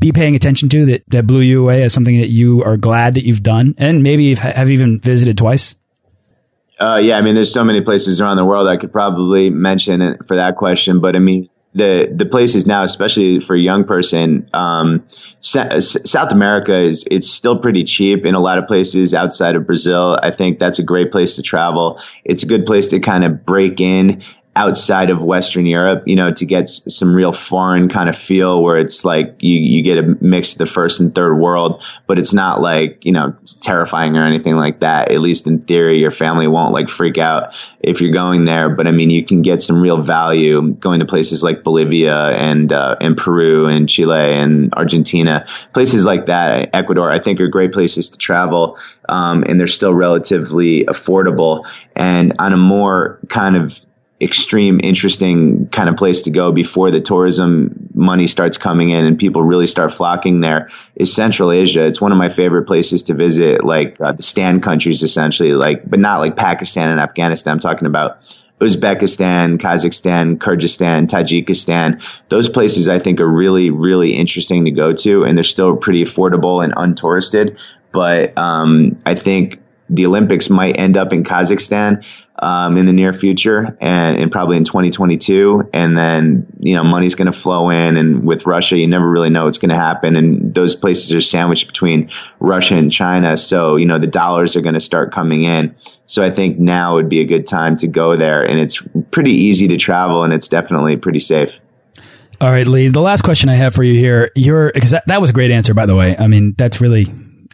be 0.00 0.10
paying 0.12 0.34
attention 0.34 0.68
to 0.70 0.86
that, 0.86 1.04
that 1.08 1.26
blew 1.26 1.40
you 1.40 1.62
away 1.62 1.82
as 1.82 1.92
something 1.92 2.18
that 2.20 2.30
you 2.30 2.62
are 2.64 2.76
glad 2.76 3.14
that 3.14 3.24
you've 3.24 3.42
done 3.42 3.74
and 3.78 4.02
maybe 4.02 4.34
have 4.36 4.70
even 4.70 5.00
visited 5.00 5.36
twice? 5.36 5.74
Uh, 6.80 6.96
yeah 6.96 7.14
i 7.14 7.20
mean 7.20 7.34
there's 7.34 7.52
so 7.52 7.64
many 7.64 7.82
places 7.82 8.20
around 8.20 8.36
the 8.36 8.44
world 8.44 8.68
i 8.68 8.76
could 8.76 8.92
probably 8.92 9.50
mention 9.50 10.16
for 10.26 10.36
that 10.36 10.56
question 10.56 11.00
but 11.00 11.14
i 11.14 11.18
mean 11.18 11.48
the 11.78 12.12
the 12.12 12.26
places 12.26 12.66
now, 12.66 12.82
especially 12.82 13.40
for 13.40 13.54
a 13.54 13.58
young 13.60 13.84
person, 13.84 14.48
um, 14.52 15.06
South 15.40 16.32
America 16.32 16.84
is 16.84 17.04
it's 17.10 17.30
still 17.30 17.58
pretty 17.58 17.84
cheap 17.84 18.26
in 18.26 18.34
a 18.34 18.40
lot 18.40 18.58
of 18.58 18.66
places 18.66 19.14
outside 19.14 19.54
of 19.54 19.66
Brazil. 19.66 20.18
I 20.22 20.32
think 20.32 20.58
that's 20.58 20.78
a 20.78 20.82
great 20.82 21.12
place 21.12 21.36
to 21.36 21.42
travel. 21.42 22.00
It's 22.24 22.42
a 22.42 22.46
good 22.46 22.66
place 22.66 22.88
to 22.88 23.00
kind 23.00 23.24
of 23.24 23.46
break 23.46 23.80
in 23.80 24.24
outside 24.58 25.10
of 25.10 25.22
Western 25.22 25.66
Europe, 25.66 26.02
you 26.06 26.16
know, 26.16 26.32
to 26.34 26.44
get 26.44 26.68
some 26.68 27.14
real 27.14 27.32
foreign 27.32 27.88
kind 27.88 28.08
of 28.08 28.18
feel 28.18 28.60
where 28.60 28.76
it's 28.76 29.04
like 29.04 29.36
you, 29.38 29.56
you 29.56 29.82
get 29.84 29.98
a 29.98 30.16
mix 30.20 30.52
of 30.52 30.58
the 30.58 30.66
first 30.66 30.98
and 30.98 31.14
third 31.14 31.36
world, 31.36 31.80
but 32.08 32.18
it's 32.18 32.32
not 32.32 32.60
like, 32.60 33.04
you 33.04 33.12
know, 33.12 33.36
terrifying 33.60 34.16
or 34.16 34.26
anything 34.26 34.56
like 34.56 34.80
that. 34.80 35.12
At 35.12 35.20
least 35.20 35.46
in 35.46 35.60
theory, 35.60 36.00
your 36.00 36.10
family 36.10 36.48
won't 36.48 36.74
like 36.74 36.88
freak 36.88 37.18
out 37.18 37.54
if 37.78 38.00
you're 38.00 38.10
going 38.10 38.42
there. 38.42 38.68
But 38.68 38.88
I 38.88 38.90
mean, 38.90 39.10
you 39.10 39.24
can 39.24 39.42
get 39.42 39.62
some 39.62 39.80
real 39.80 40.02
value 40.02 40.72
going 40.72 40.98
to 40.98 41.06
places 41.06 41.40
like 41.40 41.62
Bolivia 41.62 42.16
and, 42.16 42.72
uh, 42.72 42.96
and 43.00 43.16
Peru 43.16 43.68
and 43.68 43.88
Chile 43.88 44.34
and 44.34 44.74
Argentina, 44.74 45.46
places 45.72 46.04
like 46.04 46.26
that, 46.26 46.70
Ecuador, 46.74 47.12
I 47.12 47.22
think 47.22 47.40
are 47.40 47.46
great 47.46 47.72
places 47.72 48.10
to 48.10 48.18
travel. 48.18 48.76
Um, 49.08 49.44
and 49.44 49.58
they're 49.58 49.68
still 49.68 49.94
relatively 49.94 50.84
affordable 50.84 51.64
and 51.96 52.34
on 52.38 52.52
a 52.52 52.58
more 52.58 53.20
kind 53.30 53.56
of 53.56 53.80
extreme, 54.20 54.80
interesting 54.82 55.68
kind 55.68 55.88
of 55.88 55.96
place 55.96 56.22
to 56.22 56.30
go 56.30 56.50
before 56.50 56.90
the 56.90 57.00
tourism 57.00 57.90
money 57.94 58.26
starts 58.26 58.58
coming 58.58 58.90
in 58.90 59.04
and 59.04 59.18
people 59.18 59.42
really 59.42 59.68
start 59.68 59.94
flocking 59.94 60.40
there 60.40 60.70
is 60.96 61.14
Central 61.14 61.52
Asia. 61.52 61.84
It's 61.84 62.00
one 62.00 62.10
of 62.10 62.18
my 62.18 62.28
favorite 62.28 62.66
places 62.66 63.04
to 63.04 63.14
visit, 63.14 63.64
like 63.64 63.96
uh, 64.00 64.12
the 64.12 64.24
Stan 64.24 64.60
countries, 64.60 65.02
essentially, 65.02 65.52
like, 65.52 65.88
but 65.88 66.00
not 66.00 66.18
like 66.18 66.36
Pakistan 66.36 66.88
and 66.88 67.00
Afghanistan. 67.00 67.52
I'm 67.52 67.60
talking 67.60 67.86
about 67.86 68.18
Uzbekistan, 68.60 69.58
Kazakhstan, 69.58 70.38
Kyrgyzstan, 70.38 71.08
Tajikistan. 71.08 72.02
Those 72.28 72.48
places 72.48 72.88
I 72.88 72.98
think 72.98 73.20
are 73.20 73.28
really, 73.28 73.70
really 73.70 74.16
interesting 74.16 74.64
to 74.64 74.72
go 74.72 74.92
to, 74.94 75.22
and 75.22 75.38
they're 75.38 75.44
still 75.44 75.76
pretty 75.76 76.04
affordable 76.04 76.64
and 76.64 76.74
untouristed. 76.74 77.56
But 77.92 78.36
um, 78.36 79.00
I 79.06 79.14
think 79.14 79.60
the 79.88 80.06
Olympics 80.06 80.50
might 80.50 80.78
end 80.78 80.96
up 80.96 81.12
in 81.12 81.24
Kazakhstan 81.24 82.04
um, 82.38 82.76
in 82.76 82.86
the 82.86 82.92
near 82.92 83.12
future 83.12 83.76
and, 83.80 84.16
and, 84.16 84.30
probably 84.30 84.56
in 84.56 84.64
2022. 84.64 85.70
And 85.72 85.96
then, 85.96 86.46
you 86.60 86.74
know, 86.74 86.84
money's 86.84 87.14
going 87.14 87.30
to 87.30 87.38
flow 87.38 87.70
in. 87.70 87.96
And 87.96 88.24
with 88.24 88.46
Russia, 88.46 88.76
you 88.76 88.86
never 88.86 89.08
really 89.08 89.30
know 89.30 89.46
what's 89.46 89.58
going 89.58 89.70
to 89.70 89.76
happen. 89.76 90.16
And 90.16 90.54
those 90.54 90.74
places 90.76 91.12
are 91.12 91.20
sandwiched 91.20 91.66
between 91.66 92.10
Russia 92.38 92.76
and 92.76 92.92
China. 92.92 93.36
So, 93.36 93.76
you 93.76 93.86
know, 93.86 93.98
the 93.98 94.06
dollars 94.06 94.56
are 94.56 94.60
going 94.60 94.74
to 94.74 94.80
start 94.80 95.12
coming 95.12 95.44
in. 95.44 95.74
So 96.06 96.24
I 96.24 96.30
think 96.30 96.58
now 96.58 96.94
would 96.94 97.08
be 97.08 97.20
a 97.20 97.26
good 97.26 97.46
time 97.46 97.76
to 97.78 97.86
go 97.86 98.16
there. 98.16 98.44
And 98.44 98.60
it's 98.60 98.80
pretty 99.10 99.32
easy 99.32 99.68
to 99.68 99.76
travel 99.76 100.22
and 100.24 100.32
it's 100.32 100.48
definitely 100.48 100.96
pretty 100.96 101.20
safe. 101.20 101.52
All 102.40 102.50
right, 102.50 102.66
Lee. 102.66 102.86
The 102.86 103.00
last 103.00 103.22
question 103.22 103.48
I 103.48 103.56
have 103.56 103.74
for 103.74 103.82
you 103.82 103.98
here, 103.98 104.30
you're 104.36 104.70
because 104.72 104.92
that, 104.92 105.04
that 105.08 105.20
was 105.20 105.30
a 105.30 105.32
great 105.32 105.50
answer, 105.50 105.74
by 105.74 105.86
the 105.86 105.96
way. 105.96 106.16
I 106.16 106.28
mean, 106.28 106.54
that's 106.56 106.80
really 106.80 107.06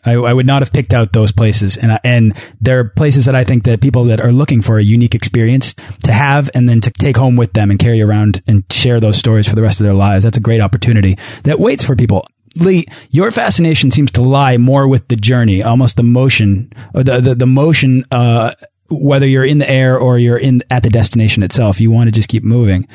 I, 0.04 0.12
I, 0.12 0.32
would 0.32 0.46
not 0.46 0.62
have 0.62 0.72
picked 0.72 0.94
out 0.94 1.12
those 1.12 1.32
places, 1.32 1.76
and 1.76 1.98
and 2.04 2.36
there 2.60 2.78
are 2.80 2.84
places 2.84 3.24
that 3.24 3.34
I 3.34 3.44
think 3.44 3.64
that 3.64 3.80
people 3.80 4.04
that 4.04 4.20
are 4.20 4.32
looking 4.32 4.60
for 4.60 4.78
a 4.78 4.82
unique 4.82 5.14
experience 5.14 5.74
to 6.04 6.12
have, 6.12 6.50
and 6.54 6.68
then 6.68 6.80
to 6.82 6.90
take 6.90 7.16
home 7.16 7.36
with 7.36 7.52
them 7.52 7.70
and 7.70 7.78
carry 7.78 8.02
around 8.02 8.42
and 8.46 8.64
share 8.70 9.00
those 9.00 9.16
stories 9.16 9.48
for 9.48 9.54
the 9.54 9.62
rest 9.62 9.80
of 9.80 9.84
their 9.84 9.94
lives. 9.94 10.24
That's 10.24 10.36
a 10.36 10.40
great 10.40 10.62
opportunity 10.62 11.16
that 11.44 11.58
waits 11.58 11.84
for 11.84 11.96
people. 11.96 12.26
Lee, 12.56 12.86
your 13.10 13.30
fascination 13.30 13.90
seems 13.90 14.12
to 14.12 14.22
lie 14.22 14.58
more 14.58 14.86
with 14.86 15.08
the 15.08 15.16
journey, 15.16 15.62
almost 15.62 15.96
the 15.96 16.02
motion, 16.02 16.70
the 16.94 17.20
the, 17.20 17.34
the 17.34 17.46
motion. 17.46 18.04
Uh, 18.10 18.54
whether 18.90 19.26
you're 19.26 19.44
in 19.44 19.58
the 19.58 19.68
air 19.68 19.98
or 19.98 20.18
you're 20.18 20.38
in 20.38 20.62
at 20.70 20.82
the 20.82 20.90
destination 20.90 21.42
itself, 21.42 21.80
you 21.80 21.90
want 21.90 22.08
to 22.08 22.12
just 22.12 22.28
keep 22.28 22.44
moving, 22.44 22.86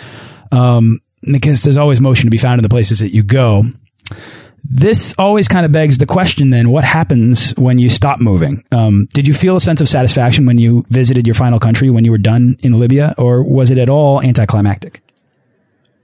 um, 0.52 1.00
because 1.32 1.64
there's 1.64 1.78
always 1.78 2.00
motion 2.00 2.26
to 2.26 2.32
be 2.32 2.38
found 2.38 2.60
in 2.60 2.64
the 2.64 2.70
places 2.70 3.00
that 3.00 3.14
you 3.14 3.24
go. 3.24 3.66
This 4.64 5.14
always 5.18 5.48
kind 5.48 5.66
of 5.66 5.72
begs 5.72 5.98
the 5.98 6.06
question 6.06 6.50
then, 6.50 6.70
what 6.70 6.84
happens 6.84 7.52
when 7.52 7.80
you 7.80 7.90
stop 7.90 8.20
moving? 8.20 8.64
Um, 8.72 9.08
did 9.14 9.28
you 9.28 9.34
feel 9.34 9.56
a 9.56 9.62
sense 9.62 9.82
of 9.82 9.88
satisfaction 9.88 10.46
when 10.46 10.58
you 10.58 10.86
visited 10.90 11.28
your 11.28 11.34
final 11.34 11.60
country 11.60 11.90
when 11.90 12.06
you 12.06 12.12
were 12.12 12.18
done 12.18 12.58
in 12.62 12.80
Libya, 12.80 13.16
or 13.18 13.44
was 13.44 13.72
it 13.72 13.78
at 13.78 13.90
all 13.90 14.22
anticlimactic? 14.22 15.02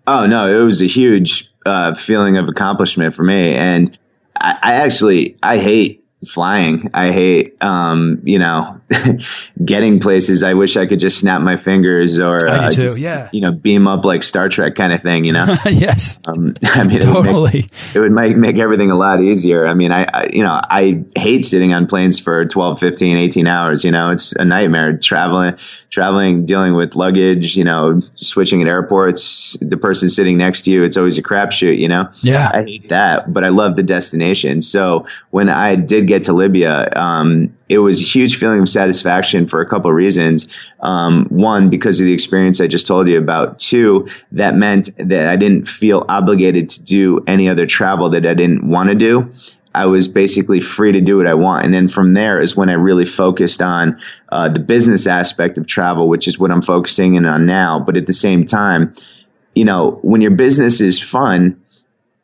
Oh, 0.07 0.27
no, 0.27 0.47
it 0.47 0.63
was 0.63 0.81
a 0.81 0.87
huge 0.87 1.51
uh, 1.65 1.95
feeling 1.95 2.37
of 2.37 2.47
accomplishment 2.47 3.15
for 3.15 3.23
me. 3.23 3.55
And 3.55 3.97
I, 4.39 4.57
I, 4.61 4.73
actually, 4.75 5.37
I 5.41 5.57
hate 5.57 6.04
flying. 6.27 6.89
I 6.93 7.11
hate, 7.11 7.61
um, 7.61 8.21
you 8.23 8.39
know, 8.39 8.81
getting 9.65 9.99
places. 9.99 10.43
I 10.43 10.53
wish 10.53 10.77
I 10.77 10.85
could 10.85 10.99
just 10.99 11.19
snap 11.19 11.41
my 11.41 11.57
fingers 11.57 12.19
or 12.19 12.47
uh, 12.47 12.71
just, 12.71 12.99
yeah. 12.99 13.29
you 13.31 13.41
know 13.41 13.51
beam 13.51 13.87
up 13.87 14.05
like 14.05 14.23
Star 14.23 14.49
Trek 14.49 14.75
kind 14.75 14.93
of 14.93 15.01
thing. 15.01 15.25
You 15.25 15.33
know. 15.33 15.45
yes. 15.65 16.19
Um, 16.27 16.55
I 16.63 16.83
mean, 16.83 16.99
Totally. 16.99 17.25
it 17.33 17.33
would, 17.33 17.51
make, 17.53 17.95
it 17.95 17.99
would 17.99 18.11
make, 18.11 18.37
make 18.37 18.57
everything 18.57 18.91
a 18.91 18.97
lot 18.97 19.21
easier. 19.21 19.67
I 19.67 19.73
mean, 19.73 19.91
I, 19.91 20.03
I, 20.05 20.29
you 20.31 20.43
know, 20.43 20.59
I 20.63 21.03
hate 21.15 21.45
sitting 21.45 21.73
on 21.73 21.87
planes 21.87 22.19
for 22.19 22.45
12, 22.45 22.79
15, 22.79 23.17
18 23.17 23.47
hours. 23.47 23.83
You 23.83 23.91
know, 23.91 24.11
it's 24.11 24.33
a 24.33 24.45
nightmare 24.45 24.97
traveling, 24.97 25.57
traveling, 25.95 26.45
dealing 26.45 26.75
with 26.75 26.93
luggage, 26.93 27.55
you 27.55 27.63
know, 27.63 28.01
switching 28.17 28.61
at 28.61 28.67
airports, 28.67 29.55
the 29.61 29.77
person 29.77 30.09
sitting 30.09 30.37
next 30.37 30.63
to 30.63 30.69
you. 30.69 30.83
It's 30.83 30.97
always 30.97 31.17
a 31.17 31.23
crapshoot, 31.23 31.79
you 31.79 31.87
know? 31.87 32.09
Yeah. 32.21 32.51
I 32.53 32.63
hate 32.63 32.89
that, 32.89 33.31
but 33.33 33.45
I 33.45 33.49
love 33.49 33.77
the 33.77 33.83
destination. 33.83 34.61
So 34.61 35.07
when 35.29 35.47
I 35.47 35.77
did 35.77 36.09
get 36.09 36.25
to 36.25 36.33
Libya, 36.33 36.91
um, 36.97 37.55
it 37.69 37.77
was 37.77 38.01
a 38.01 38.03
huge 38.03 38.37
feeling 38.39 38.59
of 38.59 38.67
satisfaction 38.67 39.47
for 39.47 39.61
a 39.61 39.69
couple 39.69 39.89
of 39.89 39.95
reasons. 39.95 40.49
Um, 40.81 41.27
one, 41.29 41.69
because 41.69 42.01
of 42.01 42.05
the 42.05 42.13
experience 42.13 42.59
I 42.59 42.67
just 42.67 42.87
told 42.87 43.07
you 43.07 43.17
about. 43.17 43.57
Two, 43.59 44.09
that 44.33 44.53
meant 44.53 44.89
that 44.97 45.29
I 45.29 45.37
didn't 45.37 45.69
feel 45.69 46.05
obligated 46.09 46.71
to 46.71 46.83
do 46.83 47.23
any 47.25 47.47
other 47.47 47.65
travel 47.65 48.09
that 48.09 48.25
I 48.25 48.33
didn't 48.33 48.67
want 48.67 48.89
to 48.89 48.95
do. 48.95 49.33
I 49.75 49.85
was 49.85 50.07
basically 50.07 50.61
free 50.61 50.93
to 50.93 51.01
do 51.01 51.17
what 51.17 51.27
I 51.27 51.33
want. 51.33 51.65
And 51.65 51.73
then 51.73 51.89
from 51.89 52.13
there 52.13 52.41
is 52.41 52.55
when 52.55 52.69
I 52.69 52.73
really 52.73 53.05
focused 53.05 53.61
on 53.61 53.99
uh, 54.29 54.49
the 54.49 54.59
business 54.59 55.05
aspect 55.05 55.57
of 55.57 55.67
travel, 55.67 56.07
which 56.07 56.27
is 56.27 56.39
what 56.39 56.51
I'm 56.51 56.61
focusing 56.61 57.15
in 57.15 57.25
on 57.25 57.45
now. 57.45 57.79
But 57.79 57.97
at 57.97 58.07
the 58.07 58.13
same 58.13 58.45
time, 58.45 58.95
you 59.53 59.65
know, 59.65 59.99
when 60.01 60.21
your 60.21 60.31
business 60.31 60.81
is 60.81 61.01
fun, 61.01 61.61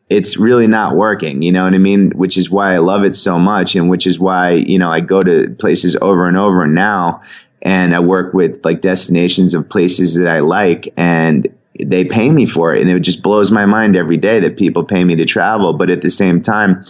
it's 0.09 0.35
really 0.35 0.67
not 0.67 0.95
working. 0.95 1.41
You 1.41 1.51
know 1.51 1.63
what 1.63 1.73
I 1.73 1.77
mean? 1.77 2.11
Which 2.11 2.37
is 2.37 2.49
why 2.49 2.73
I 2.73 2.79
love 2.79 3.03
it 3.03 3.15
so 3.15 3.39
much, 3.39 3.75
and 3.75 3.89
which 3.89 4.05
is 4.05 4.19
why 4.19 4.51
you 4.51 4.77
know 4.77 4.91
I 4.91 4.99
go 4.99 5.21
to 5.21 5.55
places 5.57 5.95
over 6.01 6.27
and 6.27 6.37
over 6.37 6.67
now, 6.67 7.21
and 7.61 7.95
I 7.95 7.99
work 7.99 8.33
with 8.33 8.59
like 8.65 8.81
destinations 8.81 9.53
of 9.53 9.69
places 9.69 10.15
that 10.15 10.27
I 10.27 10.41
like, 10.41 10.93
and 10.97 11.47
they 11.79 12.03
pay 12.03 12.29
me 12.29 12.45
for 12.45 12.75
it, 12.75 12.81
and 12.81 12.91
it 12.91 12.99
just 12.99 13.23
blows 13.23 13.51
my 13.51 13.65
mind 13.65 13.95
every 13.95 14.17
day 14.17 14.41
that 14.41 14.57
people 14.57 14.83
pay 14.83 15.01
me 15.01 15.15
to 15.15 15.25
travel. 15.25 15.71
But 15.73 15.89
at 15.89 16.01
the 16.01 16.09
same 16.09 16.43
time, 16.43 16.85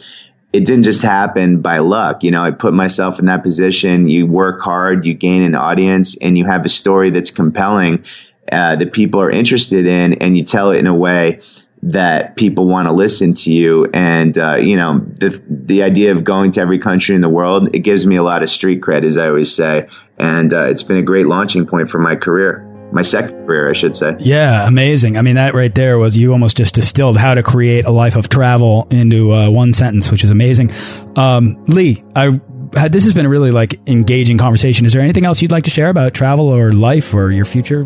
it 0.53 0.65
didn't 0.65 0.83
just 0.83 1.01
happen 1.01 1.61
by 1.61 1.79
luck. 1.79 2.23
You 2.23 2.31
know, 2.31 2.43
I 2.43 2.51
put 2.51 2.73
myself 2.73 3.19
in 3.19 3.25
that 3.25 3.43
position. 3.43 4.07
You 4.07 4.27
work 4.27 4.61
hard, 4.61 5.05
you 5.05 5.13
gain 5.13 5.43
an 5.43 5.55
audience, 5.55 6.17
and 6.17 6.37
you 6.37 6.45
have 6.45 6.65
a 6.65 6.69
story 6.69 7.09
that's 7.09 7.31
compelling 7.31 8.03
uh, 8.51 8.75
that 8.75 8.91
people 8.91 9.21
are 9.21 9.31
interested 9.31 9.85
in, 9.85 10.21
and 10.21 10.37
you 10.37 10.43
tell 10.43 10.71
it 10.71 10.77
in 10.77 10.87
a 10.87 10.95
way 10.95 11.41
that 11.83 12.35
people 12.35 12.67
want 12.67 12.87
to 12.87 12.91
listen 12.91 13.33
to 13.33 13.51
you. 13.51 13.85
And 13.93 14.37
uh, 14.37 14.57
you 14.57 14.75
know, 14.75 14.99
the 14.99 15.41
the 15.47 15.83
idea 15.83 16.15
of 16.15 16.23
going 16.23 16.51
to 16.53 16.61
every 16.61 16.79
country 16.79 17.15
in 17.15 17.21
the 17.21 17.29
world 17.29 17.73
it 17.73 17.79
gives 17.79 18.05
me 18.05 18.17
a 18.17 18.23
lot 18.23 18.43
of 18.43 18.49
street 18.49 18.81
cred, 18.81 19.05
as 19.05 19.17
I 19.17 19.27
always 19.27 19.55
say, 19.55 19.87
and 20.17 20.53
uh, 20.53 20.65
it's 20.65 20.83
been 20.83 20.97
a 20.97 21.03
great 21.03 21.27
launching 21.27 21.65
point 21.65 21.89
for 21.89 21.99
my 21.99 22.15
career. 22.15 22.70
My 22.91 23.01
second 23.03 23.45
career, 23.45 23.69
I 23.69 23.73
should 23.73 23.95
say. 23.95 24.15
Yeah, 24.19 24.67
amazing. 24.67 25.15
I 25.17 25.21
mean, 25.21 25.35
that 25.35 25.53
right 25.53 25.73
there 25.73 25.97
was 25.97 26.17
you 26.17 26.31
almost 26.33 26.57
just 26.57 26.75
distilled 26.75 27.15
how 27.17 27.33
to 27.35 27.43
create 27.43 27.85
a 27.85 27.91
life 27.91 28.15
of 28.17 28.27
travel 28.27 28.87
into 28.91 29.31
uh, 29.31 29.49
one 29.49 29.73
sentence, 29.73 30.11
which 30.11 30.23
is 30.25 30.31
amazing. 30.31 30.71
Um, 31.15 31.63
Lee, 31.67 32.03
I 32.15 32.39
had, 32.75 32.91
this 32.91 33.05
has 33.05 33.13
been 33.13 33.25
a 33.25 33.29
really 33.29 33.51
like 33.51 33.79
engaging 33.87 34.37
conversation. 34.37 34.85
Is 34.85 34.93
there 34.93 35.01
anything 35.01 35.25
else 35.25 35.41
you'd 35.41 35.51
like 35.51 35.63
to 35.65 35.69
share 35.69 35.89
about 35.89 36.13
travel 36.13 36.47
or 36.47 36.71
life 36.73 37.13
or 37.13 37.31
your 37.31 37.45
future 37.45 37.83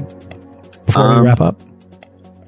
before 0.86 1.12
Um, 1.12 1.22
we 1.22 1.28
wrap 1.28 1.41
up? 1.41 1.62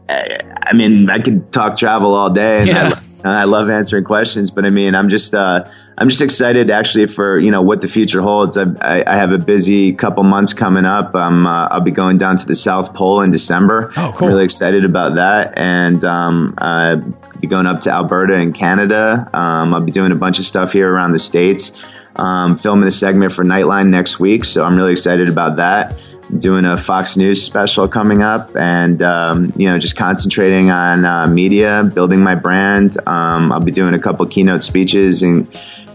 I, 0.10 0.40
I 0.64 0.74
mean, 0.74 1.10
I 1.10 1.20
could 1.20 1.52
talk 1.52 1.78
travel 1.78 2.16
all 2.16 2.30
day, 2.32 2.60
and 2.60 2.68
Yeah. 2.68 3.00
I, 3.24 3.42
I 3.42 3.44
love 3.44 3.70
answering 3.70 4.04
questions. 4.04 4.52
But 4.52 4.66
I 4.66 4.70
mean, 4.70 4.96
I'm 4.96 5.10
just, 5.10 5.34
uh, 5.36 5.66
I'm 6.00 6.10
just 6.10 6.22
excited 6.22 6.70
actually 6.70 7.08
for 7.08 7.40
you 7.40 7.50
know 7.50 7.62
what 7.62 7.82
the 7.82 7.88
future 7.88 8.22
holds. 8.22 8.56
I, 8.56 8.66
I, 8.82 9.04
I 9.08 9.18
have 9.18 9.32
a 9.32 9.40
busy 9.40 9.94
couple 9.94 10.24
months 10.24 10.54
coming 10.54 10.86
up. 10.86 11.16
Um, 11.16 11.48
uh, 11.48 11.68
I'll 11.70 11.82
be 11.82 11.92
going 11.92 12.20
down 12.20 12.38
to 12.38 12.46
the 12.46 12.56
South 12.56 12.94
Pole 12.94 13.22
in 13.22 13.32
December. 13.32 13.92
Oh, 13.98 14.14
cool. 14.16 14.28
I'm 14.28 14.34
really 14.34 14.46
excited 14.46 14.86
about 14.86 15.16
that, 15.16 15.58
and 15.58 16.04
um, 16.06 16.54
I'll 16.60 17.02
be 17.40 17.48
going 17.48 17.66
up 17.66 17.82
to 17.82 17.92
Alberta 17.92 18.36
in 18.36 18.54
Canada. 18.54 19.28
Um, 19.34 19.74
I'll 19.74 19.82
be 19.82 19.92
doing 19.92 20.12
a 20.12 20.16
bunch 20.16 20.38
of 20.38 20.46
stuff 20.46 20.72
here 20.72 20.92
around 20.92 21.14
the 21.14 21.20
states. 21.20 21.72
Um, 22.16 22.58
filming 22.58 22.88
a 22.88 22.92
segment 22.92 23.34
for 23.34 23.44
Nightline 23.44 23.90
next 23.90 24.20
week, 24.20 24.46
so 24.46 24.64
I'm 24.64 24.76
really 24.76 24.94
excited 24.94 25.30
about 25.30 25.58
that 25.58 25.98
doing 26.40 26.66
a 26.66 26.76
Fox 26.76 27.16
News 27.16 27.42
special 27.42 27.88
coming 27.88 28.22
up, 28.22 28.56
and 28.56 29.02
um, 29.02 29.54
you 29.56 29.70
know, 29.70 29.80
just 29.80 29.96
concentrating 29.96 30.70
on 30.70 31.06
uh, 31.06 31.26
media, 31.28 31.90
building 31.94 32.22
my 32.22 32.36
brand. 32.36 32.98
Um, 33.08 33.52
I'll 33.52 33.62
be 33.62 33.72
doing 33.72 33.94
a 33.94 34.00
couple 34.00 34.26
keynote 34.28 34.64
speeches 34.64 35.24
and 35.24 35.48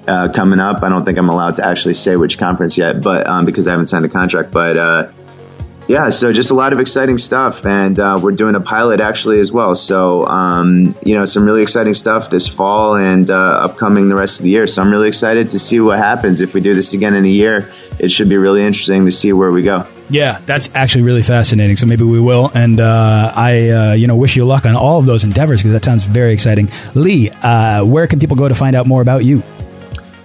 uh, 0.07 0.29
coming 0.33 0.61
up. 0.61 0.83
I 0.83 0.89
don't 0.89 1.05
think 1.05 1.19
I'm 1.19 1.29
allowed 1.29 1.57
to 1.57 1.67
actually 1.67 1.95
say 1.95 2.17
which 2.17 2.39
conference 2.39 2.77
yet, 2.77 3.01
but 3.01 3.27
um, 3.27 3.45
because 3.45 3.67
I 3.67 3.73
haven't 3.73 3.89
signed 3.89 4.05
a 4.05 4.09
contract. 4.09 4.51
But 4.51 4.77
uh, 4.77 5.13
yeah, 5.89 6.11
so 6.11 6.33
just 6.33 6.51
a 6.51 6.55
lot 6.55 6.73
of 6.73 6.81
exciting 6.81 7.19
stuff, 7.19 7.67
and 7.67 7.99
uh, 7.99 8.19
we're 8.23 8.33
doing 8.33 8.55
a 8.55 8.61
pilot 8.61 9.01
actually 9.01 9.41
as 9.41 9.51
well. 9.51 9.77
So 9.77 10.27
um, 10.27 10.95
you 11.05 11.15
know, 11.15 11.25
some 11.25 11.45
really 11.45 11.63
exciting 11.63 11.95
stuff 11.95 12.31
this 12.31 12.47
fall 12.47 12.97
and 12.97 13.29
uh, 13.31 13.35
upcoming 13.35 14.09
the 14.09 14.15
rest 14.15 14.39
of 14.39 14.45
the 14.45 14.51
year. 14.51 14.67
So 14.67 14.83
I'm 14.83 14.91
really 14.91 15.09
excited 15.09 15.51
to 15.51 15.59
see 15.59 15.81
what 15.81 15.99
happens 15.99 16.41
if 16.41 16.55
we 16.55 16.61
do 16.61 16.75
this 16.75 16.93
again 16.93 17.15
in 17.15 17.25
a 17.25 17.29
year. 17.29 17.71
It 17.99 18.11
should 18.11 18.29
be 18.29 18.37
really 18.37 18.63
interesting 18.63 19.07
to 19.07 19.13
see 19.13 19.33
where 19.33 19.51
we 19.51 19.63
go. 19.63 19.87
Yeah, 20.09 20.41
that's 20.45 20.69
actually 20.75 21.05
really 21.05 21.23
fascinating. 21.23 21.77
So 21.77 21.87
maybe 21.87 22.05
we 22.05 22.21
will. 22.21 22.51
And 22.55 22.81
uh, 22.81 23.33
I, 23.35 23.69
uh, 23.71 23.93
you 23.93 24.07
know, 24.07 24.17
wish 24.17 24.37
you 24.37 24.45
luck 24.45 24.67
on 24.67 24.77
all 24.77 24.99
of 24.99 25.07
those 25.07 25.25
endeavors 25.25 25.61
because 25.61 25.73
that 25.73 25.85
sounds 25.85 26.05
very 26.05 26.33
exciting. 26.33 26.69
Lee, 26.95 27.31
uh, 27.31 27.85
where 27.85 28.07
can 28.07 28.19
people 28.19 28.37
go 28.37 28.47
to 28.47 28.55
find 28.55 28.77
out 28.77 28.87
more 28.87 29.01
about 29.01 29.25
you? 29.25 29.43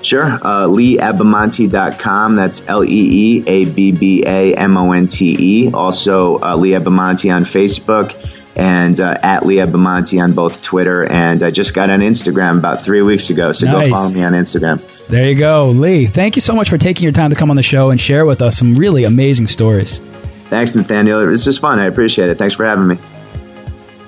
Sure. 0.08 0.24
Uh, 0.24 0.68
LeeAbbamonte.com. 0.70 2.36
That's 2.38 2.66
L 2.66 2.82
E 2.86 2.88
E 2.88 3.43
A 3.45 3.66
B 3.66 3.91
B 3.91 4.24
A 4.26 4.55
M 4.55 4.78
O 4.78 4.93
N 4.93 5.10
T 5.10 5.36
E. 5.38 5.72
Also, 5.74 6.39
uh, 6.39 6.55
Lee 6.55 6.72
Abbamonte 6.72 7.36
on 7.36 7.43
Facebook 7.43 8.16
and 8.55 9.01
uh, 9.01 9.18
at 9.22 9.45
Lee 9.45 9.58
Abbamonte 9.58 10.24
on 10.24 10.32
both 10.32 10.64
Twitter. 10.64 11.03
And 11.03 11.43
I 11.43 11.51
just 11.51 11.74
got 11.74 11.89
on 11.89 11.99
Instagram 11.99 12.58
about 12.58 12.86
three 12.86 13.01
weeks 13.01 13.30
ago. 13.30 13.51
So 13.51 13.66
Nice. 13.66 13.89
go 13.89 13.95
follow 13.97 14.10
me 14.14 14.24
on 14.24 14.32
Instagram. 14.32 15.08
There 15.08 15.28
you 15.28 15.36
go, 15.36 15.72
Lee. 15.72 16.05
Thank 16.05 16.38
you 16.38 16.41
so 16.41 16.55
much 16.55 16.70
for 16.70 16.78
taking 16.78 17.03
your 17.03 17.12
time 17.12 17.32
to 17.32 17.36
come 17.36 17.49
on 17.49 17.58
the 17.58 17.62
show 17.64 17.89
and 17.89 17.99
share 17.99 18.26
with 18.26 18.41
us 18.41 18.58
some 18.58 18.76
really 18.76 19.03
amazing 19.03 19.47
stories. 19.47 19.99
Thanks, 20.47 20.74
Nathaniel. 20.74 21.26
This 21.26 21.47
is 21.47 21.58
fun. 21.58 21.80
I 21.80 21.88
appreciate 21.88 22.30
it. 22.30 22.36
Thanks 22.38 22.55
for 22.55 22.66
having 22.66 22.88
me. 22.88 22.97